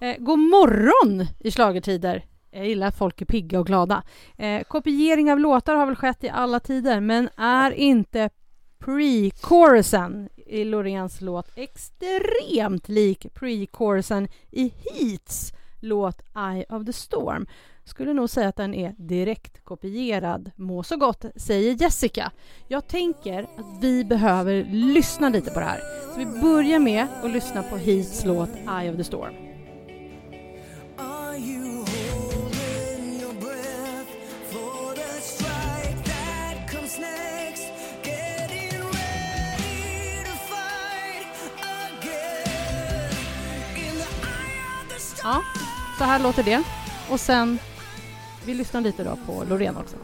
Eh, 0.00 0.16
god 0.18 0.38
morgon 0.38 1.26
i 1.40 1.50
slagertider. 1.50 2.24
Jag 2.54 2.66
gillar 2.66 2.86
att 2.86 2.98
folk 2.98 3.22
är 3.22 3.26
pigga 3.26 3.60
och 3.60 3.66
glada. 3.66 4.02
Eh, 4.38 4.62
kopiering 4.62 5.32
av 5.32 5.38
låtar 5.40 5.74
har 5.74 5.86
väl 5.86 5.96
skett 5.96 6.24
i 6.24 6.28
alla 6.28 6.60
tider, 6.60 7.00
men 7.00 7.28
är 7.36 7.70
inte 7.70 8.30
pre-chorusen 8.78 10.28
i 10.46 10.64
Loreens 10.64 11.20
låt 11.20 11.50
extremt 11.54 12.88
lik 12.88 13.26
pre-chorusen 13.34 14.28
i 14.50 14.68
Heats 14.68 15.52
låt 15.80 16.22
Eye 16.36 16.64
of 16.68 16.86
the 16.86 16.92
Storm? 16.92 17.46
Skulle 17.84 18.12
nog 18.12 18.30
säga 18.30 18.48
att 18.48 18.56
den 18.56 18.74
är 18.74 18.94
direkt 18.98 19.64
kopierad. 19.64 20.50
Må 20.56 20.82
så 20.82 20.96
gott, 20.96 21.24
säger 21.36 21.82
Jessica. 21.82 22.32
Jag 22.68 22.88
tänker 22.88 23.42
att 23.42 23.82
vi 23.82 24.04
behöver 24.04 24.64
lyssna 24.70 25.28
lite 25.28 25.50
på 25.50 25.60
det 25.60 25.66
här. 25.66 25.80
Så 26.12 26.18
vi 26.18 26.26
börjar 26.26 26.78
med 26.78 27.06
att 27.22 27.30
lyssna 27.30 27.62
på 27.62 27.76
Heats 27.76 28.24
låt 28.24 28.50
Eye 28.80 28.90
of 28.90 28.96
the 28.96 29.04
Storm. 29.04 29.34
Så 45.98 46.04
här 46.04 46.18
låter 46.18 46.42
det. 46.42 46.62
Och 47.10 47.20
sen, 47.20 47.58
vi 48.44 48.54
lyssnar 48.54 48.80
lite 48.80 49.04
då 49.04 49.18
på 49.26 49.44
Loreen 49.48 49.76
också. 49.76 49.96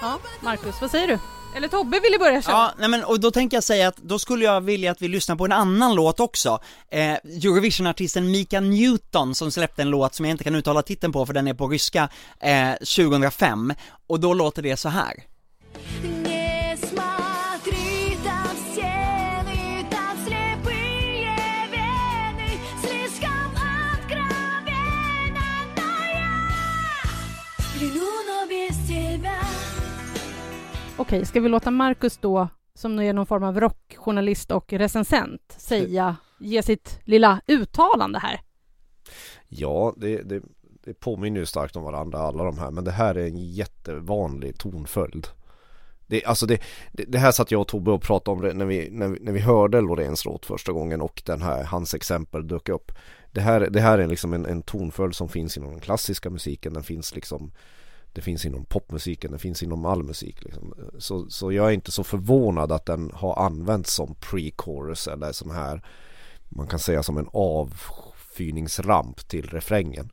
Ja, 0.00 0.18
Marcus, 0.40 0.80
vad 0.80 0.90
säger 0.90 1.08
du? 1.08 1.35
Eller 1.56 1.68
Tobbe 1.68 2.00
ville 2.00 2.18
börja 2.18 2.42
köra. 2.42 2.54
Ja, 2.54 2.72
nej 2.78 2.88
men 2.88 3.04
och 3.04 3.20
då 3.20 3.30
tänker 3.30 3.56
jag 3.56 3.64
säga 3.64 3.88
att 3.88 3.96
då 3.96 4.18
skulle 4.18 4.44
jag 4.44 4.60
vilja 4.60 4.90
att 4.90 5.02
vi 5.02 5.08
lyssnar 5.08 5.36
på 5.36 5.44
en 5.44 5.52
annan 5.52 5.94
låt 5.94 6.20
också. 6.20 6.60
Eh, 6.90 7.12
Eurovision-artisten 7.12 8.30
Mika 8.30 8.60
Newton 8.60 9.34
som 9.34 9.50
släppte 9.50 9.82
en 9.82 9.90
låt 9.90 10.14
som 10.14 10.26
jag 10.26 10.30
inte 10.30 10.44
kan 10.44 10.54
uttala 10.54 10.82
titeln 10.82 11.12
på 11.12 11.26
för 11.26 11.34
den 11.34 11.48
är 11.48 11.54
på 11.54 11.68
ryska, 11.68 12.08
eh, 12.40 12.72
2005. 12.72 13.72
Och 14.06 14.20
då 14.20 14.34
låter 14.34 14.62
det 14.62 14.76
så 14.76 14.88
här. 14.88 15.14
Okej, 30.98 31.26
ska 31.26 31.40
vi 31.40 31.48
låta 31.48 31.70
Marcus 31.70 32.18
då, 32.18 32.48
som 32.74 32.96
nu 32.96 33.06
är 33.06 33.12
någon 33.12 33.26
form 33.26 33.42
av 33.42 33.60
rockjournalist 33.60 34.50
och 34.50 34.72
recensent, 34.72 35.54
säga, 35.58 36.16
ge 36.38 36.62
sitt 36.62 37.00
lilla 37.04 37.40
uttalande 37.46 38.18
här? 38.18 38.40
Ja, 39.48 39.94
det, 39.96 40.22
det, 40.22 40.42
det 40.84 40.94
påminner 40.94 41.40
ju 41.40 41.46
starkt 41.46 41.76
om 41.76 41.82
varandra 41.82 42.18
alla 42.18 42.44
de 42.44 42.58
här 42.58 42.70
men 42.70 42.84
det 42.84 42.90
här 42.90 43.14
är 43.14 43.26
en 43.26 43.36
jättevanlig 43.36 44.58
tonföljd. 44.58 45.26
Det, 46.06 46.24
alltså 46.24 46.46
det, 46.46 46.60
det, 46.92 47.04
det 47.04 47.18
här 47.18 47.32
satt 47.32 47.50
jag 47.50 47.60
och 47.60 47.68
Tobbe 47.68 47.90
och 47.90 48.02
pratade 48.02 48.36
om 48.36 48.42
det 48.42 48.54
när 48.54 48.66
vi, 48.66 48.90
när 48.90 49.08
vi, 49.08 49.18
när 49.20 49.32
vi 49.32 49.40
hörde 49.40 49.80
Loreens 49.80 50.24
låt 50.24 50.46
första 50.46 50.72
gången 50.72 51.00
och 51.00 51.22
den 51.26 51.42
här, 51.42 51.64
hans 51.64 51.94
exempel 51.94 52.48
dök 52.48 52.68
upp. 52.68 52.92
Det 53.32 53.40
här, 53.40 53.60
det 53.60 53.80
här 53.80 53.98
är 53.98 54.06
liksom 54.06 54.34
en, 54.34 54.46
en 54.46 54.62
tonföljd 54.62 55.14
som 55.14 55.28
finns 55.28 55.56
inom 55.56 55.70
den 55.70 55.80
klassiska 55.80 56.30
musiken, 56.30 56.72
den 56.72 56.82
finns 56.82 57.14
liksom 57.14 57.52
det 58.16 58.22
finns 58.22 58.46
inom 58.46 58.64
popmusiken, 58.64 59.32
det 59.32 59.38
finns 59.38 59.62
inom 59.62 59.84
all 59.84 60.02
musik 60.02 60.44
liksom. 60.44 60.74
så, 60.98 61.30
så 61.30 61.52
jag 61.52 61.66
är 61.66 61.70
inte 61.70 61.92
så 61.92 62.04
förvånad 62.04 62.72
att 62.72 62.86
den 62.86 63.10
har 63.14 63.36
använts 63.46 63.94
som 63.94 64.14
pre-chorus 64.14 65.12
eller 65.12 65.32
sån 65.32 65.50
här 65.50 65.82
Man 66.48 66.66
kan 66.66 66.78
säga 66.78 67.02
som 67.02 67.18
en 67.18 67.28
avfyrningsramp 67.32 69.28
till 69.28 69.46
refrängen 69.46 70.10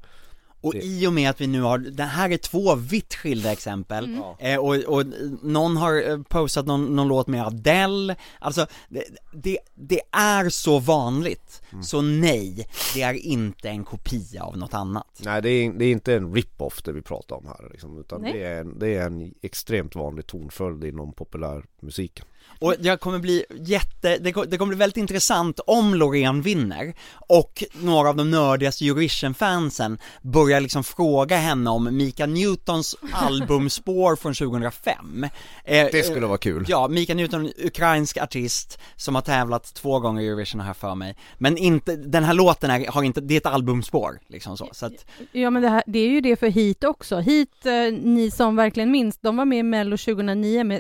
och 0.64 0.74
Det- 0.74 0.82
i 0.84 1.08
och 1.08 1.14
med 1.14 1.30
att 1.30 1.42
vi 1.42 1.48
nu 1.48 1.62
har, 1.62 1.78
det 1.78 2.04
här 2.04 2.30
är 2.30 2.38
två 2.38 2.76
vitt 2.76 3.16
skilda 3.16 3.52
exempel, 3.52 4.18
eh, 4.40 4.58
och, 4.58 4.76
och 4.76 5.06
någon 5.42 5.78
har 5.78 6.10
eh, 6.10 6.22
postat 6.22 6.66
någon, 6.66 6.96
någon 6.96 7.08
låt 7.08 7.28
med 7.28 7.46
Adele, 7.46 8.16
alltså 8.40 8.66
det, 8.90 9.04
det, 9.34 9.60
det 9.76 10.02
är 10.12 10.50
så 10.50 10.80
vanligt, 10.80 11.62
så 11.84 12.02
nej, 12.02 12.68
det 12.94 13.02
är 13.02 13.14
inte 13.14 13.70
en 13.70 13.84
kopia 13.84 14.44
av 14.44 14.58
något 14.58 14.74
annat. 14.74 15.22
Nej 15.26 15.42
det 15.42 15.50
är, 15.50 15.74
det 15.74 15.86
är 15.86 15.92
inte 15.92 16.14
en 16.16 16.36
rip-off 16.36 16.82
det 16.84 16.92
vi 16.92 17.02
pratar 17.02 17.36
om 17.36 17.46
här 17.46 17.70
liksom, 17.72 18.00
utan 18.00 18.22
Nej. 18.22 18.34
det 18.34 18.44
är, 18.44 18.62
en, 18.62 18.80
det 18.80 18.96
är 18.96 19.06
en 19.06 19.34
extremt 19.42 19.96
vanlig 19.96 20.28
tonföljd 20.28 20.84
inom 20.84 21.14
populärmusiken 21.14 22.26
Och 22.60 22.76
jag 22.80 23.00
kommer 23.00 23.20
bli 23.20 23.46
jätte, 23.66 24.18
det 24.18 24.32
ko- 24.34 24.46
det 24.46 24.58
kommer 24.58 24.70
bli 24.70 24.78
väldigt 24.80 24.98
intressant 24.98 25.60
om 25.68 25.94
Loreen 25.96 26.42
vinner 26.42 26.94
och 27.28 27.64
några 27.82 28.10
av 28.10 28.16
de 28.16 28.32
nördigaste 28.32 28.86
Eurovision-fansen 28.86 29.98
börjar 30.22 30.62
liksom 30.62 30.84
fråga 30.84 31.38
henne 31.38 31.70
om 31.70 31.98
Mika 31.98 32.26
Newtons 32.26 32.96
albumspår 33.12 34.16
från 34.16 34.34
2005. 34.34 35.24
Eh, 35.64 35.88
Det 35.92 36.06
skulle 36.06 36.26
vara 36.26 36.38
kul 36.38 36.66
Ja, 36.68 36.88
Mika 36.88 37.14
Newton, 37.14 37.52
ukrainsk 37.66 38.18
artist 38.18 38.80
som 38.96 39.16
har 39.16 39.22
tävlat 39.22 39.74
två 39.74 40.00
gånger 40.00 40.22
i 40.22 40.28
Eurovision 40.28 40.62
här 40.62 40.74
för 40.74 40.96
mig. 40.96 41.16
Men 41.38 41.58
inte, 41.58 41.96
den 41.96 42.24
här 42.24 42.34
låten 42.34 42.70
är, 42.72 42.88
har 42.88 43.04
inte, 43.04 43.22
det 43.22 43.34
är 43.34 43.38
ett 43.38 43.46
albumspår 43.46 44.20
liksom 44.28 44.58
så, 44.58 44.70
så 44.72 44.86
att, 44.86 45.06
Ja, 45.32 45.50
men 45.50 45.62
det, 45.62 45.70
här, 45.70 45.84
det 45.88 46.00
är 46.00 46.08
ju 46.10 46.22
det 46.22 46.36
för 46.36 46.48
Heat 46.50 46.84
också. 46.84 47.20
Heat, 47.20 47.66
eh, 47.66 47.72
ni 48.04 48.32
som 48.32 48.56
verkligen 48.56 48.92
minns, 48.92 49.18
de 49.18 49.38
var 49.38 49.46
med 49.46 49.60
i 49.60 49.64
Mello 49.64 49.98
2009 49.98 50.64
med 50.64 50.80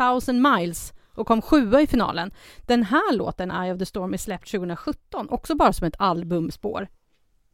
1000 0.00 0.42
miles 0.42 0.92
och 1.14 1.26
kom 1.26 1.42
sjua 1.42 1.80
i 1.80 1.86
finalen. 1.86 2.30
Den 2.66 2.82
här 2.82 3.12
låten, 3.12 3.50
Eye 3.50 3.72
of 3.72 3.78
the 3.78 3.86
Storm, 3.86 4.14
är 4.14 4.18
släppt 4.18 4.50
2017, 4.50 5.28
också 5.30 5.54
bara 5.54 5.72
som 5.72 5.86
ett 5.86 5.96
albumspår. 5.98 6.88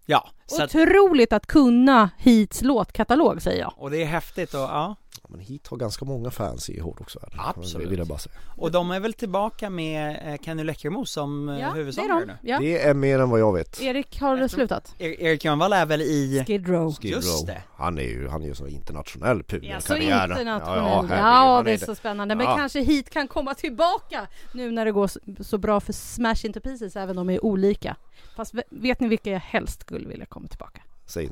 ja, 0.06 0.30
så 0.46 0.62
att, 0.62 0.74
Otroligt 0.74 1.32
att 1.32 1.46
kunna 1.46 2.10
Heats 2.18 2.62
låtkatalog, 2.62 3.42
säger 3.42 3.60
jag. 3.60 3.74
och 3.76 3.90
det 3.90 4.02
är 4.02 4.06
häftigt 4.06 4.54
och 4.54 4.60
ja, 4.60 4.96
Men 5.28 5.40
hit 5.40 5.66
har 5.68 5.76
ganska 5.76 6.04
många 6.04 6.30
fans 6.30 6.70
i 6.70 6.80
hårdrocksvärlden 6.80 7.40
Absolut. 7.42 7.90
Vill 7.90 7.98
jag 7.98 8.08
bara 8.08 8.18
säga. 8.18 8.34
och 8.56 8.70
de 8.72 8.90
är 8.90 9.00
väl 9.00 9.12
tillbaka 9.12 9.70
med 9.70 10.32
eh, 10.32 10.38
Kenny 10.44 10.64
Läckermo 10.64 11.06
som 11.06 11.48
eh, 11.48 11.54
Ja, 11.54 11.60
det 11.60 11.64
är 11.72 11.74
huvudsångare 11.74 12.20
de. 12.20 12.26
nu. 12.26 12.36
Ja. 12.42 12.58
Det 12.58 12.82
är 12.82 12.94
mer 12.94 13.18
än 13.18 13.30
vad 13.30 13.40
jag 13.40 13.52
vet 13.52 13.80
Erik, 13.80 14.20
har 14.20 14.36
du 14.36 14.48
slutat? 14.48 14.94
Er- 14.98 15.20
Erik 15.20 15.42
Grönvall 15.42 15.72
är 15.72 15.86
väl 15.86 16.02
i, 16.02 16.44
Skid 16.46 16.68
Row. 16.68 16.94
Skid 16.94 17.10
Just 17.10 17.40
Row. 17.40 17.46
det. 17.46 17.62
Han 17.76 17.98
är 17.98 18.02
ju, 18.02 18.28
han 18.28 18.42
är 18.42 18.46
ju 18.46 18.54
så 18.54 18.66
internationell 18.66 19.36
Ja, 19.38 19.42
så 19.42 19.54
pudelkarriär 19.54 20.24
internationell. 20.24 20.78
Ja, 20.78 21.04
herregud, 21.08 21.18
han 21.18 21.64
det 21.64 21.72
är 21.72 21.76
så 21.78 21.94
spännande. 21.94 22.34
Men 22.34 22.46
Ja. 22.46 22.56
kanske 22.56 22.80
Heat 22.82 23.10
kan 23.10 23.28
komma 23.28 23.54
tillbaka 23.54 24.26
nu 24.54 24.70
när 24.70 24.84
det 24.84 24.92
går 24.92 25.10
så, 25.42 25.58
bra 25.58 25.80
för 25.80 25.92
Smash 25.92 26.44
Into 26.46 26.60
Pieces, 26.60 26.96
även 26.96 27.18
om 27.18 27.26
de 27.26 27.34
är 27.34 27.44
olika. 27.44 27.96
Fast 28.36 28.54
ve- 28.54 28.62
vet 28.70 29.00
ni 29.00 29.08
vilka 29.08 29.30
jag 29.30 29.40
helst 29.40 29.80
skulle 29.80 30.08
vilja 30.08 30.26
komma 30.26 30.48
tillbaka? 30.48 30.82
Säg, 31.06 31.30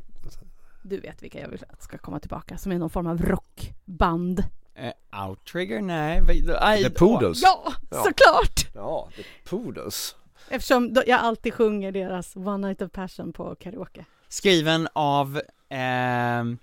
Du 0.82 1.00
vet 1.00 1.22
vilka 1.22 1.40
jag 1.40 1.48
vill 1.48 1.64
att 1.70 1.82
ska 1.82 1.98
komma 1.98 2.20
tillbaka, 2.20 2.58
som 2.58 2.72
är 2.72 2.78
någon 2.78 2.90
form 2.90 3.06
av 3.06 3.22
rockband. 3.22 4.44
eh, 4.74 5.26
Outrigger? 5.28 5.80
Nej, 5.80 6.22
aj, 6.60 6.82
The 6.84 6.90
Poodles 6.90 7.42
Ja, 7.42 7.72
Ja. 7.90 7.96
såklart! 8.04 8.74
Ja, 8.74 9.08
The 9.16 9.22
Poodles 9.50 10.16
Eftersom 10.48 10.96
jag 11.06 11.20
alltid 11.20 11.54
sjunger 11.54 11.92
deras 11.92 12.36
One 12.36 12.66
Night 12.68 12.82
of 12.82 12.92
Passion 12.92 13.32
på 13.32 13.54
karaoke. 13.54 14.04
Skriven 14.28 14.88
av, 14.92 15.40
ehm, 15.68 16.58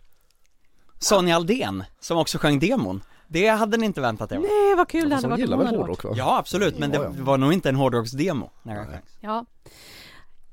Sonja 0.99 1.35
Aldén, 1.35 1.83
som 1.99 2.17
också 2.17 2.37
sjöng 2.37 2.59
demon. 2.59 3.03
Det 3.27 3.47
hade 3.47 3.77
ni 3.77 3.85
inte 3.85 4.01
väntat 4.01 4.31
er? 4.31 4.39
Nej, 4.39 4.75
vad 4.77 4.87
kul 4.89 5.09
det 5.09 5.15
hade 5.15 5.25
de 5.27 5.29
varit 5.29 5.39
gillar 5.39 5.57
om 5.57 5.63
väl 5.63 5.67
hon 5.67 5.77
hårdrock 5.77 6.03
va? 6.03 6.11
Ja 6.15 6.37
absolut, 6.37 6.79
men 6.79 6.91
det 6.91 7.07
var 7.07 7.37
nog 7.37 7.53
inte 7.53 7.69
en 7.69 7.75
hårdrocksdemo 7.75 8.49
när 8.63 8.75
Nej. 8.85 9.01
Ja. 9.19 9.45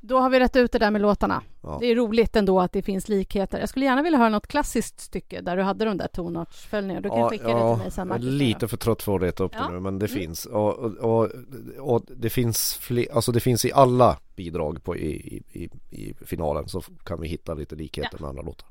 Då 0.06 0.18
har 0.18 0.30
vi 0.30 0.40
rätt 0.40 0.56
ut 0.56 0.72
det 0.72 0.78
där 0.78 0.90
med 0.90 1.00
låtarna. 1.02 1.42
Ja. 1.62 1.76
Det 1.80 1.86
är 1.86 1.94
roligt 1.94 2.36
ändå 2.36 2.60
att 2.60 2.72
det 2.72 2.82
finns 2.82 3.08
likheter. 3.08 3.58
Jag 3.60 3.68
skulle 3.68 3.84
gärna 3.84 4.02
vilja 4.02 4.18
höra 4.18 4.28
något 4.28 4.46
klassiskt 4.46 5.00
stycke 5.00 5.40
där 5.40 5.56
du 5.56 5.62
hade 5.62 5.84
de 5.84 5.96
där 5.96 6.08
tonartsföljningarna. 6.08 7.00
Du 7.00 7.08
kan 7.08 7.18
Ja, 7.18 7.28
skicka 7.30 7.44
det 7.44 7.50
ja, 7.50 7.74
till 7.76 7.82
mig 7.82 7.90
sen 7.90 8.08
jag 8.08 8.16
är 8.16 8.20
Marcus. 8.20 8.38
lite 8.38 8.68
för 8.68 8.76
trött 8.76 9.02
för 9.02 9.14
att 9.14 9.20
leta 9.22 9.44
upp 9.44 9.52
det 9.52 9.68
nu 9.70 9.80
men 9.80 9.98
det 9.98 10.06
Mm. 10.06 10.18
finns 10.18 10.46
och, 10.46 10.78
och, 10.78 11.30
och, 11.78 12.02
det 12.16 12.30
finns 12.30 12.74
fler, 12.74 13.06
alltså 13.14 13.32
det 13.32 13.40
finns 13.40 13.64
i 13.64 13.72
alla 13.72 14.18
bidrag 14.36 14.84
på, 14.84 14.96
i, 14.96 15.10
i, 15.16 15.42
i, 15.62 15.70
i 15.90 16.14
finalen 16.26 16.68
så 16.68 16.80
kan 16.80 17.20
vi 17.20 17.28
hitta 17.28 17.54
lite 17.54 17.74
likheter 17.76 18.18
med 18.20 18.28
andra 18.28 18.42
låtar 18.42 18.68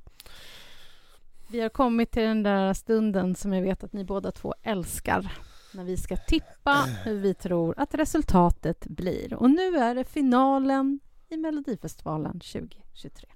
Vi 1.48 1.62
har 1.62 1.70
kommit 1.70 2.12
till 2.12 2.24
den 2.24 2.44
där 2.44 2.74
stunden 2.74 3.36
som 3.36 3.54
jag 3.54 3.62
vet 3.62 3.84
att 3.84 3.94
ni 3.94 4.04
båda 4.04 4.32
två 4.32 4.54
älskar. 4.64 5.32
När 5.74 5.84
vi 5.84 5.98
ska 5.98 6.18
tippa 6.18 6.86
hur 7.04 7.20
vi 7.20 7.34
tror 7.34 7.74
att 7.78 7.94
resultatet 7.96 8.86
blir. 8.88 9.34
Och 9.34 9.50
nu 9.50 9.78
är 9.78 9.96
det 9.96 10.04
finalen 10.04 11.00
i 11.34 11.38
Melodifestivalen 11.38 12.32
2023. 12.32 13.28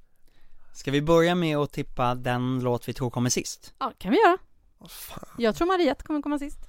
Ska 0.73 0.91
vi 0.91 1.01
börja 1.01 1.35
med 1.35 1.57
att 1.57 1.71
tippa 1.71 2.15
den 2.15 2.59
låt 2.59 2.87
vi 2.89 2.93
tror 2.93 3.09
kommer 3.09 3.29
sist? 3.29 3.73
Ja, 3.79 3.93
kan 3.97 4.11
vi 4.11 4.17
göra. 4.17 4.37
Fan. 4.89 5.29
Jag 5.37 5.55
tror 5.55 5.67
Mariette 5.67 6.03
kommer 6.03 6.21
komma 6.21 6.39
sist. 6.39 6.59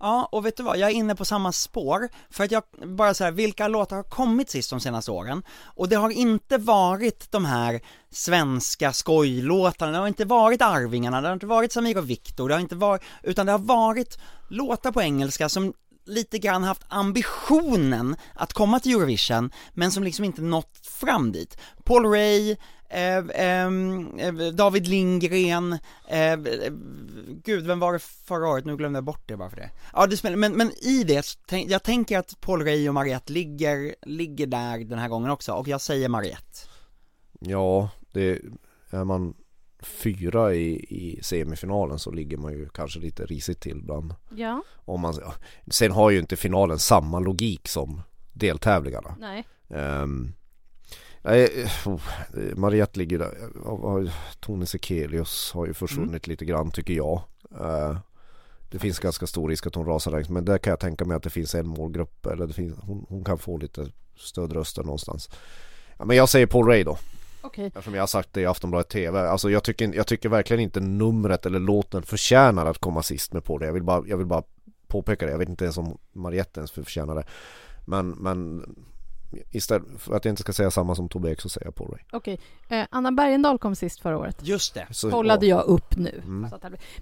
Ja, 0.00 0.28
och 0.32 0.46
vet 0.46 0.56
du 0.56 0.62
vad, 0.62 0.78
jag 0.78 0.90
är 0.90 0.94
inne 0.94 1.14
på 1.14 1.24
samma 1.24 1.52
spår, 1.52 2.08
för 2.30 2.44
att 2.44 2.50
jag, 2.50 2.62
bara 2.96 3.14
så 3.14 3.24
här, 3.24 3.32
vilka 3.32 3.68
låtar 3.68 3.96
har 3.96 4.02
kommit 4.02 4.50
sist 4.50 4.70
de 4.70 4.80
senaste 4.80 5.10
åren? 5.10 5.42
Och 5.62 5.88
det 5.88 5.96
har 5.96 6.10
inte 6.10 6.58
varit 6.58 7.30
de 7.30 7.44
här 7.44 7.80
svenska 8.10 8.92
skojlåtarna, 8.92 9.92
det 9.92 9.98
har 9.98 10.08
inte 10.08 10.24
varit 10.24 10.62
Arvingarna, 10.62 11.20
det 11.20 11.28
har 11.28 11.34
inte 11.34 11.46
varit 11.46 11.72
Samir 11.72 11.98
och 11.98 12.10
Viktor, 12.10 12.48
det 12.48 12.54
har 12.54 12.60
inte 12.60 12.76
varit, 12.76 13.02
utan 13.22 13.46
det 13.46 13.52
har 13.52 13.58
varit 13.58 14.18
låtar 14.48 14.92
på 14.92 15.02
engelska 15.02 15.48
som 15.48 15.72
lite 16.08 16.38
grann 16.38 16.62
haft 16.62 16.82
ambitionen 16.88 18.16
att 18.34 18.52
komma 18.52 18.80
till 18.80 18.92
Eurovision, 18.92 19.50
men 19.74 19.90
som 19.90 20.04
liksom 20.04 20.24
inte 20.24 20.42
nått 20.42 20.86
fram 20.86 21.32
dit. 21.32 21.58
Paul 21.84 22.06
Ray, 22.06 22.56
eh, 22.90 23.24
ehm, 23.34 24.18
eh, 24.18 24.34
David 24.34 24.86
Lindgren, 24.86 25.72
eh, 26.08 26.36
gud 27.44 27.66
vem 27.66 27.80
var 27.80 27.92
det 27.92 27.98
förra 27.98 28.48
året? 28.48 28.64
Nu 28.64 28.76
glömde 28.76 28.96
jag 28.96 29.04
bort 29.04 29.28
det 29.28 29.36
bara 29.36 29.50
för 29.50 29.56
det. 29.56 29.70
Ja 29.92 30.06
det 30.06 30.16
spelar, 30.16 30.36
men, 30.36 30.52
men 30.52 30.72
i 30.84 31.04
det, 31.04 31.26
jag 31.66 31.82
tänker 31.82 32.18
att 32.18 32.40
Paul 32.40 32.62
Ray 32.62 32.88
och 32.88 32.94
Mariette 32.94 33.32
ligger, 33.32 33.94
ligger 34.02 34.46
där 34.46 34.78
den 34.78 34.98
här 34.98 35.08
gången 35.08 35.30
också, 35.30 35.52
och 35.52 35.68
jag 35.68 35.80
säger 35.80 36.08
Mariette. 36.08 36.58
Ja, 37.40 37.90
det 38.12 38.40
är 38.90 39.04
man 39.04 39.34
fyra 39.80 40.54
i, 40.54 40.74
i 40.74 41.22
semifinalen 41.22 41.98
så 41.98 42.10
ligger 42.10 42.36
man 42.36 42.52
ju 42.52 42.68
kanske 42.68 43.00
lite 43.00 43.26
risigt 43.26 43.60
till 43.60 43.82
bland 43.82 44.14
Ja, 44.36 44.62
om 44.74 45.00
man. 45.00 45.14
Sen 45.70 45.92
har 45.92 46.10
ju 46.10 46.18
inte 46.18 46.36
finalen 46.36 46.78
samma 46.78 47.20
logik 47.20 47.68
som 47.68 48.02
deltävlingarna 48.32 49.16
nej. 49.18 49.44
Ehm, 49.68 50.32
Nej, 51.22 51.66
oh, 51.84 52.00
Mariette 52.56 52.98
ligger 52.98 53.18
där. 53.18 54.12
Tone 54.40 54.66
Sekelius 54.66 55.52
har 55.54 55.66
ju 55.66 55.74
försvunnit 55.74 56.26
lite 56.26 56.44
grann 56.44 56.70
tycker 56.70 56.94
jag. 56.94 57.22
Eh, 57.60 57.98
det 58.70 58.78
finns 58.78 58.98
ganska 58.98 59.26
stor 59.26 59.48
risk 59.48 59.66
att 59.66 59.74
hon 59.74 59.86
rasar 59.86 60.10
längs 60.10 60.28
men 60.28 60.44
där 60.44 60.58
kan 60.58 60.70
jag 60.70 60.80
tänka 60.80 61.04
mig 61.04 61.16
att 61.16 61.22
det 61.22 61.30
finns 61.30 61.54
en 61.54 61.68
målgrupp 61.68 62.26
eller 62.26 62.46
det 62.46 62.52
finns, 62.52 62.78
hon, 62.80 63.06
hon 63.08 63.24
kan 63.24 63.38
få 63.38 63.56
lite 63.56 63.90
stödröster 64.16 64.82
någonstans. 64.82 65.30
Ja, 65.98 66.04
men 66.04 66.16
jag 66.16 66.28
säger 66.28 66.46
Paul 66.46 66.66
Ray 66.66 66.84
då. 66.84 66.98
Okej. 67.40 67.66
Eftersom 67.66 67.94
jag 67.94 68.02
har 68.02 68.06
sagt 68.06 68.32
det 68.32 68.40
i 68.40 68.46
Aftonbladet 68.46 68.88
TV. 68.88 69.20
Alltså 69.20 69.50
jag 69.50 69.64
tycker, 69.64 69.94
jag 69.94 70.06
tycker 70.06 70.28
verkligen 70.28 70.60
inte 70.60 70.80
numret 70.80 71.46
eller 71.46 71.60
låten 71.60 72.02
förtjänar 72.02 72.66
att 72.66 72.78
komma 72.78 73.02
sist 73.02 73.32
med 73.32 73.44
på 73.44 73.58
det. 73.58 73.66
Jag 73.66 73.72
vill 73.72 73.82
bara, 73.82 74.06
jag 74.06 74.16
vill 74.16 74.26
bara 74.26 74.42
påpeka 74.86 75.26
det. 75.26 75.32
Jag 75.32 75.38
vet 75.38 75.48
inte 75.48 75.64
ens 75.64 75.78
om 75.78 75.98
Mariette 76.12 76.60
ens 76.60 76.70
förtjänar 76.70 77.14
det. 77.14 77.24
Men, 77.86 78.10
men 78.10 78.64
istället 79.50 79.86
för 79.98 80.14
att 80.14 80.24
jag 80.24 80.32
inte 80.32 80.42
ska 80.42 80.52
säga 80.52 80.70
samma 80.70 80.94
som 80.94 81.08
Tobbe 81.08 81.30
Ek 81.30 81.40
så 81.40 81.48
säger 81.48 81.66
jag 81.66 81.74
Paul 81.74 81.90
Ray. 81.90 82.00
Okej. 82.12 82.40
Eh, 82.68 82.86
Anna 82.90 83.12
Bergendahl 83.12 83.58
kom 83.58 83.74
sist 83.74 84.00
förra 84.00 84.18
året. 84.18 84.36
Just 84.42 84.74
det. 84.74 84.86
Så, 84.90 85.10
kollade 85.10 85.46
ja. 85.46 85.56
jag 85.56 85.66
upp 85.66 85.96
nu. 85.96 86.22
Mm. 86.24 86.50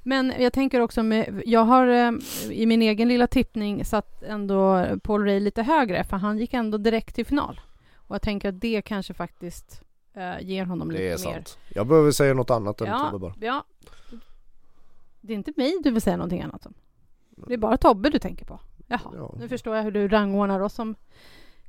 Men 0.03 0.32
jag 0.39 0.53
tänker 0.53 0.80
också 0.80 1.03
med, 1.03 1.43
jag 1.47 1.64
har 1.64 1.87
eh, 1.87 2.12
i 2.51 2.66
min 2.66 2.82
egen 2.82 3.09
lilla 3.09 3.26
tippning 3.26 3.84
satt 3.84 4.22
ändå 4.22 4.87
Paul 5.03 5.24
Ray 5.24 5.41
lite 5.41 5.62
högre 5.62 6.05
för 6.05 6.16
han 6.16 6.39
gick 6.39 6.55
ändå 6.55 6.78
direkt 6.78 7.14
till 7.14 7.26
final. 7.26 7.61
Och 7.95 8.14
jag 8.14 8.22
tänker 8.22 8.49
att 8.49 8.61
det 8.61 8.82
kanske 8.82 9.14
faktiskt 9.14 9.82
eh, 10.17 10.41
ger 10.41 10.64
honom 10.64 10.91
lite 10.91 11.03
Det 11.03 11.09
är 11.09 11.11
mer. 11.11 11.35
sant. 11.35 11.59
Jag 11.69 11.87
behöver 11.87 12.11
säga 12.11 12.35
något 12.35 12.51
annat 12.51 12.81
än 12.81 12.87
Ja, 12.87 13.09
Tobbe 13.11 13.19
bara. 13.19 13.35
ja. 13.41 13.64
Det 15.21 15.33
är 15.33 15.37
inte 15.37 15.53
mig 15.57 15.75
du 15.85 15.91
vill 15.91 16.03
säga 16.03 16.17
någonting 16.17 16.43
annat 16.43 16.67
om. 16.67 16.75
Det 17.47 17.55
är 17.55 17.59
bara 17.59 17.77
Tobbe 17.77 18.11
du 18.11 18.19
tänker 18.19 18.45
på. 18.47 18.61
Jaha, 18.87 19.01
Ja. 19.17 19.35
nu 19.39 19.49
förstår 19.49 19.77
jag 19.77 19.83
hur 19.83 19.91
du 19.91 20.09
rangordnar 20.09 20.61
oss 20.61 20.75
som 20.75 20.95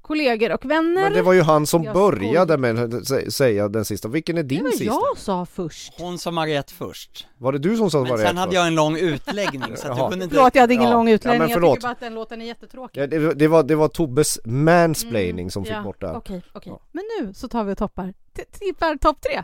kollegor 0.02 0.52
och 0.54 0.66
vänner. 0.66 1.02
Men 1.04 1.14
det 1.14 1.22
var 1.22 1.34
ju 1.34 1.42
han 1.42 1.66
som 1.66 1.84
Jag 1.84 1.94
började 1.94 2.58
med 2.58 2.80
att 2.80 2.92
sä- 2.92 3.30
säga 3.30 3.68
den 3.70 3.86
sista. 3.86 4.08
Vilken 4.08 4.38
är 4.38 4.44
Det 4.44 4.50
din 4.50 4.64
var 4.64 4.72
sista? 4.72 4.86
jag 4.86 5.18
sa 5.18 5.46
först. 5.46 5.94
Hon 6.00 6.18
sa 6.18 6.32
Mariette 6.32 6.74
först. 6.74 7.28
Var 7.38 7.52
det 7.52 7.60
du 7.60 7.78
som 7.78 7.92
sa 7.92 8.02
Men 8.02 8.10
var 8.10 8.18
sen 8.18 8.38
hade 8.38 8.56
jag 8.56 8.68
en 8.68 8.76
lång 8.76 8.98
utläggning 8.98 9.78
så 9.78 9.92
att 9.92 9.98
jag 9.98 10.10
kunde 10.12 10.24
inte... 10.26 10.36
Förlåt, 10.36 10.56
jag 10.56 10.62
hade 10.62 10.74
ingen 10.74 10.90
Ja. 10.90 10.94
lång 10.94 11.08
Ja, 11.08 11.14
utläggning. 11.16 11.40
men 11.40 11.50
jag 11.50 11.74
tycker 11.76 11.82
bara 11.88 11.92
att 11.92 12.00
den 12.00 12.14
låten 12.14 12.42
är 12.42 12.46
jättetråkig. 12.46 13.02
Ja, 13.02 13.08
det, 13.08 13.34
det, 13.34 13.48
var, 13.48 13.64
det 13.64 13.76
var 13.76 13.88
Tobbes 13.88 14.40
mansplaining 14.46 15.40
Mm, 15.40 15.50
som 15.50 15.64
fick 15.64 15.74
ja, 15.74 15.82
bort 15.84 16.02
det. 16.02 16.12
Okej, 16.12 16.42
okej. 16.54 16.72
Ja. 16.76 16.80
Men 16.92 17.04
nu 17.22 17.34
så 17.34 17.48
tar 17.48 17.64
vi 17.64 17.74
och 17.74 17.78
toppar. 17.78 18.14
Tippar 18.46 18.98
topp 18.98 19.22
tre. 19.22 19.44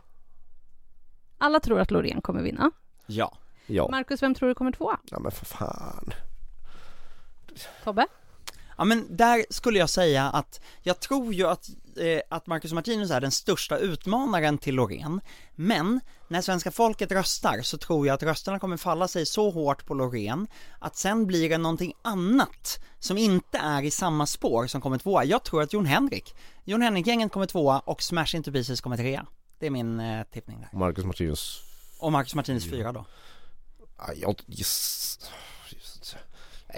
Alla 1.38 1.60
tror 1.60 1.80
att 1.80 1.92
Loreen 1.92 2.22
kommer 2.22 2.42
vinna. 2.42 2.72
Ja. 3.06 3.38
Ja. 3.66 3.88
Marcus, 3.92 4.24
vem 4.24 4.36
tror 4.36 4.50
du 4.50 4.56
kommer 4.56 4.72
tvåa? 4.72 5.00
ja, 5.04 5.20
men 5.20 5.32
för 5.32 5.46
fan. 5.46 6.14
Tobbe? 7.84 8.08
Ja 8.78 8.84
men 8.84 9.18
där 9.18 9.46
skulle 9.50 9.80
jag 9.80 9.90
säga 9.90 10.30
att 10.30 10.62
jag 10.82 11.00
tror 11.00 11.34
ju 11.34 11.48
att, 11.48 11.70
eh, 11.98 12.22
att 12.30 12.48
Marcus 12.48 12.74
Martinus 12.74 13.12
är 13.12 13.22
den 13.22 13.32
största 13.32 13.78
utmanaren 13.78 14.58
till 14.58 14.76
Loreen 14.76 15.22
Men 15.56 16.00
när 16.28 16.42
svenska 16.42 16.72
folket 16.72 17.12
röstar 17.12 17.62
så 17.62 17.78
tror 17.78 18.08
jag 18.08 18.14
att 18.14 18.24
rösterna 18.24 18.60
kommer 18.60 18.78
falla 18.78 19.08
sig 19.08 19.26
så 19.26 19.50
hårt 19.50 19.86
på 19.86 19.94
Loreen 19.94 20.48
att 20.80 20.96
sen 20.96 21.28
blir 21.28 21.50
det 21.50 21.58
någonting 21.58 21.94
annat 22.02 22.80
som 23.00 23.18
inte 23.18 23.58
är 23.58 23.84
i 23.84 23.92
samma 23.92 24.26
spår 24.26 24.68
som 24.68 24.82
kommer 24.82 24.98
tvåa. 24.98 25.24
Jag 25.26 25.44
tror 25.44 25.62
att 25.62 25.74
Jon 25.74 25.86
Henrik, 25.86 26.36
Jon 26.64 26.82
Henrik-gänget 26.82 27.32
kommer 27.32 27.46
tvåa 27.46 27.80
och 27.80 28.04
Smash 28.04 28.36
Into 28.36 28.52
Pieces 28.52 28.82
kommer 28.82 28.98
trea. 28.98 29.26
Det 29.60 29.66
är 29.66 29.72
min 29.72 30.00
eh, 30.00 30.24
tippning 30.24 30.60
där. 30.62 30.80
Marcus 30.80 31.06
Martinus. 31.06 31.62
Och 32.00 32.12
Marcus 32.12 32.36
Martinus 32.36 32.70
fyra 32.70 32.92
då. 32.92 33.06
Ja, 33.98 34.14
jag, 34.16 34.42
giss... 34.46 35.20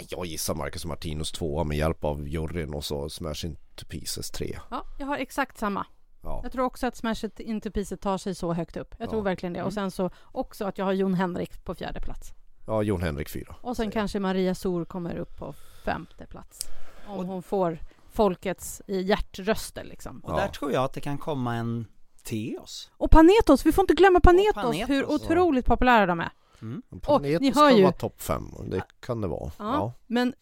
Jag 0.10 0.26
gissar 0.26 0.56
Marcus 0.56 0.86
Martinus 0.86 1.32
tvåa 1.32 1.64
med 1.64 1.78
hjälp 1.78 2.04
av 2.04 2.28
juryn 2.28 2.74
och 2.74 2.86
så 2.86 3.10
Smash 3.10 3.46
Into 3.46 3.86
Pieces 3.90 4.32
tre. 4.32 4.60
Ja, 4.72 4.86
jag 5.00 5.06
har 5.08 5.18
exakt 5.18 5.58
samma. 5.58 5.86
Ja. 6.24 6.40
Jag 6.44 6.52
tror 6.52 6.66
också 6.66 6.88
att 6.88 6.96
Smash 6.96 7.26
Into 7.38 7.72
Pieces 7.72 8.00
tar 8.00 8.18
sig 8.18 8.36
så 8.36 8.54
högt 8.54 8.78
upp. 8.78 8.96
Jag 8.98 9.06
Ja. 9.08 9.10
tror 9.12 9.22
verkligen 9.22 9.54
det. 9.54 9.64
Och 9.64 9.74
sen 9.74 9.92
så 9.92 10.10
också 10.32 10.66
att 10.66 10.78
jag 10.78 10.86
har 10.86 10.94
Jon 10.94 11.14
Henrik 11.14 11.64
på 11.66 11.76
fjärde 11.76 12.00
plats. 12.02 12.34
ja, 12.68 12.84
Jon 12.84 13.02
Henrik 13.02 13.30
fyra. 13.30 13.56
Och 13.62 13.76
sen 13.78 13.92
kanske 13.92 14.20
Maria 14.20 14.56
Sor 14.56 14.86
kommer 14.86 15.16
upp 15.18 15.38
på 15.38 15.54
femte 15.86 16.26
plats. 16.26 16.68
Om 17.08 17.26
hon 17.26 17.44
får 17.44 17.80
folkets 18.12 18.82
i 18.88 19.02
hjärtröster 19.02 19.84
liksom. 19.84 20.20
Och 20.20 20.32
Ja. 20.32 20.38
där 20.38 20.48
tror 20.48 20.72
jag 20.72 20.84
att 20.84 20.94
det 20.94 21.02
kan 21.02 21.18
komma 21.18 21.56
en 21.56 21.86
Teos. 22.24 22.92
Och 22.98 23.12
Panetos, 23.12 23.66
vi 23.66 23.72
får 23.72 23.84
inte 23.84 23.94
glömma 23.94 24.20
Panetos, 24.20 24.54
Panetos, 24.64 24.90
hur 24.90 25.02
ja. 25.02 25.08
otroligt 25.08 25.66
populära 25.66 26.06
de 26.06 26.20
är. 26.20 26.30
Men 26.60 26.82
Och 26.90 27.02
Panetos 27.02 27.42
ni 27.42 27.52
hör 27.56 27.70
kan 27.70 27.78
ju- 27.78 27.84
vara 27.84 27.94
topp 27.94 28.22
fem. 28.22 28.44
Det 28.68 28.82
kan 29.06 29.22
det 29.22 29.28
vara. 29.28 29.52
Ja, 29.58 29.74
Ja. 29.74 29.94
Men 30.08 30.34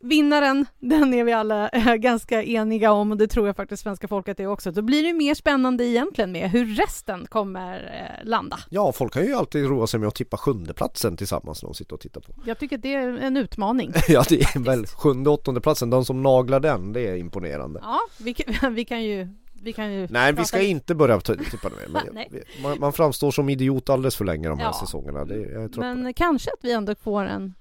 vinnaren, 0.00 0.66
den 0.78 1.14
är 1.14 1.24
vi 1.24 1.32
alla 1.32 1.68
eh, 1.68 1.94
ganska 1.94 2.42
eniga 2.42 2.92
om 2.92 3.10
och 3.10 3.16
det 3.18 3.26
tror 3.26 3.46
jag 3.46 3.56
faktiskt 3.56 3.82
svenska 3.82 4.08
folket 4.08 4.40
är 4.40 4.46
också. 4.46 4.70
Då 4.72 4.82
blir 4.82 5.02
det 5.02 5.12
mer 5.12 5.34
spännande 5.34 5.84
egentligen 5.84 6.32
med 6.32 6.50
hur 6.50 6.66
resten 6.74 7.26
kommer 7.26 8.06
eh, 8.20 8.28
landa. 8.28 8.58
Ja, 8.70 8.92
folk 8.92 9.12
kan 9.12 9.26
ju 9.26 9.34
alltid 9.34 9.66
roa 9.68 9.86
sig 9.86 10.00
med 10.00 10.06
att 10.08 10.14
tippa 10.14 10.36
sjunde 10.36 10.74
platsen 10.74 11.16
tillsammans 11.16 11.62
när 11.62 11.68
de 11.68 11.74
sitter 11.74 11.94
och 11.94 12.00
tittar 12.00 12.20
på. 12.20 12.32
Jag 12.46 12.58
tycker 12.58 12.76
att 12.76 12.82
det 12.82 12.94
är 12.94 13.08
en 13.18 13.36
utmaning. 13.36 13.92
Ja, 14.08 14.24
det 14.28 14.40
är 14.42 14.58
väl 14.58 14.86
sjunde, 14.86 15.30
åttonde 15.30 15.60
platsen. 15.60 15.90
De 15.90 16.04
som 16.04 16.22
naglar 16.22 16.60
den, 16.60 16.92
det 16.92 17.00
är 17.00 17.16
imponerande. 17.16 17.80
Ja, 17.82 18.00
vi 18.18 18.34
kan, 18.34 18.74
vi 18.74 18.84
kan 18.84 19.02
ju... 19.04 19.28
Vi 19.64 19.72
kan 19.72 19.92
ju 19.92 20.06
Nej, 20.10 20.32
vi 20.32 20.44
ska 20.44 20.56
lite- 20.56 20.68
inte 20.70 20.94
börja 20.94 21.20
tippa 21.20 21.68
det 21.68 21.88
mer. 21.88 22.08
Men 22.12 22.26
man, 22.62 22.80
man 22.80 22.92
framstår 22.92 23.30
som 23.30 23.48
idiot 23.48 23.90
alldeles 23.90 24.16
för 24.16 24.24
länge 24.24 24.48
de 24.48 24.58
här 24.58 24.66
Ja. 24.66 24.72
säsongerna. 24.72 25.24
Det. 25.24 25.76
Men 25.76 26.14
kanske 26.14 26.50
att 26.50 26.64
vi 26.64 26.72
ändå 26.72 26.94
får 26.94 27.24
en 27.24 27.54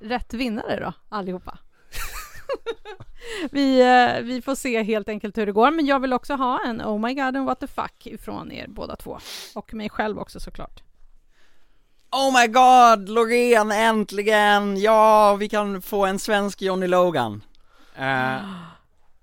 rätt 0.00 0.34
vinnare 0.34 0.80
då, 0.80 0.92
allihopa. 1.08 1.58
vi, 3.50 3.80
eh, 3.80 4.22
vi 4.22 4.42
får 4.42 4.54
se 4.54 4.82
helt 4.82 5.08
enkelt 5.08 5.38
hur 5.38 5.46
det 5.46 5.52
går, 5.52 5.70
men 5.70 5.86
jag 5.86 6.00
vill 6.00 6.12
också 6.12 6.34
ha 6.34 6.60
en 6.66 6.82
Oh 6.82 6.98
my 7.00 7.14
god 7.14 7.36
and 7.36 7.46
what 7.46 7.60
the 7.60 7.66
fuck 7.66 8.06
ifrån 8.06 8.52
er 8.52 8.66
båda 8.68 8.96
två. 8.96 9.18
Och 9.54 9.74
mig 9.74 9.90
själv 9.90 10.18
också 10.18 10.40
såklart. 10.40 10.82
Oh 12.10 12.40
my 12.40 12.46
god, 12.46 13.08
Loreen 13.08 13.72
äntligen! 13.72 14.76
Ja, 14.80 15.34
vi 15.36 15.48
kan 15.48 15.82
få 15.82 16.06
en 16.06 16.18
svensk 16.18 16.62
Johnny 16.62 16.86
Logan. 16.86 17.44
Eh, 17.96 18.36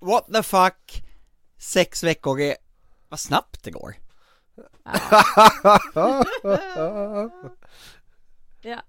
what 0.00 0.26
the 0.32 0.42
fuck? 0.42 1.02
Sex 1.60 2.04
veckor 2.04 2.40
är, 2.40 2.56
vad 3.08 3.20
snabbt 3.20 3.64
det 3.64 3.70
går. 3.70 3.94
Ja, 8.62 8.82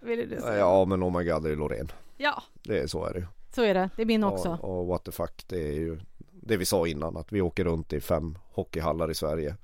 vill 0.00 0.28
du 0.30 0.40
säga? 0.40 0.58
Ja, 0.58 0.84
men 0.84 1.04
oh 1.04 1.18
my 1.18 1.24
god, 1.24 1.42
det 1.42 1.50
är 1.50 1.56
Loreen. 1.56 1.92
Ja, 2.16 2.42
Det 2.62 2.78
är 2.78 2.86
så 2.86 3.04
är 3.04 3.14
det 3.14 3.26
så 3.54 3.62
är 3.62 3.74
det. 3.74 3.90
Det 3.96 4.02
är 4.02 4.06
min 4.06 4.24
också. 4.24 4.58
Och, 4.62 4.80
och 4.80 4.86
what 4.86 5.04
the 5.04 5.12
fuck, 5.12 5.44
det 5.46 5.68
är 5.68 5.72
ju 5.72 6.00
det 6.18 6.56
vi 6.56 6.64
sa 6.64 6.86
innan 6.86 7.16
att 7.16 7.32
vi 7.32 7.40
åker 7.40 7.64
runt 7.64 7.92
i 7.92 8.00
fem 8.00 8.38
hockeyhallar 8.52 9.10
i 9.10 9.14
Sverige. 9.14 9.56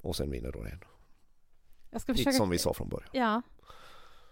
Och 0.00 0.16
sen 0.16 0.30
vinner 0.30 0.52
Loreen. 0.52 0.84
Jag 1.90 2.00
ska 2.00 2.12
Lite 2.12 2.24
försöka... 2.24 2.36
som 2.36 2.50
vi 2.50 2.58
sa 2.58 2.74
från 2.74 2.88
början. 2.88 3.10
Ja. 3.12 3.42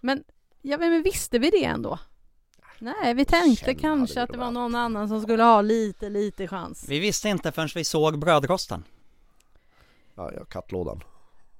Men, 0.01 0.23
ja, 0.61 0.77
men 0.77 1.03
visste 1.03 1.39
vi 1.39 1.49
det 1.49 1.65
ändå? 1.65 1.99
Nej, 2.79 3.13
vi 3.13 3.25
tänkte 3.25 3.65
Känn 3.65 3.75
kanske 3.79 4.21
att 4.21 4.29
det 4.29 4.37
var 4.37 4.51
någon 4.51 4.75
annan 4.75 5.07
som 5.07 5.21
skulle 5.21 5.43
ha 5.43 5.61
lite, 5.61 6.09
lite 6.09 6.47
chans. 6.47 6.85
Vi 6.89 6.99
visste 6.99 7.29
inte 7.29 7.51
förrän 7.51 7.69
vi 7.75 7.83
såg 7.83 8.19
brödrosten. 8.19 8.83
Ja, 10.15 10.31
ja 10.37 10.45
kattlådan. 10.45 11.03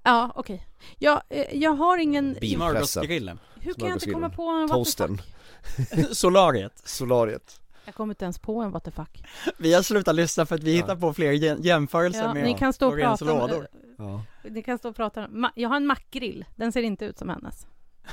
Ja, 0.03 0.31
okej. 0.35 0.67
Jag, 0.97 1.21
eh, 1.29 1.45
jag 1.57 1.71
har 1.73 1.97
ingen... 1.97 2.35
Smörgåsgrillen. 2.55 3.39
Hur 3.61 3.73
kan 3.73 3.87
jag 3.87 3.95
inte 3.95 4.11
komma 4.11 4.29
på 4.29 4.43
en 4.43 4.69
Toasten. 4.69 5.21
Solariet. 6.11 6.81
Solariet. 6.87 7.59
Jag 7.85 7.95
kommer 7.95 8.11
inte 8.11 8.25
ens 8.25 8.39
på 8.39 8.61
en 8.61 8.71
what 8.71 8.83
the 8.83 8.91
fuck. 8.91 9.23
Vi 9.57 9.73
har 9.73 9.81
slutat 9.81 10.15
lyssna 10.15 10.45
för 10.45 10.55
att 10.55 10.63
vi 10.63 10.73
hittar 10.75 10.95
på 10.95 11.13
fler 11.13 11.31
jä- 11.31 11.57
jämförelser 11.61 12.23
Ja, 12.23 12.33
med 12.33 12.43
ni 12.43 12.53
kan 12.53 12.73
stå 12.73 12.87
och 12.87 12.99
prata 12.99 13.31
om, 13.31 13.39
lådor. 13.39 13.67
Ja. 13.97 14.23
Ni 14.43 14.63
kan 14.63 14.77
stå 14.77 14.89
och 14.89 14.95
prata 14.95 15.27
Jag 15.55 15.69
har 15.69 15.75
en 15.75 15.85
mackgrill. 15.87 16.45
Den 16.55 16.71
ser 16.71 16.81
inte 16.81 17.05
ut 17.05 17.17
som 17.17 17.29
hennes. 17.29 17.67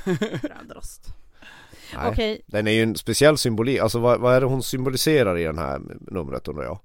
Brödrost. 0.41 1.07
Nej. 1.97 2.11
Okej, 2.11 2.41
Den 2.47 2.67
är 2.67 2.71
ju 2.71 2.83
en 2.83 2.95
speciell 2.95 3.37
symbolik, 3.37 3.79
alltså 3.79 3.99
vad, 3.99 4.19
vad 4.19 4.35
är 4.35 4.41
det 4.41 4.47
hon 4.47 4.63
symboliserar 4.63 5.37
i 5.37 5.43
den 5.43 5.57
här 5.57 5.81
numret 6.11 6.47
undrar 6.47 6.63
jag? 6.63 6.79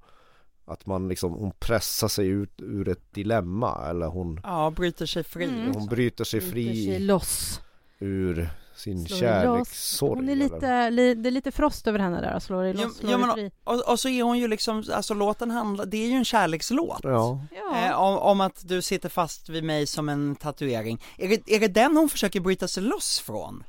Att 0.65 0.85
man 0.85 1.07
liksom, 1.07 1.31
hon 1.33 1.51
pressar 1.59 2.07
sig 2.07 2.27
ut 2.27 2.53
ur 2.61 2.87
ett 2.89 3.13
dilemma 3.13 3.87
eller 3.89 4.07
hon, 4.07 4.39
Ja, 4.43 4.69
bryter 4.75 5.05
sig 5.05 5.23
fri. 5.23 5.45
Mm. 5.45 5.73
hon 5.75 5.85
bryter 5.87 6.23
sig 6.23 6.39
bryter 6.39 6.51
fri 6.51 6.85
sig 6.85 6.99
loss. 6.99 7.61
ur 7.99 8.49
sin 8.75 9.05
Slår 9.05 9.17
kärlekssorg 9.17 10.19
Hon 10.19 10.29
är 10.29 10.35
lite, 10.35 10.89
li, 10.89 11.15
det 11.15 11.29
är 11.29 11.31
lite 11.31 11.51
frost 11.51 11.87
över 11.87 11.99
henne 11.99 12.21
där. 12.21 12.39
Slår 12.39 12.65
i 12.65 12.71
Ja, 12.71 12.83
loss, 12.83 12.97
slår 12.97 13.11
ja, 13.11 13.17
men- 13.17 13.33
fri. 13.35 13.51
Och, 13.63 13.89
och 13.91 13.99
så 13.99 14.09
är 14.09 14.23
hon 14.23 14.37
ju 14.39 14.47
liksom, 14.47 14.83
alltså 14.93 15.13
låten 15.13 15.51
handlar, 15.51 15.85
det 15.85 15.97
är 15.97 16.07
ju 16.07 16.13
en 16.15 16.25
kärlekslåt. 16.25 16.99
Ja, 17.03 17.39
Ja. 17.55 17.87
Eh, 17.87 17.99
om, 18.01 18.17
om 18.17 18.41
att 18.41 18.67
du 18.67 18.81
sitter 18.81 19.09
fast 19.09 19.49
vid 19.49 19.63
mig 19.63 19.87
som 19.87 20.09
en 20.09 20.35
tatuering. 20.35 21.03
Är 21.17 21.27
det, 21.29 21.55
är 21.55 21.59
det 21.59 21.67
den 21.67 21.97
hon 21.97 22.09
försöker 22.09 22.39
bryta 22.39 22.67
sig 22.67 22.83
loss 22.83 23.19
från? 23.19 23.63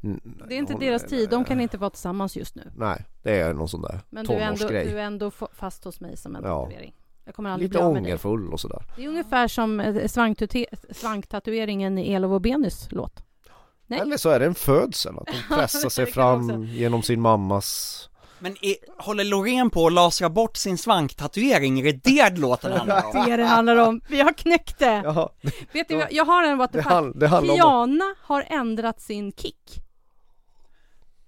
Det 0.00 0.54
är 0.54 0.58
inte 0.58 0.72
hon- 0.72 0.80
deras 0.80 1.04
tid. 1.06 1.30
De 1.30 1.44
kan 1.44 1.60
inte 1.60 1.78
vara 1.78 1.90
tillsammans 1.90 2.36
just 2.36 2.54
nu. 2.54 2.70
Nej, 2.76 3.04
det 3.22 3.40
är 3.40 3.54
någon 3.54 3.68
sån 3.68 3.82
där 3.82 4.00
Men 4.10 4.26
du 4.26 4.32
är, 4.32 4.40
ändå, 4.40 4.68
du 4.68 4.76
är 4.76 4.96
ändå 5.04 5.30
fast 5.52 5.84
hos 5.84 6.00
mig 6.00 6.16
som 6.16 6.36
en 6.36 6.42
Ja. 6.44 6.64
tatuering. 6.64 6.94
Jag 7.24 7.34
kommer 7.34 7.50
aldrig 7.50 7.68
Lite 7.68 7.78
bli 7.78 7.86
av 7.86 7.92
med 7.92 8.02
dig. 8.02 8.08
ångerfull 8.10 8.52
och 8.52 8.60
sådär 8.60 8.82
Det 8.96 9.04
är 9.04 9.08
ungefär 9.08 9.48
som 9.48 9.80
eh, 9.80 10.06
svanktatueringen 10.92 11.98
i 11.98 12.12
Elov 12.12 12.34
och 12.34 12.40
Benys 12.40 12.88
låt. 12.90 13.22
Nej. 13.86 14.00
Eller 14.00 14.16
så 14.16 14.30
är 14.30 14.40
det 14.40 14.46
en 14.46 14.54
födsel, 14.54 15.18
att 15.18 15.28
hon 15.30 15.58
pressar 15.58 15.88
sig 15.88 16.06
fram 16.06 16.64
genom 16.64 17.02
sin 17.02 17.20
mammas 17.20 18.10
Men 18.38 18.56
är, 18.62 18.74
håller 19.02 19.24
Loreen 19.24 19.70
på 19.70 19.86
att 19.86 19.92
lasra 19.92 20.30
bort 20.30 20.56
sin 20.56 20.78
svanktatuering? 20.78 21.80
Är 21.80 21.84
det 21.92 22.00
det 22.04 22.38
låten 22.38 22.72
handlar 22.72 23.04
om? 23.06 23.12
Det 23.26 23.32
är 23.32 23.38
det 23.38 23.44
handlar 23.44 23.76
om. 23.76 24.00
Vi 24.08 24.20
har 24.20 24.32
knäckt 24.32 24.78
det. 24.78 25.00
Jaha, 25.04 25.28
Vet 25.72 25.88
du, 25.88 26.06
jag 26.10 26.24
har 26.24 26.42
en 26.44 26.58
what 26.58 26.72
the 26.72 26.78
det, 26.78 26.82
fuck. 26.82 26.92
hand, 26.92 27.20
det 27.20 27.28
handlar 27.28 27.54
om... 27.54 27.58
Tiana 27.60 28.14
har 28.22 28.44
ändrat 28.48 29.00
sin 29.00 29.32
kick. 29.32 29.82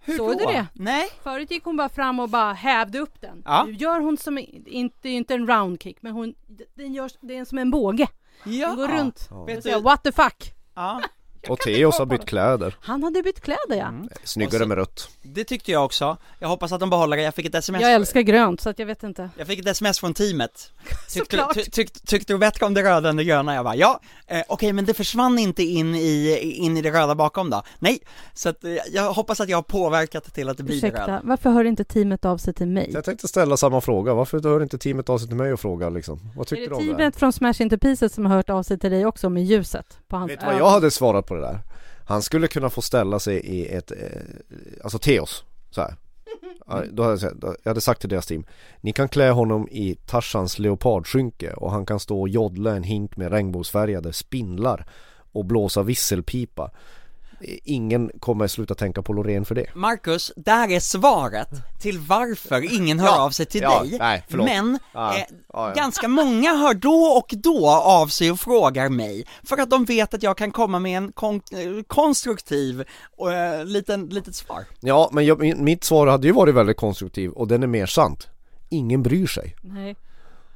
Hur 0.01 0.16
Såg 0.16 0.38
du 0.38 0.44
då? 0.44 0.51
det? 0.51 0.66
Nej. 0.72 1.09
Förut 1.22 1.51
gick 1.51 1.64
hon 1.64 1.76
bara 1.76 1.88
fram 1.88 2.20
och 2.20 2.28
bara 2.28 2.53
hävde 2.53 2.98
upp 2.98 3.20
den. 3.20 3.42
Ja. 3.44 3.64
Nu 3.64 3.72
gör 3.72 4.01
hon 4.01 4.16
som, 4.16 4.38
inte, 4.66 5.09
inte 5.09 5.34
en 5.34 5.46
round 5.46 5.82
kick, 5.82 6.03
men 6.03 6.12
hon, 6.12 6.34
den 6.74 6.94
gör, 6.94 7.11
det 7.20 7.36
är 7.36 7.44
som 7.44 7.59
en 7.59 7.70
båge. 7.70 8.09
Ja. 8.44 8.68
Den 8.68 8.76
går 8.76 8.88
runt. 8.88 9.26
Ja. 9.30 9.44
Vet 9.44 9.57
Och 9.57 9.62
säger, 9.62 9.76
du, 9.76 9.82
what 9.82 10.03
the 10.03 10.12
fuck. 10.12 10.53
ja, 10.74 11.01
Och 11.49 11.59
Theoz 11.59 11.99
har 11.99 12.07
bytt 12.07 12.24
kläder. 12.26 12.76
Han 12.80 13.03
hade 13.03 13.22
bytt 13.22 13.41
kläder 13.41 13.76
ja. 13.76 13.86
Mm. 13.86 14.09
Snyggare 14.24 14.62
så- 14.62 14.68
med 14.68 14.78
rött. 14.78 15.09
det 15.22 15.45
tyckte 15.45 15.72
jag 15.72 15.84
också. 15.84 16.16
Jag 16.38 16.49
hoppas 16.49 16.72
att 16.72 16.80
de 16.80 16.91
behåller 16.91 17.16
det. 17.16 17.22
Jag 17.22 17.34
fick 17.34 17.47
ett 17.47 17.55
sms. 17.55 17.82
Jag 17.82 17.93
älskar 17.93 18.20
grönt 18.20 18.61
så 18.61 18.70
att 18.70 18.78
jag 18.78 18.86
vet 18.86 19.03
inte. 19.03 19.30
Jag 19.36 19.47
fick 19.47 19.59
ett 19.61 19.66
sms 19.66 20.01
från 20.01 20.14
teamet. 20.14 20.72
Tyckte, 21.11 21.47
ty, 21.55 21.64
tyck, 21.64 21.93
tyckte 22.07 22.32
du 22.32 22.38
bättre 22.38 22.66
om 22.66 22.74
det 22.74 22.82
röda 22.82 23.09
än 23.09 23.16
det 23.16 23.24
gröna? 23.24 23.55
Jag 23.55 23.64
bara, 23.64 23.76
ja, 23.76 24.01
eh, 24.26 24.43
okej 24.49 24.72
men 24.72 24.84
det 24.84 24.95
försvann 24.95 25.38
inte 25.38 25.62
in 25.62 25.95
i, 25.95 26.38
in 26.41 26.76
i 26.76 26.82
det 26.82 26.91
röda 26.91 27.14
bakom 27.14 27.51
då? 27.51 27.62
Nej, 27.78 27.99
så 28.34 28.49
att 28.49 28.64
eh, 28.64 28.70
jag 28.93 29.12
hoppas 29.12 29.41
att 29.41 29.49
jag 29.49 29.57
har 29.57 29.62
påverkat 29.62 30.34
till 30.34 30.49
att 30.49 30.57
det 30.57 30.62
blir 30.62 30.80
det 30.80 30.86
Ursäkta, 30.86 31.03
röda. 31.03 31.20
varför 31.24 31.51
hör 31.51 31.64
inte 31.64 31.84
teamet 31.84 32.24
av 32.24 32.38
sig 32.38 32.55
till 32.55 32.66
mig? 32.68 32.91
Jag 32.95 33.05
tänkte 33.05 33.28
ställa 33.28 33.57
samma 33.57 33.80
fråga, 33.80 34.14
varför 34.14 34.41
hör 34.43 34.62
inte 34.62 34.78
teamet 34.78 35.09
av 35.09 35.18
sig 35.18 35.28
till 35.28 35.36
mig 35.36 35.53
och 35.53 35.61
fråga 35.61 35.88
liksom? 35.91 36.20
Vad 36.36 36.53
Är 36.53 36.57
det 36.57 36.66
du 36.66 36.74
om 36.74 36.78
det? 36.86 36.91
här? 36.93 36.97
teamet 36.99 37.16
från 37.16 37.32
Smash 37.32 37.55
Into 37.62 37.78
Pieces 37.78 38.14
som 38.14 38.26
har 38.26 38.36
hört 38.36 38.51
av 38.51 38.62
sig 38.62 38.78
till 38.78 38.91
dig 38.91 39.07
också 39.07 39.30
med 39.30 39.45
ljuset 39.45 39.86
på 40.09 40.16
hans 40.16 40.30
Vet 40.30 40.41
du 40.41 40.47
vad 40.47 40.55
jag 40.55 40.70
hade 40.70 40.91
svarat 40.91 41.26
på 41.31 41.35
det 41.37 41.41
där? 41.41 41.59
Han 42.05 42.22
skulle 42.22 42.49
kunna 42.49 42.70
få 42.70 42.83
ställa 42.83 43.18
sig 43.18 43.37
i 43.37 43.68
ett, 43.68 43.91
eh, 43.91 43.97
alltså 44.85 44.99
Theos, 44.99 45.45
så 45.70 45.81
här. 45.81 45.95
Då 46.93 47.03
hade 47.03 47.12
jag, 47.12 47.20
sagt- 47.20 47.37
jag 47.62 47.70
hade 47.70 47.81
sagt 47.81 48.01
till 48.01 48.09
deras 48.11 48.26
team 48.26 48.45
Ni 48.81 48.93
kan 48.93 49.09
klä 49.09 49.31
honom 49.31 49.68
i 49.70 49.95
Tarzans 50.07 50.59
leopardskynke 50.59 51.53
och 51.53 51.70
han 51.72 51.87
kan 51.87 52.01
stå 52.01 52.20
och 52.20 52.28
joddla 52.28 52.76
en 52.76 52.83
hink 52.83 53.16
med 53.16 53.33
regnbågsfärgade 53.33 54.12
spindlar 54.12 54.87
och 55.33 55.45
blåsa 55.45 55.83
visselpipa 55.83 56.70
Ingen 57.64 58.11
kommer 58.20 58.47
sluta 58.47 58.74
tänka 58.74 59.03
på 59.03 59.12
Loreen 59.12 59.45
för 59.45 59.55
det 59.55 59.74
Marcus, 59.74 60.32
där 60.36 60.70
är 60.70 60.80
svaret 60.80 61.49
till 61.82 61.99
varför 61.99 62.74
ingen 62.74 62.99
hör 62.99 63.07
Ja. 63.09 63.20
av 63.20 63.30
sig 63.30 63.47
till 63.47 63.61
Ja, 63.62 63.80
dig. 63.82 63.97
nej, 63.99 64.24
förlåt. 64.28 64.47
Men 64.47 64.78
Ja, 64.95 65.16
eh, 65.16 65.24
ja, 65.53 65.68
ja. 65.68 65.74
ganska 65.74 66.09
många 66.09 66.57
hör 66.57 66.74
då 66.74 66.91
och 67.05 67.34
då 67.43 67.68
av 67.70 68.07
sig 68.07 68.30
och 68.30 68.41
frågar 68.41 68.88
mig 68.88 69.26
för 69.45 69.57
att 69.59 69.70
de 69.70 69.84
vet 69.84 70.14
att 70.14 70.22
jag 70.22 70.36
kan 70.36 70.51
komma 70.51 70.78
med 70.78 70.97
en 70.99 71.12
kon- 71.12 71.41
konstruktiv 71.86 72.84
och 73.16 73.32
eh, 73.32 73.64
liten, 73.64 74.07
litet 74.07 74.34
svar. 74.34 74.64
Ja 74.80 75.11
men 75.12 75.26
jag, 75.26 75.57
mitt 75.59 75.84
svar 75.84 76.07
hade 76.07 76.26
ju 76.26 76.32
varit 76.32 76.55
väldigt 76.55 76.76
konstruktiv 76.76 77.30
och 77.30 77.49
den 77.49 77.62
är 77.62 77.66
mer 77.66 77.86
sant 77.86 78.28
Ingen 78.72 79.03
bryr 79.03 79.26
sig 79.26 79.57
Nej, 79.62 79.97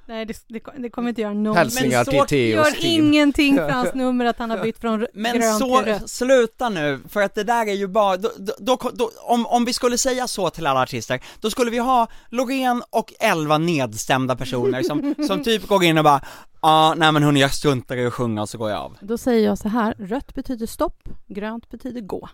Nej 0.07 0.27
det, 0.27 0.45
det, 0.49 0.61
det 0.79 0.91
kommer 0.91 1.09
inte 1.09 1.21
göra 1.21 1.33
någon... 1.35 1.57
Hälsningar 1.57 1.99
Men 1.99 2.05
till 2.05 2.19
så 2.19 2.27
Theos 2.27 2.67
gör 2.75 2.81
team 2.81 3.05
ingenting 3.07 3.57
för 3.57 3.69
hans 3.71 3.95
nummer 3.95 4.25
att 4.25 4.39
han 4.39 4.51
har 4.51 4.63
bytt 4.63 4.79
från 4.79 5.07
Men 5.15 5.39
grönt 5.39 5.59
så, 5.59 5.79
till 5.83 5.93
rött. 5.93 6.11
sluta 6.11 6.69
nu, 6.69 7.01
för 7.09 7.23
att 7.23 7.35
det 7.35 7.45
där 7.45 7.67
är 7.69 7.73
ju 7.73 7.87
bara, 7.87 8.17
då, 8.17 8.31
då, 8.59 8.79
då, 8.95 9.11
om, 9.21 9.47
om 9.47 9.65
vi 9.65 9.73
skulle 9.73 9.99
säga 9.99 10.27
så 10.27 10.51
till 10.51 10.67
alla 10.67 10.83
artister, 10.83 11.21
då 11.41 11.51
skulle 11.51 11.71
vi 11.71 11.79
ha 11.79 12.07
Loreen 12.29 12.83
och 12.91 13.13
elva 13.21 13.59
nedstämda 13.59 14.37
personer 14.37 14.83
som, 14.83 15.15
som 15.27 15.45
typ 15.45 15.67
går 15.67 15.85
in 15.85 15.99
och 15.99 16.05
bara 16.05 16.21
Ja, 16.63 16.95
nej 16.97 17.13
men 17.13 17.23
hörni 17.23 17.41
jag 17.41 17.55
struntar 17.55 17.97
i 17.97 18.07
att 18.07 18.13
sjunga 18.15 18.43
och 18.43 18.49
så 18.49 18.59
går 18.59 18.71
jag 18.71 18.79
av. 18.81 18.97
Då 19.01 19.19
säger 19.19 19.47
jag 19.49 19.59
så 19.59 19.69
här, 19.69 19.95
rött 19.99 20.35
betyder 20.35 20.67
stopp, 20.67 21.09
grönt 21.27 21.69
betyder 21.71 22.01
gå. 22.01 22.29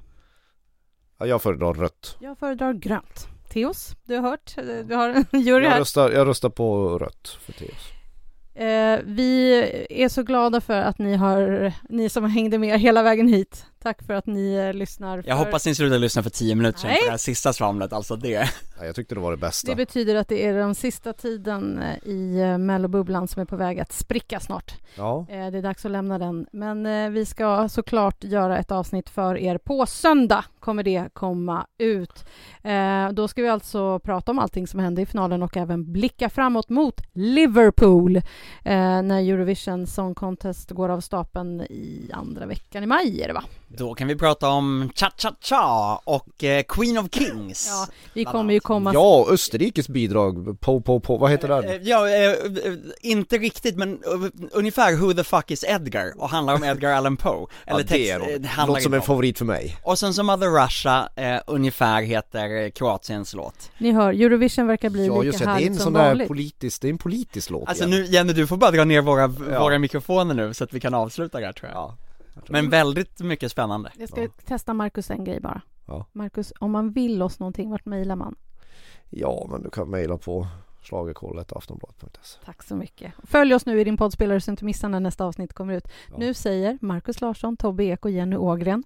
ja, 1.18 1.26
Jag 1.26 1.42
föredrar 1.42 1.74
rött 1.74 2.16
Jag 2.20 2.38
föredrar 2.38 2.72
grönt. 2.72 3.28
Theos, 3.51 3.96
du 4.05 4.16
har 4.16 4.22
hört, 4.30 4.55
eh, 4.59 4.64
du 4.64 4.94
har 4.94 5.09
en 5.09 5.24
jury 5.40 5.64
jag 5.64 5.70
här. 5.70 5.78
röstar, 5.78 6.11
jag 6.11 6.26
röstar 6.26 6.48
på 6.51 6.98
rött 6.98 7.38
för 7.40 7.53
Theos 7.53 7.88
Eh, 8.55 8.98
vi 9.05 9.61
är 9.90 10.09
så 10.09 10.22
glada 10.22 10.61
för 10.61 10.80
att 10.82 10.98
ni 10.98 11.16
har, 11.16 11.72
ni 11.88 12.09
som 12.09 12.24
hängde 12.24 12.59
med 12.59 12.80
hela 12.80 13.03
vägen 13.03 13.28
hit. 13.28 13.66
Tack 13.82 14.03
för 14.03 14.14
att 14.14 14.26
ni 14.26 14.55
eh, 14.55 14.72
lyssnar. 14.72 15.22
För... 15.22 15.28
Jag 15.28 15.36
hoppas 15.36 15.66
ni 15.66 15.74
slutar 15.74 15.98
lyssna 15.98 16.22
för 16.22 16.30
10 16.30 16.55
minuter 16.55 16.78
sedan 16.78 16.90
på 16.90 17.05
det 17.05 17.11
här 17.11 17.16
sista 17.18 17.53
svamlet, 17.53 17.92
alltså 17.92 18.16
det. 18.16 18.51
ja, 18.78 18.84
Jag 18.84 18.94
tyckte 18.94 19.14
det 19.14 19.20
var 19.20 19.30
det 19.30 19.36
bästa 19.36 19.70
Det 19.72 19.76
betyder 19.76 20.14
att 20.14 20.28
det 20.28 20.46
är 20.46 20.55
den 20.55 20.74
sista 20.74 21.12
tiden 21.12 21.78
eh, 21.82 22.09
i 22.11 22.40
eh, 22.40 22.59
mellobubblan 22.59 23.28
som 23.28 23.42
är 23.42 23.46
på 23.46 23.57
väg 23.57 23.80
att 23.80 23.92
spricka 23.92 24.40
snart. 24.40 24.74
Ja, 24.96 25.26
Eh, 25.28 25.51
Det 25.51 25.59
är 25.59 25.62
dags 25.62 25.84
att 25.84 25.90
lämna 25.90 26.18
den. 26.18 26.46
Men 26.53 26.86
eh, 26.86 27.11
vi 27.11 27.26
ska 27.26 27.68
såklart 27.68 28.24
göra 28.24 28.59
ett 28.59 28.70
avsnitt 28.70 29.11
för 29.11 29.38
er 29.38 29.59
på 29.59 29.86
söndag. 29.86 30.44
Kommer 30.61 30.82
det 30.82 31.08
komma 31.12 31.66
ut. 31.78 32.24
Eh, 32.62 33.08
Då 33.12 33.28
ska 33.28 33.42
vi 33.42 33.48
alltså 33.48 33.98
prata 33.98 34.30
om 34.32 34.38
allting 34.38 34.66
som 34.66 34.80
hände 34.80 35.02
i 35.02 35.06
finalen 35.06 35.42
och 35.42 35.56
även 35.56 35.92
blicka 35.92 36.30
framåt 36.30 36.68
mot 36.68 37.00
Liverpool 37.12 38.16
eh, 38.16 38.22
när 39.02 39.20
Eurovision 39.32 39.86
Song 39.86 40.14
Contest 40.14 40.70
går 40.70 40.88
av 40.88 41.00
stapeln 41.00 41.61
i 41.61 42.11
andra 42.12 42.46
veckan 42.46 42.82
i 42.82 42.86
maj 42.86 43.22
är 43.22 43.28
det 43.28 43.34
va? 43.34 43.44
Då 43.68 43.94
kan 43.94 44.08
vi 44.08 44.16
prata 44.16 44.48
om 44.48 44.90
Cha-Cha-Cha 44.94 46.00
och 46.04 46.44
eh, 46.44 46.62
Queen 46.68 46.98
of 46.98 47.06
Kings. 47.12 47.66
Ja, 47.70 47.86
vi 48.14 48.24
kommer 48.24 48.54
ju 48.54 48.61
komma... 48.61 48.90
ja 48.94 49.26
Österrikes 49.30 49.88
bidrag 49.88 50.61
på, 50.61 50.80
på, 50.80 51.00
på, 51.00 51.16
vad 51.16 51.30
heter 51.30 51.50
Eh, 51.50 51.61
det? 51.61 51.76
Ja, 51.82 52.08
eh, 52.08 52.30
eh, 52.30 52.74
inte 53.02 53.38
riktigt 53.38 53.76
men 53.76 53.92
eh, 53.92 54.30
ungefär 54.52 54.96
Who 54.96 55.12
the 55.12 55.24
fuck 55.24 55.50
is 55.50 55.64
Edgar 55.64 56.12
och 56.20 56.28
handlar 56.28 56.54
om 56.54 56.64
Edgar 56.64 56.92
Allan 56.92 57.16
Poe. 57.16 57.32
Eller 57.32 57.46
ja, 57.66 57.76
det 57.76 57.84
text, 57.84 58.11
är 58.11 58.20
eh, 58.20 58.38
något, 58.40 58.46
handlar 58.46 58.74
något 58.74 58.82
som 58.82 58.92
är 58.92 58.98
om. 58.98 59.02
favorit 59.02 59.38
för 59.38 59.44
mig 59.44 59.76
Och 59.82 59.98
sen 59.98 60.14
som 60.14 60.26
Mother 60.26 60.49
Russia 60.51 61.09
eh, 61.16 61.40
ungefär 61.46 62.03
heter 62.03 62.62
eh, 62.64 62.70
Kroatiens 62.70 63.34
låt. 63.34 63.70
Ni 63.78 63.92
hör, 63.92 64.12
Eurovision 64.12 64.66
verkar 64.66 64.90
bli 64.90 65.07
Ja 65.07 65.14
lika 65.14 65.26
just 65.26 65.38
det, 65.38 65.44
det 65.44 65.51
är 65.51 65.66
en 65.66 65.74
som 65.74 65.82
sån 65.84 65.92
där 65.92 66.09
vanligt. 66.09 66.28
politisk, 66.28 66.82
det 66.82 66.88
är 66.88 66.90
en 66.90 66.98
politisk 66.98 67.51
låt 67.51 67.68
Alltså 67.68 67.84
igen. 67.84 68.01
nu 68.01 68.07
Jenny 68.07 68.32
du 68.32 68.46
får 68.46 68.57
bara 68.57 68.70
dra 68.70 68.84
ner 68.84 69.01
våra, 69.03 69.20
Ja. 69.51 69.61
våra 69.62 69.78
mikrofoner 69.78 70.34
nu 70.34 70.55
så 70.55 70.64
att 70.64 70.72
vi 70.72 70.80
kan 70.80 70.94
avsluta 70.94 71.40
det 71.40 71.46
här 71.46 71.53
tror 71.53 71.70
jag. 71.70 71.78
Ja, 72.34 72.42
Men 72.48 72.70
väldigt 72.70 73.20
mycket 73.20 73.51
spännande. 73.53 73.90
Jag 73.98 74.09
ska 74.09 74.22
Ja. 74.22 74.28
testa 74.44 74.74
Marcus 74.74 75.11
en 75.11 75.24
grej 75.24 75.40
bara. 75.40 75.62
Ja. 75.86 76.07
Marcus, 76.12 76.53
om 76.59 76.70
man 76.70 76.92
vill 76.92 77.22
oss 77.22 77.38
någonting, 77.38 77.70
vart 77.70 77.86
mejlar 77.86 78.16
man? 78.16 78.34
ja 79.11 79.46
men 79.51 79.62
du 79.62 79.70
kan 79.70 79.90
mejla 79.90 80.16
på 80.18 80.46
schlagerkollet 80.82 81.53
aftonbladet.se 81.53 82.38
Tack 82.44 82.62
så 82.62 82.76
mycket. 82.76 83.12
Följ 83.24 83.55
oss 83.55 83.66
nu 83.66 83.80
i 83.80 83.84
din 83.84 83.96
poddspelare 83.96 84.40
så 84.40 84.51
du 84.51 84.53
inte 84.53 84.64
missar 84.64 84.88
när 84.88 85.01
nästa 85.01 85.24
avsnitt 85.24 85.53
kommer 85.53 85.74
ut. 85.74 85.84
Ja. 86.11 86.14
Nu 86.18 86.34
säger 86.34 86.78
Marcus 86.80 87.20
Larsson, 87.20 87.57
Tobbe 87.57 87.84
Ek 87.84 88.05
och 88.05 88.11
Jenny 88.11 88.36
Ågren. 88.36 88.84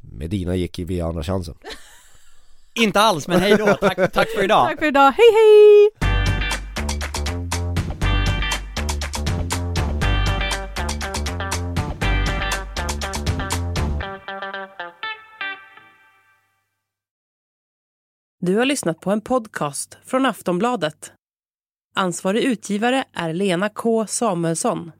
Medina 0.00 0.56
gick 0.56 0.78
i 0.78 0.84
via 0.84 1.06
andra 1.06 1.22
chansen 1.22 1.54
Inte 2.74 3.00
alls 3.00 3.28
men 3.28 3.40
hej 3.40 3.56
då, 3.56 3.74
tack, 3.74 4.12
tack 4.12 4.28
för 4.28 4.44
idag. 4.44 4.68
Tack 4.68 4.78
för 4.78 4.86
idag, 4.86 5.12
hej 5.12 5.32
hej! 5.32 5.90
Du 18.42 18.56
har 18.56 18.64
lyssnat 18.64 19.00
på 19.00 19.10
en 19.10 19.20
podcast 19.20 19.98
från 20.04 20.26
Aftonbladet. 20.26 21.12
Ansvarig 21.94 22.42
utgivare 22.42 23.04
är 23.12 23.32
Lena 23.32 23.68
K 23.68 24.06
Samuelsson. 24.06 24.92